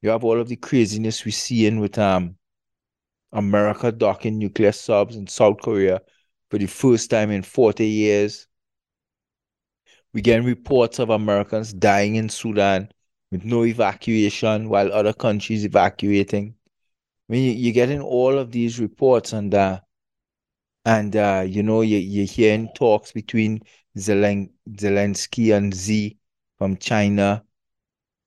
You 0.00 0.10
have 0.10 0.24
all 0.24 0.40
of 0.40 0.48
the 0.48 0.56
craziness 0.56 1.24
we 1.24 1.32
see 1.32 1.66
in 1.66 1.80
with 1.80 1.98
um 1.98 2.37
America 3.32 3.92
docking 3.92 4.38
nuclear 4.38 4.72
subs 4.72 5.16
in 5.16 5.26
South 5.26 5.58
Korea 5.62 6.00
for 6.50 6.58
the 6.58 6.66
first 6.66 7.10
time 7.10 7.30
in 7.30 7.42
40 7.42 7.86
years. 7.86 8.46
We 10.12 10.22
get 10.22 10.42
reports 10.44 10.98
of 10.98 11.10
Americans 11.10 11.72
dying 11.72 12.16
in 12.16 12.28
Sudan 12.28 12.90
with 13.30 13.44
no 13.44 13.64
evacuation 13.64 14.68
while 14.68 14.92
other 14.92 15.12
countries 15.12 15.64
evacuating. 15.64 16.54
I 17.28 17.32
mean, 17.32 17.58
you're 17.58 17.74
getting 17.74 18.00
all 18.00 18.38
of 18.38 18.50
these 18.52 18.80
reports, 18.80 19.32
and 19.34 19.54
uh, 19.54 19.80
and 20.84 21.14
uh, 21.16 21.44
you 21.46 21.62
know, 21.62 21.82
you, 21.82 21.98
you're 21.98 22.26
hearing 22.26 22.68
talks 22.74 23.12
between 23.12 23.60
Zelen- 23.96 24.50
Zelensky 24.70 25.54
and 25.56 25.74
Xi 25.74 26.18
from 26.56 26.76
China, 26.78 27.44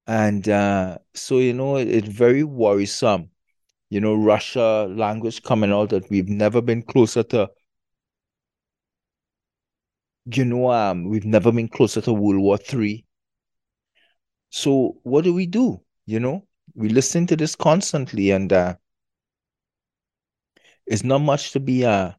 and 0.08 0.48
uh, 0.50 1.00
so 1.16 1.40
you 1.40 1.54
know, 1.54 1.78
it's 1.78 2.10
very 2.10 2.44
worrisome 2.44 3.31
you 3.92 4.00
know, 4.00 4.16
Russia 4.16 4.88
language 4.90 5.44
coming 5.44 5.72
out 5.74 5.90
that 5.90 6.10
we've 6.10 6.30
never 6.30 6.62
been 6.62 6.82
closer 6.82 7.24
to, 7.24 7.52
you 10.34 10.46
know, 10.46 10.72
um, 10.72 11.10
we've 11.10 11.26
never 11.26 11.52
been 11.52 11.68
closer 11.68 12.00
to 12.02 12.14
World 12.14 12.42
War 12.42 12.58
Three. 12.58 13.06
So 14.50 14.98
what 15.04 15.26
do 15.26 15.34
we 15.34 15.46
do? 15.46 15.82
You 16.06 16.22
know, 16.22 16.48
we 16.74 16.88
listen 16.88 17.28
to 17.28 17.36
this 17.36 17.56
constantly, 17.56 18.32
and 18.32 18.54
uh, 18.54 18.76
it's 20.86 21.04
not 21.04 21.20
much 21.20 21.52
to 21.52 21.60
be 21.60 21.86
uh 21.86 22.12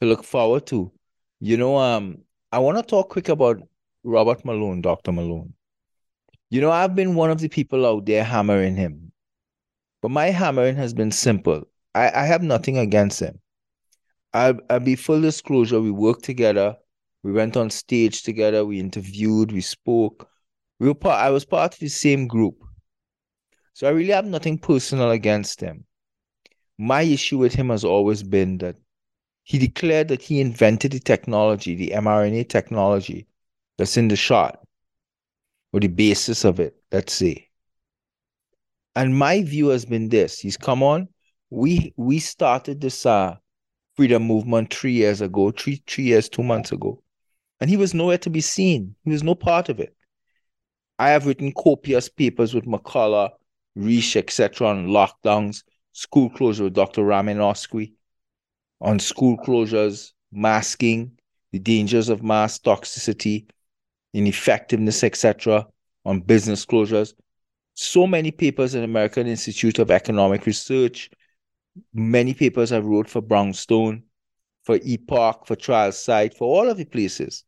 to 0.00 0.04
look 0.06 0.22
forward 0.22 0.66
to. 0.66 0.92
You 1.40 1.56
know, 1.56 1.78
um, 1.78 2.18
I 2.52 2.58
want 2.58 2.76
to 2.76 2.82
talk 2.82 3.08
quick 3.08 3.30
about 3.30 3.62
Robert 4.02 4.44
Malone, 4.44 4.82
Dr. 4.82 5.12
Malone. 5.12 5.54
You 6.50 6.60
know, 6.60 6.70
I've 6.70 6.94
been 6.94 7.14
one 7.14 7.30
of 7.30 7.40
the 7.40 7.48
people 7.48 7.86
out 7.86 8.04
there 8.06 8.24
hammering 8.24 8.76
him. 8.76 9.13
But 10.04 10.10
my 10.10 10.26
hammering 10.26 10.76
has 10.76 10.92
been 10.92 11.10
simple. 11.10 11.66
I, 11.94 12.10
I 12.10 12.26
have 12.26 12.42
nothing 12.42 12.76
against 12.76 13.20
him. 13.20 13.40
I'll, 14.34 14.60
I'll 14.68 14.80
be 14.80 14.96
full 14.96 15.22
disclosure. 15.22 15.80
We 15.80 15.90
worked 15.90 16.24
together. 16.24 16.76
We 17.22 17.32
went 17.32 17.56
on 17.56 17.70
stage 17.70 18.22
together. 18.22 18.66
We 18.66 18.80
interviewed. 18.80 19.50
We 19.50 19.62
spoke. 19.62 20.28
We 20.78 20.88
were 20.88 20.94
part, 20.94 21.22
I 21.22 21.30
was 21.30 21.46
part 21.46 21.72
of 21.72 21.80
the 21.80 21.88
same 21.88 22.26
group. 22.26 22.56
So 23.72 23.86
I 23.86 23.92
really 23.92 24.12
have 24.12 24.26
nothing 24.26 24.58
personal 24.58 25.10
against 25.10 25.62
him. 25.62 25.86
My 26.76 27.00
issue 27.00 27.38
with 27.38 27.54
him 27.54 27.70
has 27.70 27.82
always 27.82 28.22
been 28.22 28.58
that 28.58 28.76
he 29.44 29.56
declared 29.56 30.08
that 30.08 30.20
he 30.20 30.38
invented 30.38 30.92
the 30.92 31.00
technology, 31.00 31.74
the 31.76 31.92
mRNA 31.96 32.50
technology 32.50 33.26
that's 33.78 33.96
in 33.96 34.08
the 34.08 34.16
shot, 34.16 34.60
or 35.72 35.80
the 35.80 35.88
basis 35.88 36.44
of 36.44 36.60
it, 36.60 36.76
let's 36.92 37.14
say. 37.14 37.43
And 38.96 39.18
my 39.18 39.42
view 39.42 39.68
has 39.68 39.84
been 39.84 40.08
this: 40.08 40.38
He's 40.38 40.56
come 40.56 40.82
on. 40.82 41.08
We 41.50 41.92
we 41.96 42.18
started 42.20 42.80
this 42.80 43.04
uh 43.06 43.36
freedom 43.96 44.24
movement 44.24 44.72
three 44.72 44.92
years 44.92 45.20
ago, 45.20 45.50
three 45.50 45.82
three 45.86 46.04
years, 46.04 46.28
two 46.28 46.42
months 46.42 46.72
ago, 46.72 47.02
and 47.60 47.68
he 47.68 47.76
was 47.76 47.94
nowhere 47.94 48.18
to 48.18 48.30
be 48.30 48.40
seen. 48.40 48.94
He 49.04 49.10
was 49.10 49.22
no 49.22 49.34
part 49.34 49.68
of 49.68 49.80
it. 49.80 49.96
I 50.98 51.10
have 51.10 51.26
written 51.26 51.52
copious 51.52 52.08
papers 52.08 52.54
with 52.54 52.66
McCullough, 52.66 53.30
Risch, 53.76 54.14
etc. 54.14 54.68
on 54.68 54.86
lockdowns, 54.86 55.64
school 55.92 56.30
closure 56.30 56.64
with 56.64 56.74
Dr. 56.74 57.02
Ramin 57.02 57.38
Oskoui, 57.38 57.94
on 58.80 59.00
school 59.00 59.36
closures, 59.38 60.12
masking, 60.30 61.18
the 61.50 61.58
dangers 61.58 62.08
of 62.08 62.22
mass 62.22 62.60
toxicity, 62.60 63.46
ineffectiveness, 64.12 65.02
etc. 65.02 65.66
On 66.04 66.20
business 66.20 66.64
closures 66.64 67.14
so 67.74 68.06
many 68.06 68.30
papers 68.30 68.74
in 68.74 68.84
American 68.84 69.26
Institute 69.26 69.78
of 69.78 69.90
Economic 69.90 70.46
Research. 70.46 71.10
Many 71.92 72.34
papers 72.34 72.70
I 72.72 72.78
wrote 72.78 73.10
for 73.10 73.20
Brownstone, 73.20 74.04
for 74.62 74.78
Epoch, 74.82 75.46
for 75.46 75.56
Trial 75.56 75.92
Site, 75.92 76.36
for 76.36 76.46
all 76.46 76.70
of 76.70 76.76
the 76.76 76.84
places, 76.84 77.44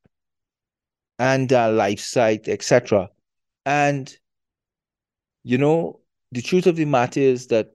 and 1.19 1.53
uh, 1.53 1.71
LifeSite, 1.71 2.49
etc. 2.49 3.09
And 3.65 4.17
you 5.45 5.59
know, 5.59 6.01
the 6.33 6.43
truth 6.43 6.67
of 6.67 6.75
the 6.75 6.85
matter 6.85 7.21
is 7.21 7.47
that 7.47 7.71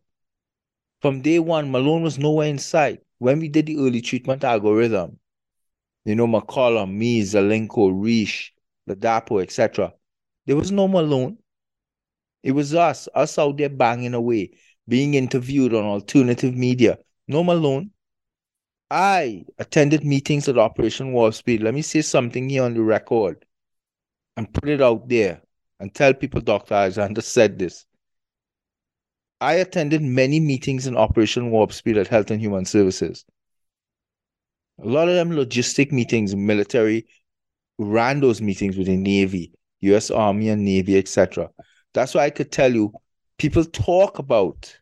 from 1.02 1.22
day 1.22 1.40
one, 1.40 1.72
Malone 1.72 2.04
was 2.04 2.20
nowhere 2.20 2.50
in 2.50 2.60
sight. 2.60 3.00
When 3.20 3.40
we 3.40 3.48
did 3.48 3.66
the 3.66 3.78
early 3.78 4.02
treatment 4.02 4.44
algorithm, 4.44 5.20
you 6.04 6.16
know, 6.16 6.28
McCullough, 6.28 6.92
me, 6.92 7.22
Zelenko, 7.22 7.92
Risch, 7.92 8.50
Ladapo, 8.90 9.42
etc. 9.42 9.94
There 10.46 10.56
was 10.58 10.72
no 10.72 10.88
Malone. 10.88 11.38
It 12.44 12.52
was 12.54 12.74
us, 12.74 13.08
us 13.14 13.38
out 13.38 13.58
there 13.58 13.70
banging 13.70 14.14
away, 14.14 14.52
being 14.88 15.14
interviewed 15.14 15.74
on 15.74 15.84
alternative 15.84 16.56
media. 16.56 16.98
No 17.28 17.44
Malone. 17.44 17.92
I 18.90 19.46
attended 19.58 20.04
meetings 20.04 20.50
at 20.50 20.58
Operation 20.58 21.14
Warp 21.14 21.34
Speed. 21.34 21.62
Let 21.62 21.74
me 21.74 21.82
say 21.82 22.02
something 22.02 22.50
here 22.50 22.64
on 22.64 22.74
the 22.74 22.82
record 22.82 23.46
and 24.36 24.54
put 24.54 24.68
it 24.68 24.82
out 24.82 25.08
there 25.08 25.42
and 25.80 25.94
tell 25.94 26.14
people 26.14 26.42
Dr. 26.42 26.74
Alexander 26.74 27.22
said 27.22 27.58
this. 27.58 27.86
I 29.40 29.54
attended 29.56 30.02
many 30.02 30.40
meetings 30.40 30.88
in 30.88 30.98
Operation 30.98 31.52
Warp 31.52 31.74
Speed 31.74 31.98
at 31.98 32.08
Health 32.08 32.32
and 32.32 32.42
Human 32.42 32.66
Services. 32.66 33.26
A 34.84 34.88
lot 34.88 35.08
of 35.08 35.16
them 35.16 35.32
logistic 35.32 35.92
meetings, 35.92 36.36
military 36.36 37.06
ran 37.78 38.20
those 38.20 38.42
meetings 38.42 38.78
with 38.78 38.88
the 38.88 38.98
Navy, 38.98 39.54
US 39.82 40.12
Army 40.12 40.50
and 40.50 40.64
Navy, 40.64 40.98
etc. 40.98 41.50
That's 41.94 42.14
why 42.14 42.26
I 42.26 42.30
could 42.30 42.52
tell 42.52 42.74
you 42.74 42.94
people 43.38 43.66
talk 43.66 44.20
about 44.20 44.78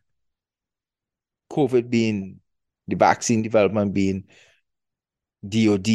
COVID 1.50 1.90
being 1.90 2.40
the 2.86 2.96
vaccine 2.96 3.42
development 3.42 3.94
being 3.94 4.24
DOD. 5.48 5.88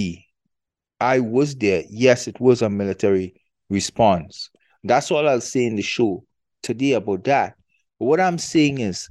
I 1.00 1.20
was 1.20 1.56
there. 1.56 1.84
Yes, 1.90 2.28
it 2.28 2.40
was 2.40 2.62
a 2.62 2.70
military 2.70 3.36
response. 3.70 4.50
That's 4.84 5.12
all 5.12 5.28
I'll 5.28 5.42
say 5.42 5.66
in 5.66 5.76
the 5.76 5.82
show 5.82 6.26
today 6.64 6.94
about 6.94 7.24
that. 7.26 7.56
But 8.00 8.06
what 8.06 8.20
I'm 8.20 8.38
saying 8.38 8.80
is, 8.80 9.10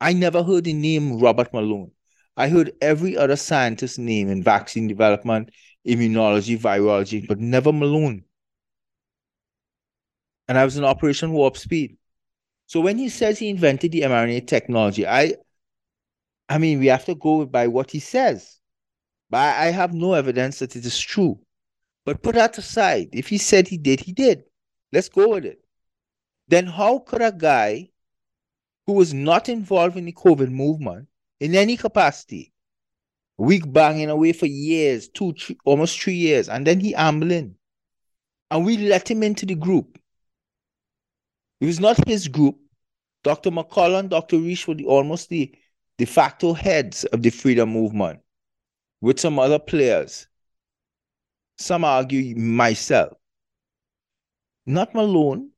I 0.00 0.12
never 0.12 0.42
heard 0.42 0.64
the 0.64 0.74
name 0.74 1.18
Robert 1.18 1.52
Malone. 1.52 1.90
I 2.36 2.48
heard 2.48 2.72
every 2.80 3.16
other 3.16 3.36
scientist 3.36 3.98
name 3.98 4.28
in 4.28 4.42
vaccine 4.42 4.88
development, 4.88 5.50
immunology, 5.86 6.58
virology, 6.58 7.26
but 7.26 7.38
never 7.38 7.72
Malone 7.72 8.24
and 10.48 10.58
I 10.58 10.64
was 10.64 10.76
in 10.76 10.84
Operation 10.84 11.32
Warp 11.32 11.56
Speed. 11.56 11.96
So 12.66 12.80
when 12.80 12.98
he 12.98 13.08
says 13.08 13.38
he 13.38 13.48
invented 13.48 13.92
the 13.92 14.02
mRNA 14.02 14.46
technology, 14.46 15.06
I 15.06 15.34
I 16.48 16.58
mean 16.58 16.80
we 16.80 16.86
have 16.86 17.04
to 17.06 17.14
go 17.14 17.46
by 17.46 17.68
what 17.68 17.90
he 17.90 18.00
says. 18.00 18.58
But 19.30 19.56
I 19.56 19.66
have 19.66 19.94
no 19.94 20.14
evidence 20.14 20.58
that 20.58 20.76
it 20.76 20.84
is 20.84 21.00
true. 21.00 21.40
But 22.04 22.22
put 22.22 22.34
that 22.34 22.58
aside. 22.58 23.08
If 23.12 23.28
he 23.28 23.38
said 23.38 23.66
he 23.66 23.78
did, 23.78 24.00
he 24.00 24.12
did. 24.12 24.44
Let's 24.92 25.08
go 25.08 25.30
with 25.30 25.46
it. 25.46 25.64
Then 26.48 26.66
how 26.66 26.98
could 26.98 27.22
a 27.22 27.32
guy 27.32 27.88
who 28.86 28.92
was 28.92 29.14
not 29.14 29.48
involved 29.48 29.96
in 29.96 30.04
the 30.04 30.12
COVID 30.12 30.50
movement 30.50 31.08
in 31.40 31.54
any 31.54 31.76
capacity, 31.76 32.52
week 33.38 33.70
banging 33.72 34.10
away 34.10 34.32
for 34.32 34.46
years, 34.46 35.08
two, 35.08 35.32
three, 35.32 35.56
almost 35.64 36.00
three 36.00 36.14
years, 36.14 36.48
and 36.48 36.66
then 36.66 36.80
he 36.80 36.94
ambling, 36.94 37.56
and 38.50 38.64
we 38.64 38.76
let 38.76 39.10
him 39.10 39.22
into 39.22 39.46
the 39.46 39.54
group 39.54 39.98
it 41.60 41.66
was 41.66 41.80
not 41.80 42.06
his 42.06 42.28
group. 42.28 42.56
Dr. 43.22 43.50
McCullough 43.50 44.00
and 44.00 44.10
Dr. 44.10 44.36
Risch 44.36 44.66
were 44.68 44.74
the, 44.74 44.84
almost 44.84 45.28
the 45.30 45.54
de 45.96 46.04
facto 46.04 46.52
heads 46.52 47.04
of 47.04 47.22
the 47.22 47.30
freedom 47.30 47.70
movement 47.70 48.20
with 49.00 49.18
some 49.20 49.38
other 49.38 49.58
players. 49.58 50.26
Some 51.56 51.84
argue 51.84 52.36
myself. 52.36 53.16
not 54.66 54.94
Malone. 54.94 55.50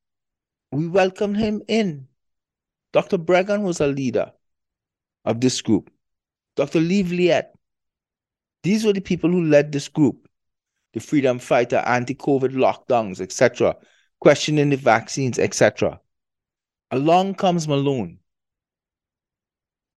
We 0.73 0.89
welcomed 0.89 1.39
him 1.39 1.63
in. 1.69 2.09
Dr. 2.93 3.19
Breggin 3.19 3.63
was 3.63 3.81
a 3.81 3.87
leader 3.87 4.33
of 5.25 5.41
this 5.41 5.63
group. 5.63 5.91
Dr. 6.57 6.81
Liet. 6.81 7.47
These 8.63 8.85
were 8.85 8.93
the 8.93 9.01
people 9.01 9.31
who 9.31 9.45
led 9.45 9.71
this 9.71 9.89
group, 9.89 10.29
the 10.93 11.01
freedom 11.01 11.39
fighter, 11.39 11.77
anti-COVID 11.77 12.53
lockdowns, 12.53 13.21
etc., 13.21 13.77
questioning 14.21 14.71
the 14.71 14.77
vaccines, 14.77 15.39
etc. 15.39 16.01
Along 16.91 17.35
comes 17.35 17.69
Malone. 17.69 18.19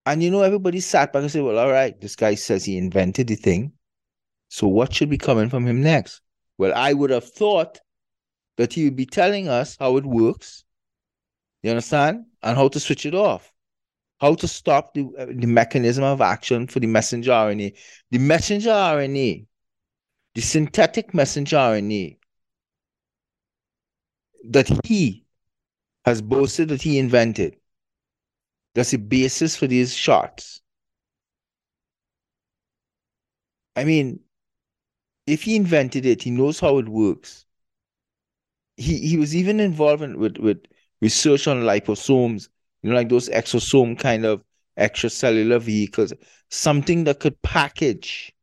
And 0.05 0.23
you 0.23 0.31
know, 0.31 0.41
everybody 0.41 0.79
sat 0.79 1.13
back 1.13 1.21
and 1.21 1.31
said, 1.31 1.43
well, 1.43 1.59
all 1.59 1.71
right, 1.71 1.99
this 2.01 2.15
guy 2.15 2.35
says 2.35 2.65
he 2.65 2.77
invented 2.77 3.27
the 3.27 3.35
thing. 3.35 3.73
So 4.49 4.67
what 4.67 4.93
should 4.93 5.09
be 5.09 5.17
coming 5.17 5.49
from 5.49 5.67
him 5.67 5.81
next? 5.81 6.21
Well, 6.57 6.73
I 6.75 6.93
would 6.93 7.11
have 7.11 7.23
thought 7.23 7.79
that 8.57 8.73
he 8.73 8.85
would 8.85 8.95
be 8.95 9.05
telling 9.05 9.47
us 9.47 9.77
how 9.79 9.97
it 9.97 10.05
works. 10.05 10.63
You 11.61 11.71
understand? 11.71 12.25
And 12.41 12.57
how 12.57 12.67
to 12.69 12.79
switch 12.79 13.05
it 13.05 13.15
off. 13.15 13.53
How 14.19 14.35
to 14.35 14.47
stop 14.47 14.93
the, 14.93 15.07
uh, 15.17 15.27
the 15.27 15.47
mechanism 15.47 16.03
of 16.03 16.21
action 16.21 16.67
for 16.67 16.79
the 16.79 16.87
messenger 16.87 17.31
RNA. 17.31 17.77
The 18.11 18.17
messenger 18.17 18.69
RNA, 18.69 19.45
the 20.35 20.41
synthetic 20.41 21.13
messenger 21.13 21.57
RNA 21.57 22.18
that 24.45 24.67
he 24.85 25.25
has 26.05 26.21
boasted 26.21 26.69
that 26.69 26.81
he 26.83 26.99
invented. 26.99 27.57
That's 28.73 28.89
the 28.89 28.97
basis 28.97 29.55
for 29.55 29.67
these 29.67 29.93
shots. 29.93 30.61
I 33.75 33.83
mean, 33.83 34.19
if 35.25 35.43
he 35.43 35.55
invented 35.55 36.05
it, 36.05 36.23
he 36.23 36.29
knows 36.31 36.59
how 36.59 36.77
it 36.77 36.89
works. 36.89 37.45
He 38.77 38.97
he 39.07 39.17
was 39.17 39.35
even 39.35 39.59
involved 39.59 40.01
in, 40.03 40.17
with 40.19 40.37
with 40.37 40.65
research 41.01 41.47
on 41.47 41.61
liposomes, 41.63 42.49
you 42.81 42.89
know, 42.89 42.95
like 42.95 43.09
those 43.09 43.29
exosome 43.29 43.97
kind 43.97 44.25
of 44.25 44.43
extracellular 44.77 45.61
vehicles, 45.61 46.13
something 46.49 47.03
that 47.03 47.19
could 47.19 47.41
package 47.41 48.33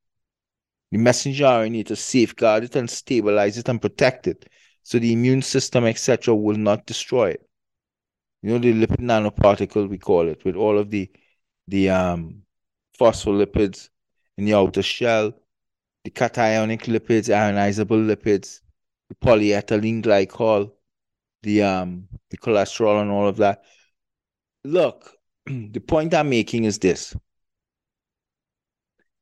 the 0.90 0.98
messenger 0.98 1.46
RNA 1.46 1.84
to 1.84 1.96
safeguard 1.96 2.64
it 2.64 2.76
and 2.76 2.90
stabilize 2.90 3.58
it 3.58 3.68
and 3.68 3.80
protect 3.80 4.26
it, 4.26 4.48
so 4.86 5.00
the 5.00 5.12
immune 5.12 5.42
system, 5.42 5.84
etc., 5.84 6.32
will 6.32 6.56
not 6.56 6.86
destroy 6.86 7.30
it. 7.30 7.44
You 8.40 8.50
know, 8.52 8.58
the 8.58 8.72
lipid 8.72 9.00
nanoparticle 9.00 9.88
we 9.88 9.98
call 9.98 10.28
it, 10.28 10.44
with 10.44 10.54
all 10.54 10.78
of 10.78 10.92
the 10.92 11.10
the 11.66 11.90
um 11.90 12.42
phospholipids 12.96 13.88
in 14.38 14.44
the 14.44 14.54
outer 14.54 14.82
shell, 14.82 15.32
the 16.04 16.12
cationic 16.12 16.82
lipids, 16.82 17.34
ionizable 17.34 18.06
lipids, 18.06 18.60
the 19.08 19.16
polyethylene 19.16 20.04
glycol, 20.04 20.70
the 21.42 21.64
um 21.64 22.06
the 22.30 22.36
cholesterol 22.36 23.02
and 23.02 23.10
all 23.10 23.26
of 23.26 23.38
that. 23.38 23.64
Look, 24.62 25.10
the 25.46 25.80
point 25.80 26.14
I'm 26.14 26.30
making 26.30 26.62
is 26.62 26.78
this. 26.78 27.12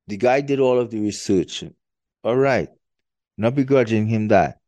The 0.08 0.18
guy 0.18 0.42
did 0.42 0.60
all 0.60 0.78
of 0.78 0.90
the 0.90 1.00
research. 1.00 1.64
All 2.22 2.36
right. 2.36 2.68
Not 3.38 3.54
begrudging 3.54 4.06
him 4.08 4.28
that. 4.28 4.60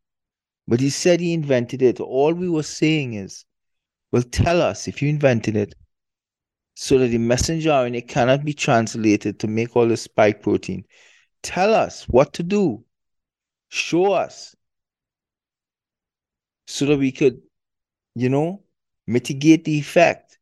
But 0.68 0.80
he 0.80 0.90
said 0.90 1.20
he 1.20 1.32
invented 1.32 1.82
it. 1.82 2.00
All 2.00 2.32
we 2.32 2.48
were 2.48 2.62
saying 2.62 3.14
is, 3.14 3.44
well, 4.12 4.22
tell 4.22 4.60
us 4.60 4.88
if 4.88 5.00
you 5.00 5.08
invented 5.08 5.56
it 5.56 5.74
so 6.74 6.98
that 6.98 7.08
the 7.08 7.18
messenger 7.18 7.70
RNA 7.70 8.08
cannot 8.08 8.44
be 8.44 8.52
translated 8.52 9.38
to 9.40 9.46
make 9.46 9.76
all 9.76 9.88
the 9.88 9.96
spike 9.96 10.42
protein. 10.42 10.84
Tell 11.42 11.72
us 11.72 12.04
what 12.08 12.32
to 12.34 12.42
do. 12.42 12.84
Show 13.68 14.12
us 14.12 14.54
so 16.66 16.86
that 16.86 16.98
we 16.98 17.12
could, 17.12 17.40
you 18.14 18.28
know, 18.28 18.62
mitigate 19.06 19.64
the 19.64 19.78
effect. 19.78 20.38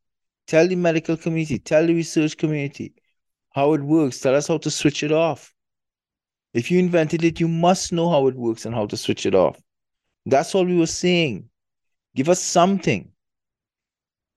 Tell 0.46 0.66
the 0.66 0.76
medical 0.76 1.16
community, 1.16 1.58
tell 1.58 1.86
the 1.86 1.94
research 1.94 2.36
community 2.36 2.94
how 3.50 3.74
it 3.74 3.82
works. 3.82 4.20
Tell 4.20 4.34
us 4.34 4.48
how 4.48 4.58
to 4.58 4.70
switch 4.70 5.02
it 5.02 5.12
off. 5.12 5.54
If 6.52 6.70
you 6.70 6.78
invented 6.78 7.24
it, 7.24 7.40
you 7.40 7.48
must 7.48 7.92
know 7.92 8.10
how 8.10 8.26
it 8.26 8.34
works 8.34 8.66
and 8.66 8.74
how 8.74 8.86
to 8.86 8.96
switch 8.96 9.26
it 9.26 9.34
off. 9.34 9.60
That's 10.26 10.54
all 10.54 10.64
we 10.64 10.76
were 10.76 10.86
saying. 10.86 11.48
Give 12.14 12.28
us 12.28 12.42
something. 12.42 13.10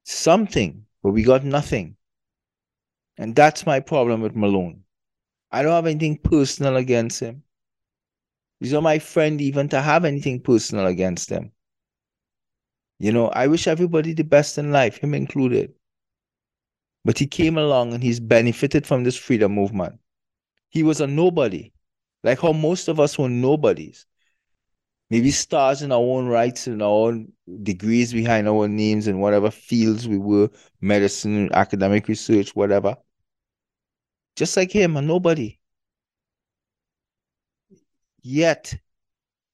Something, 0.03 0.85
but 1.03 1.11
we 1.11 1.23
got 1.23 1.43
nothing. 1.43 1.95
And 3.17 3.35
that's 3.35 3.65
my 3.65 3.79
problem 3.79 4.21
with 4.21 4.35
Malone. 4.35 4.83
I 5.51 5.63
don't 5.63 5.71
have 5.71 5.85
anything 5.85 6.17
personal 6.17 6.75
against 6.77 7.19
him. 7.19 7.43
He's 8.59 8.73
not 8.73 8.83
my 8.83 8.99
friend 8.99 9.39
even 9.39 9.69
to 9.69 9.81
have 9.81 10.05
anything 10.05 10.41
personal 10.41 10.87
against 10.87 11.29
him. 11.29 11.51
You 12.99 13.11
know, 13.11 13.27
I 13.29 13.47
wish 13.47 13.67
everybody 13.67 14.13
the 14.13 14.23
best 14.23 14.57
in 14.57 14.71
life, 14.71 14.97
him 14.97 15.13
included. 15.13 15.73
But 17.05 17.19
he 17.19 17.27
came 17.27 17.57
along 17.57 17.93
and 17.93 18.03
he's 18.03 18.19
benefited 18.19 18.85
from 18.85 19.03
this 19.03 19.15
freedom 19.15 19.53
movement. 19.53 19.99
He 20.69 20.83
was 20.83 20.99
a 20.99 21.07
nobody, 21.07 21.71
like 22.23 22.41
how 22.41 22.51
most 22.51 22.87
of 22.87 22.99
us 22.99 23.17
were 23.17 23.29
nobodies. 23.29 24.05
Maybe 25.09 25.31
stars 25.31 25.81
in 25.81 25.91
our 25.91 25.99
own 25.99 26.27
rights 26.27 26.67
and 26.67 26.81
our 26.81 26.89
own 26.89 27.31
degrees 27.63 28.11
behind 28.11 28.47
our 28.47 28.67
names 28.67 29.07
in 29.07 29.19
whatever 29.19 29.49
fields 29.49 30.07
we 30.07 30.17
were 30.17 30.49
medicine, 30.81 31.49
academic 31.53 32.07
research, 32.07 32.55
whatever 32.55 32.97
just 34.37 34.55
like 34.55 34.71
him, 34.71 34.95
a 34.95 35.01
nobody. 35.01 35.59
Yet, 38.21 38.77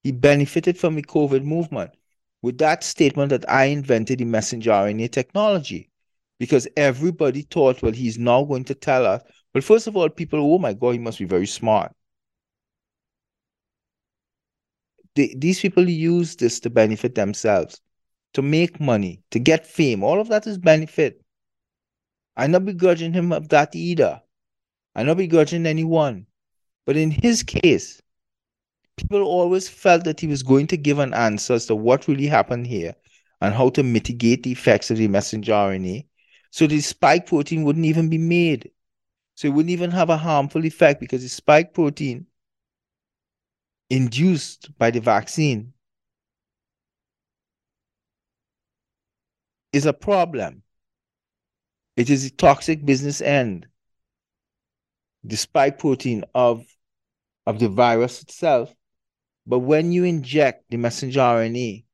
he 0.04 0.12
benefited 0.12 0.78
from 0.78 0.96
the 0.96 1.04
COVID 1.04 1.44
movement 1.44 1.92
with 2.42 2.58
that 2.58 2.84
statement 2.84 3.30
that 3.30 3.50
I 3.50 3.66
invented 3.66 4.20
the 4.20 4.26
messenger 4.26 4.72
RNA 4.72 5.12
technology. 5.12 5.90
Because 6.38 6.68
everybody 6.76 7.44
thought, 7.44 7.82
well, 7.82 7.94
he's 7.94 8.20
now 8.20 8.44
going 8.44 8.66
to 8.66 8.76
tell 8.76 9.06
us. 9.06 9.22
Well, 9.54 9.62
first 9.62 9.88
of 9.88 9.96
all, 9.96 10.10
people, 10.10 10.40
oh 10.54 10.60
my 10.60 10.74
God, 10.74 10.92
he 10.92 11.00
must 11.00 11.20
be 11.20 11.26
very 11.26 11.48
smart. 11.48 11.96
They, 15.16 15.36
these 15.38 15.60
people 15.60 15.88
use 15.88 16.36
this 16.36 16.60
to 16.62 16.70
benefit 16.70 17.16
themselves, 17.16 17.82
to 18.34 18.42
make 18.42 18.80
money, 18.80 19.22
to 19.32 19.40
get 19.40 19.68
fame. 19.68 20.04
All 20.04 20.20
of 20.20 20.30
that 20.30 20.48
is 20.48 20.58
benefit. 20.58 21.22
I'm 22.36 22.52
not 22.52 22.66
begrudging 22.66 23.14
him 23.14 23.32
of 23.32 23.50
that 23.50 23.76
either. 23.76 24.22
I'm 24.96 25.06
not 25.06 25.18
begrudging 25.18 25.66
anyone. 25.66 26.26
But 26.86 26.98
in 26.98 27.12
his 27.12 27.44
case, 27.44 28.02
people 28.98 29.24
always 29.24 29.70
felt 29.70 30.04
that 30.06 30.20
he 30.20 30.28
was 30.28 30.44
going 30.44 30.68
to 30.68 30.78
give 30.78 31.00
an 31.00 31.14
answer 31.14 31.54
as 31.54 31.66
to 31.68 31.76
what 31.76 32.08
really 32.08 32.28
happened 32.28 32.68
here 32.68 32.96
and 33.42 33.54
how 33.54 33.70
to 33.70 33.84
mitigate 33.84 34.44
the 34.44 34.52
effects 34.52 34.92
of 34.92 34.98
the 34.98 35.08
messenger 35.08 35.54
RNA. 35.54 36.08
So 36.52 36.68
the 36.68 36.82
spike 36.82 37.26
protein 37.26 37.64
wouldn't 37.64 37.86
even 37.86 38.10
be 38.10 38.18
made. 38.18 38.72
So 39.36 39.48
it 39.48 39.52
wouldn't 39.52 39.72
even 39.72 39.92
have 39.92 40.10
a 40.10 40.18
harmful 40.18 40.66
effect 40.66 41.00
because 41.00 41.24
the 41.24 41.30
spike 41.30 41.74
protein 41.74 42.28
induced 43.94 44.76
by 44.80 44.90
the 44.90 45.00
vaccine 45.00 45.72
is 49.72 49.86
a 49.86 49.94
problem. 49.94 50.64
It 51.96 52.10
is 52.10 52.26
a 52.26 52.32
toxic 52.32 52.84
business 52.84 53.22
end 53.22 53.68
the 55.24 55.38
spike 55.38 55.78
protein 55.78 56.26
of, 56.34 56.66
of 57.46 57.60
the 57.60 57.70
virus 57.70 58.24
itself. 58.24 58.74
But 59.46 59.60
when 59.60 59.92
you 59.92 60.06
inject 60.06 60.72
the 60.72 60.78
messenger 60.78 61.20
RNA 61.20 61.86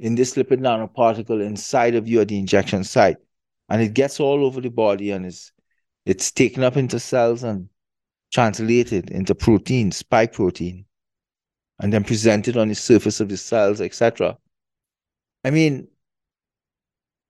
in 0.00 0.16
this 0.16 0.34
lipid 0.34 0.58
nanoparticle 0.58 1.46
inside 1.46 1.94
of 1.94 2.08
you 2.08 2.20
at 2.20 2.28
the 2.28 2.40
injection 2.40 2.82
site, 2.82 3.18
and 3.68 3.80
it 3.80 3.94
gets 3.94 4.18
all 4.18 4.44
over 4.44 4.60
the 4.60 4.68
body 4.68 5.12
and 5.12 5.24
it's 5.24 5.52
it's 6.04 6.32
taken 6.32 6.64
up 6.64 6.76
into 6.76 6.98
cells 6.98 7.44
and 7.44 7.68
translated 8.32 9.10
into 9.10 9.34
protein, 9.34 9.92
spike 9.92 10.32
protein, 10.32 10.86
and 11.80 11.92
then 11.92 12.04
presented 12.04 12.56
on 12.58 12.68
the 12.68 12.74
surface 12.74 13.20
of 13.20 13.28
the 13.28 13.36
cells, 13.38 13.80
etc. 13.80 14.36
I 15.44 15.50
mean, 15.50 15.88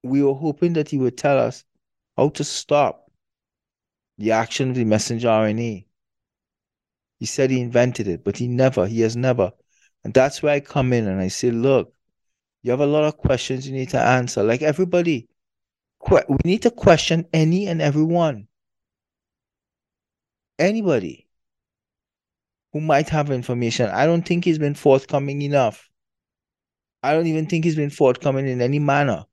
we 0.03 0.22
were 0.22 0.34
hoping 0.34 0.72
that 0.72 0.88
he 0.88 0.98
would 0.98 1.16
tell 1.16 1.38
us 1.38 1.64
how 2.16 2.30
to 2.30 2.42
stop 2.42 3.11
the 4.18 4.32
action 4.32 4.70
of 4.70 4.76
the 4.76 4.84
messenger 4.84 5.28
RNA. 5.28 5.86
He 7.20 7.26
said 7.26 7.51
he 7.51 7.61
invented 7.61 8.09
it, 8.09 8.24
but 8.24 8.36
he 8.36 8.48
never, 8.48 8.86
he 8.86 9.01
has 9.03 9.16
never. 9.16 9.53
And 10.03 10.12
that's 10.12 10.42
where 10.42 10.55
I 10.55 10.61
come 10.61 10.92
in 10.92 11.07
and 11.07 11.20
I 11.20 11.28
say, 11.28 11.51
look, 11.51 11.94
you 12.62 12.72
have 12.72 12.80
a 12.80 12.86
lot 12.86 13.05
of 13.05 13.18
questions 13.18 13.68
you 13.68 13.72
need 13.72 13.90
to 13.90 14.01
answer. 14.01 14.42
Like 14.42 14.62
everybody, 14.62 15.28
we 16.11 16.36
need 16.44 16.62
to 16.62 16.70
question 16.70 17.26
any 17.32 17.68
and 17.68 17.80
everyone. 17.80 18.48
Anybody 20.59 21.29
who 22.72 22.80
might 22.80 23.08
have 23.08 23.30
information. 23.30 23.90
I 23.90 24.06
don't 24.06 24.26
think 24.26 24.44
he's 24.44 24.58
been 24.58 24.74
forthcoming 24.74 25.42
enough. 25.42 25.88
I 27.02 27.12
don't 27.12 27.26
even 27.26 27.46
think 27.46 27.64
he's 27.64 27.76
been 27.76 27.90
forthcoming 27.90 28.46
in 28.46 28.60
any 28.60 28.78
manner. 28.78 29.24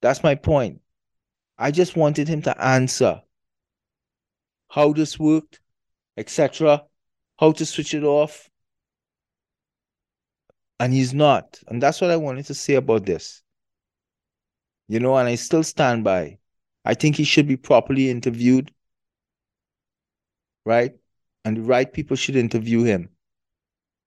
That's 0.00 0.22
my 0.22 0.34
point. 0.34 0.80
I 1.58 1.70
just 1.70 1.96
wanted 1.96 2.26
him 2.26 2.42
to 2.42 2.62
answer 2.62 3.20
how 4.68 4.92
this 4.92 5.18
worked, 5.18 5.60
etc., 6.16 6.84
how 7.38 7.52
to 7.52 7.66
switch 7.66 7.92
it 7.92 8.04
off. 8.04 8.48
And 10.78 10.94
he's 10.94 11.12
not. 11.12 11.60
And 11.68 11.82
that's 11.82 12.00
what 12.00 12.10
I 12.10 12.16
wanted 12.16 12.46
to 12.46 12.54
say 12.54 12.74
about 12.74 13.04
this. 13.04 13.42
You 14.88 15.00
know, 15.00 15.16
and 15.16 15.28
I 15.28 15.34
still 15.34 15.62
stand 15.62 16.04
by. 16.04 16.38
I 16.84 16.94
think 16.94 17.16
he 17.16 17.24
should 17.24 17.46
be 17.46 17.56
properly 17.56 18.08
interviewed, 18.10 18.72
right? 20.64 20.92
And 21.44 21.56
the 21.56 21.62
right 21.62 21.90
people 21.90 22.16
should 22.16 22.36
interview 22.36 22.82
him. 22.82 23.08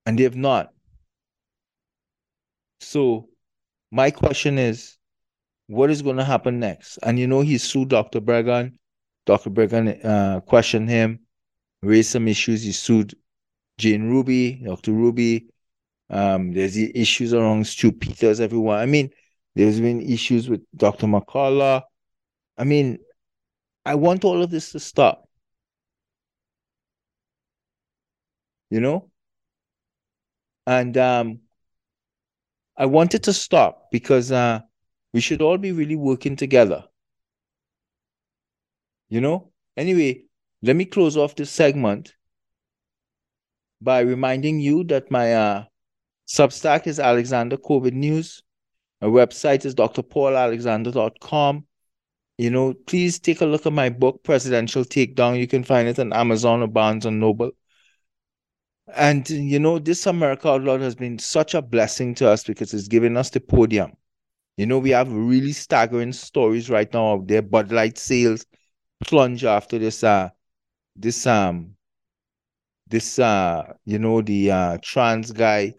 And 0.06 0.18
they 0.20 0.24
have 0.24 0.36
not. 0.36 0.72
So, 2.80 3.30
my 3.92 4.12
question 4.12 4.58
is 4.58 4.98
what 5.68 5.90
is 5.90 6.02
going 6.02 6.18
to 6.18 6.24
happen 6.24 6.60
next? 6.60 6.98
And 6.98 7.18
you 7.18 7.28
know, 7.28 7.42
he 7.42 7.58
sued 7.58 7.90
Dr. 7.90 8.22
Breggin. 8.22 8.74
Dr. 9.26 9.50
Breggin 9.50 10.04
uh, 10.04 10.42
questioned 10.42 10.90
him, 10.90 11.20
raised 11.82 12.12
some 12.12 12.28
issues. 12.28 12.64
He 12.64 12.72
sued 12.72 13.16
Jane 13.78 14.10
Ruby, 14.10 14.62
Dr. 14.66 14.92
Ruby. 14.92 15.48
Um, 16.10 16.52
there's 16.52 16.74
the 16.74 16.92
issues 16.96 17.34
around 17.34 17.66
Stu 17.66 17.92
Peters, 17.92 18.40
everyone. 18.40 18.80
I 18.80 18.86
mean, 18.86 19.10
there's 19.56 19.80
been 19.80 20.02
issues 20.02 20.50
with 20.50 20.62
Dr. 20.76 21.08
McCullough. 21.08 21.84
I 22.58 22.64
mean, 22.66 23.00
I 23.86 23.96
want 23.96 24.24
all 24.26 24.44
of 24.44 24.52
this 24.52 24.72
to 24.74 24.80
stop. 24.80 25.28
You 28.74 28.82
know? 28.82 29.12
And 30.66 30.98
um, 30.98 31.42
I 32.76 32.88
wanted 32.88 33.22
to 33.26 33.34
stop 33.34 33.92
because 33.92 34.32
uh, 34.32 34.62
we 35.14 35.20
should 35.22 35.44
all 35.44 35.60
be 35.60 35.72
really 35.72 35.96
working 35.96 36.36
together. 36.36 36.84
You 39.10 39.22
know? 39.22 39.52
Anyway, 39.78 40.24
let 40.64 40.76
me 40.76 40.86
close 40.86 41.18
off 41.18 41.36
this 41.36 41.52
segment 41.52 42.16
by 43.80 44.00
reminding 44.00 44.60
you 44.60 44.84
that 44.86 45.12
my 45.12 45.36
uh, 45.36 45.66
Substack 46.28 46.88
is 46.88 47.00
Alexander 47.00 47.58
COVID 47.58 47.94
News. 47.94 48.42
My 49.02 49.08
website 49.08 49.66
is 49.66 49.76
drpaulalexander.com. 49.76 51.68
You 52.40 52.50
know, 52.50 52.74
please 52.88 53.20
take 53.20 53.42
a 53.42 53.46
look 53.46 53.68
at 53.68 53.74
my 53.74 53.90
book, 53.90 54.24
Presidential 54.24 54.84
Takedown. 54.84 55.40
You 55.40 55.46
can 55.46 55.64
find 55.64 55.88
it 55.88 56.00
on 56.00 56.12
Amazon 56.12 56.64
or 56.64 56.68
Barnes 56.68 57.06
and 57.06 57.20
Noble. 57.20 57.52
And, 58.88 59.30
you 59.30 59.60
know, 59.60 59.80
this 59.80 60.06
America 60.06 60.50
Out 60.50 60.82
has 60.82 60.96
been 60.96 61.18
such 61.18 61.54
a 61.54 61.62
blessing 61.62 62.16
to 62.16 62.30
us 62.30 62.44
because 62.44 62.74
it's 62.74 62.88
given 62.88 63.16
us 63.16 63.30
the 63.30 63.40
podium. 63.40 63.94
You 64.58 64.66
know, 64.66 64.78
we 64.78 64.92
have 64.92 65.12
really 65.12 65.54
staggering 65.54 66.14
stories 66.14 66.70
right 66.70 66.92
now 66.94 67.14
out 67.14 67.28
there. 67.28 67.42
Bud 67.42 67.72
Light 67.72 67.98
sales 67.98 68.46
plunge 69.00 69.46
after 69.46 69.80
this, 69.80 70.04
uh, 70.04 70.30
this, 70.96 71.26
um, 71.26 71.76
this, 72.88 73.20
uh, 73.20 73.74
you 73.86 74.00
know, 74.00 74.22
the 74.22 74.52
uh, 74.52 74.78
trans 74.82 75.32
guy 75.32 75.74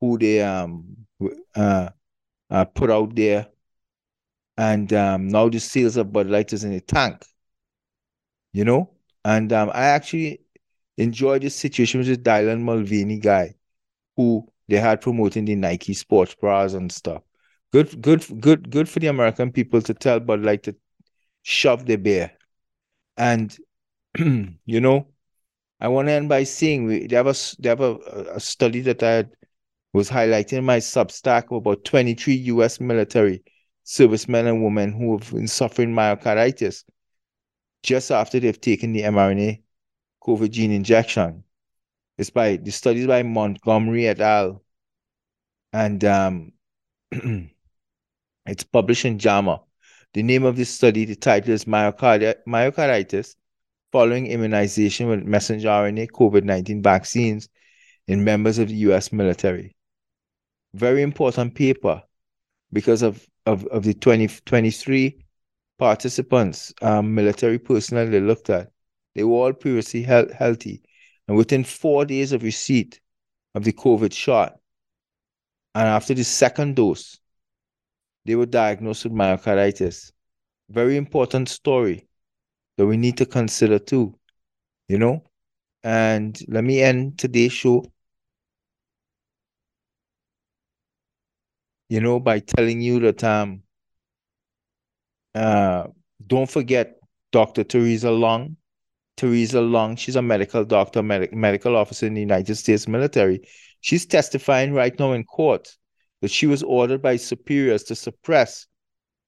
who 0.00 0.16
they, 0.16 0.40
um, 0.40 0.96
uh, 1.54 1.90
uh, 2.50 2.64
put 2.66 2.90
out 2.90 3.14
there. 3.14 3.48
And 4.56 4.92
um, 4.92 5.28
now 5.28 5.48
the 5.48 5.58
sales 5.58 5.96
of 5.96 6.12
Bud 6.12 6.28
Light 6.28 6.52
is 6.52 6.62
in 6.62 6.72
a 6.72 6.80
tank, 6.80 7.24
you 8.52 8.64
know? 8.64 8.90
And 9.24 9.52
um, 9.52 9.70
I 9.74 9.86
actually 9.86 10.43
enjoyed 10.96 11.42
this 11.42 11.54
situation 11.54 11.98
with 11.98 12.08
this 12.08 12.18
Dylan 12.18 12.60
Mulvaney 12.60 13.18
guy 13.18 13.54
who 14.16 14.46
they 14.68 14.76
had 14.76 15.00
promoting 15.00 15.44
the 15.44 15.54
Nike 15.54 15.94
sports 15.94 16.34
bras 16.34 16.74
and 16.74 16.90
stuff. 16.90 17.22
Good, 17.72 18.00
good, 18.00 18.40
good, 18.40 18.70
good 18.70 18.88
for 18.88 19.00
the 19.00 19.08
American 19.08 19.52
people 19.52 19.82
to 19.82 19.94
tell 19.94 20.20
Bud 20.20 20.42
Light 20.42 20.62
to 20.64 20.76
shove 21.42 21.86
the 21.86 21.96
bear. 21.96 22.32
And 23.16 23.56
you 24.18 24.80
know, 24.80 25.08
I 25.80 25.88
want 25.88 26.08
to 26.08 26.12
end 26.12 26.28
by 26.28 26.44
saying 26.44 26.84
we 26.84 27.06
they 27.06 27.16
have 27.16 27.26
a 27.26 27.34
they 27.58 27.68
have 27.68 27.80
a, 27.80 27.94
a 28.34 28.40
study 28.40 28.80
that 28.82 29.02
I 29.02 29.10
had 29.10 29.30
was 29.92 30.10
highlighting 30.10 30.58
in 30.58 30.64
my 30.64 30.78
Substack 30.78 31.56
about 31.56 31.84
23 31.84 32.34
US 32.34 32.80
military 32.80 33.42
servicemen 33.84 34.46
and 34.46 34.64
women 34.64 34.92
who 34.92 35.18
have 35.18 35.30
been 35.30 35.48
suffering 35.48 35.92
myocarditis 35.92 36.84
just 37.82 38.10
after 38.10 38.40
they've 38.40 38.60
taken 38.60 38.92
the 38.92 39.02
mRNA 39.02 39.62
COVID 40.26 40.50
gene 40.50 40.72
injection. 40.72 41.44
It's 42.18 42.30
by 42.30 42.56
the 42.56 42.70
studies 42.70 43.06
by 43.06 43.22
Montgomery 43.22 44.06
et 44.08 44.20
al. 44.20 44.62
And 45.72 46.04
um, 46.04 46.52
it's 48.46 48.64
published 48.64 49.04
in 49.04 49.18
JAMA. 49.18 49.60
The 50.12 50.22
name 50.22 50.44
of 50.44 50.56
this 50.56 50.70
study, 50.70 51.04
the 51.04 51.16
title 51.16 51.52
is 51.52 51.64
Myocard- 51.64 52.36
Myocarditis 52.46 53.34
Following 53.90 54.28
Immunization 54.28 55.08
with 55.08 55.24
Messenger 55.24 55.68
RNA 55.68 56.10
COVID 56.12 56.44
19 56.44 56.82
Vaccines 56.82 57.48
in 58.06 58.22
Members 58.22 58.58
of 58.58 58.68
the 58.68 58.74
US 58.74 59.12
Military 59.12 59.74
very 60.74 61.02
important 61.02 61.54
paper 61.54 62.02
because 62.72 63.02
of, 63.02 63.26
of, 63.46 63.64
of 63.66 63.84
the 63.84 63.94
2023 63.94 65.24
participants, 65.78 66.74
um, 66.82 67.14
military 67.14 67.58
personnel 67.58 68.08
they 68.08 68.20
looked 68.20 68.50
at. 68.50 68.70
They 69.14 69.24
were 69.24 69.36
all 69.36 69.52
previously 69.52 70.02
he- 70.02 70.32
healthy. 70.36 70.82
And 71.28 71.36
within 71.36 71.64
four 71.64 72.04
days 72.04 72.32
of 72.32 72.42
receipt 72.42 73.00
of 73.54 73.64
the 73.64 73.72
COVID 73.72 74.12
shot, 74.12 74.58
and 75.74 75.88
after 75.88 76.14
the 76.14 76.24
second 76.24 76.76
dose, 76.76 77.18
they 78.24 78.34
were 78.36 78.46
diagnosed 78.46 79.04
with 79.04 79.12
myocarditis. 79.12 80.12
Very 80.70 80.96
important 80.96 81.48
story 81.48 82.08
that 82.76 82.86
we 82.86 82.96
need 82.96 83.16
to 83.18 83.26
consider 83.26 83.78
too, 83.78 84.18
you 84.88 84.98
know? 84.98 85.24
And 85.82 86.40
let 86.48 86.64
me 86.64 86.80
end 86.80 87.18
today's 87.18 87.52
show 87.52 87.84
you 91.88 92.00
know, 92.00 92.18
by 92.18 92.40
telling 92.40 92.80
you 92.80 92.98
that 93.00 93.22
um 93.22 93.62
uh 95.34 95.86
don't 96.26 96.50
forget 96.50 96.98
Dr. 97.32 97.64
Theresa 97.64 98.10
Long. 98.10 98.56
Theresa 99.16 99.60
Long, 99.60 99.96
she's 99.96 100.16
a 100.16 100.22
medical 100.22 100.64
doctor, 100.64 101.02
med- 101.02 101.32
medical 101.32 101.76
officer 101.76 102.06
in 102.06 102.14
the 102.14 102.20
United 102.20 102.56
States 102.56 102.88
military. 102.88 103.40
She's 103.80 104.06
testifying 104.06 104.72
right 104.72 104.98
now 104.98 105.12
in 105.12 105.24
court 105.24 105.76
that 106.20 106.30
she 106.30 106.46
was 106.46 106.62
ordered 106.62 107.02
by 107.02 107.16
superiors 107.16 107.84
to 107.84 107.94
suppress 107.94 108.66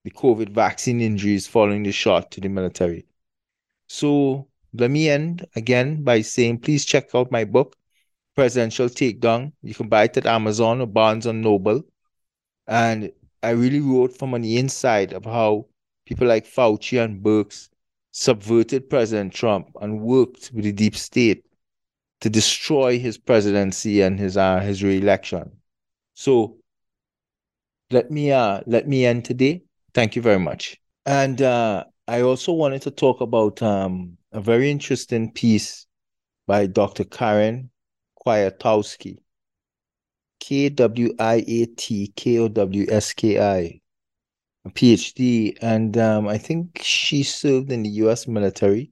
the 0.03 0.11
COVID 0.11 0.49
vaccine 0.49 1.01
injuries 1.01 1.47
following 1.47 1.83
the 1.83 1.91
shot 1.91 2.31
to 2.31 2.41
the 2.41 2.49
military. 2.49 3.05
So 3.87 4.47
let 4.73 4.91
me 4.91 5.09
end 5.09 5.45
again 5.55 6.03
by 6.03 6.21
saying 6.21 6.59
please 6.59 6.85
check 6.85 7.09
out 7.13 7.31
my 7.31 7.45
book, 7.45 7.75
Presidential 8.35 8.87
Takedown. 8.87 9.53
You 9.61 9.73
can 9.73 9.89
buy 9.89 10.05
it 10.05 10.17
at 10.17 10.25
Amazon 10.25 10.81
or 10.81 10.87
Barnes 10.87 11.25
and 11.25 11.41
Noble. 11.41 11.83
And 12.67 13.11
I 13.41 13.51
really 13.51 13.79
wrote 13.79 14.17
from 14.17 14.39
the 14.41 14.57
inside 14.57 15.13
of 15.13 15.25
how 15.25 15.67
people 16.05 16.27
like 16.27 16.45
Fauci 16.45 17.03
and 17.03 17.23
Birx 17.23 17.69
subverted 18.19 18.89
President 18.89 19.31
Trump 19.31 19.69
and 19.79 20.01
worked 20.01 20.49
with 20.51 20.63
the 20.63 20.71
deep 20.71 20.95
state 20.95 21.45
to 22.19 22.31
destroy 22.31 22.97
his 22.97 23.15
presidency 23.15 24.01
and 24.01 24.19
his 24.19 24.37
uh, 24.37 24.59
his 24.59 24.83
reelection. 24.83 25.51
So 26.15 26.57
let 27.91 28.09
me 28.09 28.31
uh 28.31 28.61
let 28.65 28.87
me 28.87 29.05
end 29.05 29.23
today. 29.25 29.61
Thank 29.93 30.15
you 30.15 30.23
very 30.23 30.39
much. 30.39 30.77
And 31.05 31.39
uh, 31.43 31.85
I 32.07 32.21
also 32.21 32.53
wanted 32.53 32.81
to 32.83 32.91
talk 32.91 33.21
about 33.21 33.61
um, 33.61 34.17
a 34.31 34.41
very 34.41 34.71
interesting 34.71 35.31
piece 35.31 35.85
by 36.47 36.65
Dr. 36.65 37.03
Karen 37.03 37.69
Kwiatkowski. 38.25 39.17
K 40.39 40.69
W 40.69 41.13
I 41.19 41.43
A 41.47 41.65
T 41.65 42.13
K 42.15 42.39
O 42.39 42.47
W 42.47 42.85
S 42.89 43.13
K 43.13 43.39
I, 43.39 43.81
PhD, 44.71 45.57
and 45.61 45.97
um, 45.97 46.27
I 46.27 46.37
think 46.37 46.81
she 46.83 47.23
served 47.23 47.71
in 47.71 47.83
the 47.83 47.89
U.S. 48.05 48.27
military, 48.27 48.91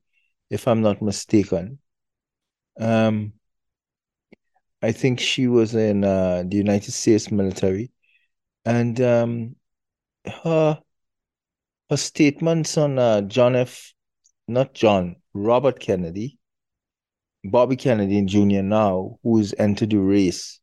if 0.49 0.67
I'm 0.67 0.81
not 0.81 1.01
mistaken. 1.01 1.79
Um, 2.79 3.33
I 4.81 4.91
think 4.91 5.19
she 5.19 5.47
was 5.47 5.75
in 5.75 6.03
uh, 6.03 6.43
the 6.47 6.57
United 6.57 6.91
States 6.91 7.31
military, 7.31 7.91
and 8.65 8.99
um, 9.01 9.55
her 10.43 10.79
her 11.89 11.97
statements 11.97 12.77
on 12.77 12.99
uh, 12.99 13.21
John 13.21 13.55
F. 13.55 13.93
Not 14.47 14.75
John, 14.75 15.15
Robert 15.33 15.79
Kennedy, 15.79 16.37
Bobby 17.43 17.75
Kennedy 17.75 18.21
Jr. 18.23 18.61
now, 18.61 19.17
who's 19.23 19.55
entered 19.57 19.89
the 19.89 19.97
race 19.97 20.59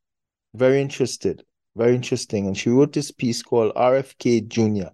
very 0.54 0.80
interested, 0.80 1.44
very 1.76 1.94
interesting. 1.94 2.46
And 2.46 2.56
she 2.56 2.70
wrote 2.70 2.92
this 2.92 3.10
piece 3.10 3.42
called 3.42 3.74
RFK 3.74 4.48
Jr. 4.48 4.90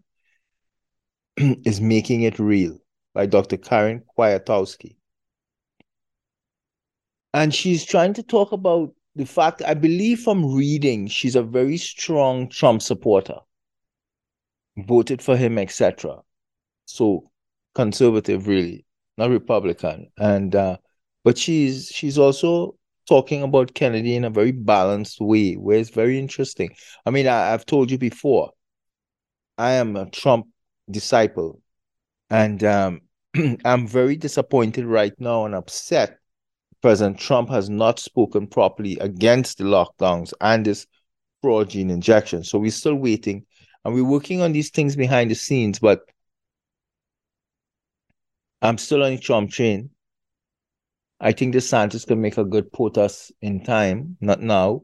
is 1.65 1.81
Making 1.81 2.23
It 2.23 2.39
Real 2.39 2.79
by 3.15 3.27
Dr. 3.27 3.57
Karen 3.57 4.03
Kwiatkowski. 4.17 4.97
And 7.33 7.55
she's 7.55 7.85
trying 7.85 8.15
to 8.15 8.23
talk 8.23 8.53
about 8.53 8.93
the 9.15 9.27
fact, 9.27 9.63
I 9.63 9.75
believe 9.75 10.21
from 10.21 10.55
reading, 10.55 11.07
she's 11.07 11.37
a 11.37 11.43
very 11.43 11.77
strong 11.77 12.49
Trump 12.49 12.83
supporter, 12.83 13.37
voted 14.77 15.23
for 15.23 15.37
him, 15.37 15.59
etc. 15.59 16.19
So 16.87 17.31
conservative, 17.75 18.49
really, 18.49 18.85
not 19.17 19.31
Republican. 19.31 20.11
And 20.19 20.55
uh, 20.55 20.79
but 21.25 21.39
she's 21.39 21.89
she's 21.89 22.19
also 22.19 22.77
talking 23.09 23.43
about 23.43 23.75
Kennedy 23.75 24.17
in 24.17 24.25
a 24.25 24.31
very 24.31 24.53
balanced 24.53 25.21
way, 25.21 25.55
where 25.55 25.79
it's 25.79 25.91
very 25.91 26.19
interesting. 26.19 26.71
I 27.07 27.11
mean, 27.11 27.27
I, 27.27 27.51
have 27.51 27.67
told 27.67 27.91
you 27.91 27.99
before, 27.99 28.53
I 29.57 29.73
am 29.73 29.97
a 29.97 30.09
Trump 30.11 30.47
disciple, 30.91 31.61
and 32.31 32.63
um, 32.65 33.01
I'm 33.65 33.87
very 33.87 34.17
disappointed 34.17 34.85
right 34.87 35.15
now 35.19 35.45
and 35.45 35.55
upset. 35.55 36.19
President 36.81 37.19
Trump 37.19 37.51
has 37.51 37.69
not 37.69 37.99
spoken 37.99 38.47
properly 38.47 38.97
against 39.01 39.59
the 39.59 39.65
lockdowns 39.65 40.33
and 40.41 40.65
this 40.65 40.87
fraud 41.43 41.71
gene 41.71 41.91
injection. 41.91 42.45
So 42.45 42.59
we're 42.59 42.71
still 42.71 42.95
waiting, 42.95 43.45
and 43.85 43.95
we're 43.95 44.05
working 44.05 44.41
on 44.41 44.53
these 44.53 44.71
things 44.71 44.97
behind 44.97 45.31
the 45.31 45.35
scenes, 45.35 45.79
but 45.79 46.01
I'm 48.63 48.79
still 48.79 49.03
on 49.03 49.13
the 49.13 49.19
Trump 49.19 49.51
train. 49.51 49.91
I 51.21 51.33
think 51.33 51.53
the 51.53 51.59
DeSantis 51.59 52.07
can 52.07 52.21
make 52.21 52.39
a 52.39 52.45
good 52.45 52.73
POTUS 52.73 53.33
in 53.43 53.65
time, 53.65 54.17
not 54.21 54.41
now. 54.41 54.83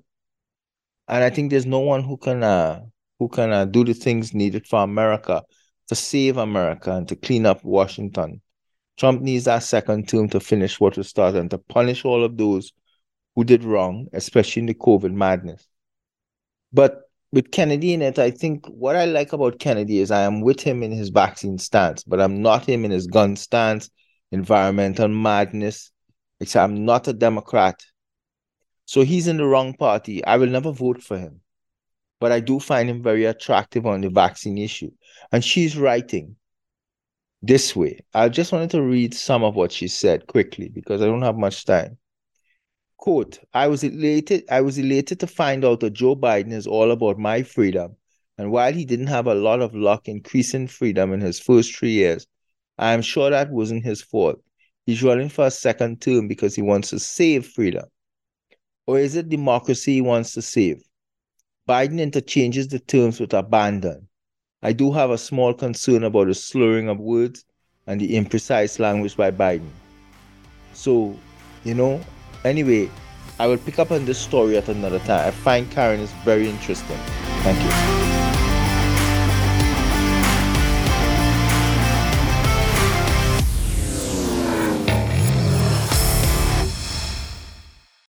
And 1.07 1.23
I 1.23 1.31
think 1.31 1.51
there's 1.51 1.67
no 1.67 1.81
one 1.81 2.03
who 2.03 2.17
can 2.17 2.43
uh, 2.43 2.81
who 3.19 3.29
can 3.29 3.53
uh, 3.53 3.65
do 3.67 3.85
the 3.85 3.95
things 3.95 4.35
needed 4.35 4.67
for 4.67 4.83
America 4.83 5.43
to 5.89 5.95
save 5.95 6.37
America 6.37 6.93
and 6.93 7.09
to 7.09 7.17
clean 7.17 7.47
up 7.47 7.65
Washington. 7.65 8.41
Trump 8.97 9.21
needs 9.23 9.45
that 9.45 9.63
second 9.63 10.09
term 10.09 10.29
to 10.31 10.41
finish 10.41 10.81
what 10.81 10.97
was 10.97 11.09
started 11.09 11.39
and 11.39 11.51
to 11.51 11.59
punish 11.59 12.05
all 12.05 12.25
of 12.25 12.37
those 12.37 12.73
who 13.35 13.45
did 13.45 13.65
wrong, 13.65 14.07
especially 14.13 14.61
in 14.61 14.67
the 14.67 14.75
COVID 14.75 15.13
madness. 15.13 15.67
But 16.73 17.03
with 17.33 17.51
Kennedy 17.51 17.93
in 17.93 18.03
it, 18.03 18.19
I 18.19 18.31
think 18.31 18.67
what 18.67 18.95
I 18.95 19.07
like 19.07 19.33
about 19.33 19.59
Kennedy 19.59 19.99
is 19.99 20.11
I 20.11 20.23
am 20.23 20.41
with 20.41 20.61
him 20.61 20.83
in 20.83 20.93
his 20.93 21.09
vaccine 21.09 21.59
stance, 21.59 22.05
but 22.05 22.21
I'm 22.21 22.43
not 22.43 22.65
him 22.65 22.85
in 22.85 22.93
his 22.93 23.09
gun 23.09 23.35
stance, 23.35 23.91
environmental 24.31 25.09
madness, 25.09 25.91
I'm 26.55 26.85
not 26.85 27.09
a 27.09 27.13
Democrat. 27.13 27.81
So 28.85 29.03
he's 29.03 29.29
in 29.29 29.39
the 29.39 29.47
wrong 29.47 29.75
party. 29.75 30.25
I 30.25 30.37
will 30.37 30.49
never 30.49 30.73
vote 30.73 31.03
for 31.03 31.19
him. 31.19 31.41
But 32.25 32.33
I 32.33 32.41
do 32.41 32.59
find 32.59 32.89
him 32.89 33.03
very 33.03 33.27
attractive 33.27 33.85
on 33.85 34.01
the 34.01 34.09
vaccine 34.09 34.57
issue. 34.57 34.91
And 35.31 35.45
she's 35.45 35.77
writing 35.77 36.37
this 37.43 37.77
way. 37.77 38.01
I 38.15 38.31
just 38.31 38.51
wanted 38.51 38.71
to 38.71 38.81
read 38.81 39.13
some 39.13 39.45
of 39.45 39.57
what 39.57 39.71
she 39.71 39.89
said 39.89 40.27
quickly 40.27 40.71
because 40.71 41.03
I 41.03 41.05
don't 41.05 41.21
have 41.21 41.37
much 41.37 41.67
time. 41.67 41.99
Quote, 42.97 43.41
I 43.53 43.67
was 43.67 43.85
elated, 43.85 44.45
I 44.51 44.63
was 44.63 44.79
elated 44.79 45.21
to 45.21 45.27
find 45.27 45.67
out 45.67 45.81
that 45.81 45.93
Joe 45.93 46.17
Biden 46.17 46.53
is 46.53 46.67
all 46.67 46.93
about 46.93 47.19
my 47.19 47.43
freedom. 47.43 47.95
And 48.39 48.51
while 48.51 48.73
he 48.73 48.87
didn't 48.87 49.09
have 49.09 49.27
a 49.27 49.35
lot 49.35 49.61
of 49.61 49.75
luck 49.75 50.09
increasing 50.09 50.67
freedom 50.67 51.13
in 51.13 51.21
his 51.21 51.39
first 51.39 51.77
three 51.77 51.93
years, 51.93 52.27
I 52.79 52.95
am 52.95 53.03
sure 53.03 53.29
that 53.29 53.51
wasn't 53.51 53.85
his 53.85 54.01
fault. 54.01 54.41
He's 54.87 55.03
running 55.03 55.29
for 55.29 55.45
a 55.45 55.51
second 55.51 56.01
term 56.01 56.27
because 56.29 56.55
he 56.55 56.63
wants 56.63 56.89
to 56.89 57.01
save 57.01 57.49
freedom. 57.49 57.85
Or 58.87 58.99
is 58.99 59.15
it 59.15 59.29
democracy 59.29 59.97
he 59.97 60.01
wants 60.01 60.33
to 60.33 60.41
save? 60.41 60.83
Biden 61.69 61.99
interchanges 61.99 62.69
the 62.69 62.79
terms 62.79 63.21
with 63.21 63.33
abandon. 63.33 64.07
I 64.63 64.73
do 64.73 64.93
have 64.93 65.11
a 65.11 65.19
small 65.19 65.55
concern 65.55 66.05
about 66.05 66.27
the 66.27 66.35
slurring 66.35 66.89
of 66.89 66.99
words 66.99 67.45
and 67.87 68.01
the 68.01 68.17
imprecise 68.17 68.79
language 68.79 69.17
by 69.17 69.31
Biden. 69.31 69.71
So, 70.75 71.17
you 71.65 71.75
know, 71.75 72.01
anyway, 72.45 72.91
I 73.39 73.47
will 73.47 73.59
pick 73.59 73.79
up 73.79 73.91
on 73.91 74.05
this 74.05 74.19
story 74.19 74.57
at 74.57 74.69
another 74.69 74.99
time. 75.01 75.27
I 75.27 75.31
find 75.31 75.71
Karen 75.71 76.01
is 76.01 76.13
very 76.25 76.49
interesting. 76.49 76.99
Thank 77.43 77.63
you. 77.63 78.14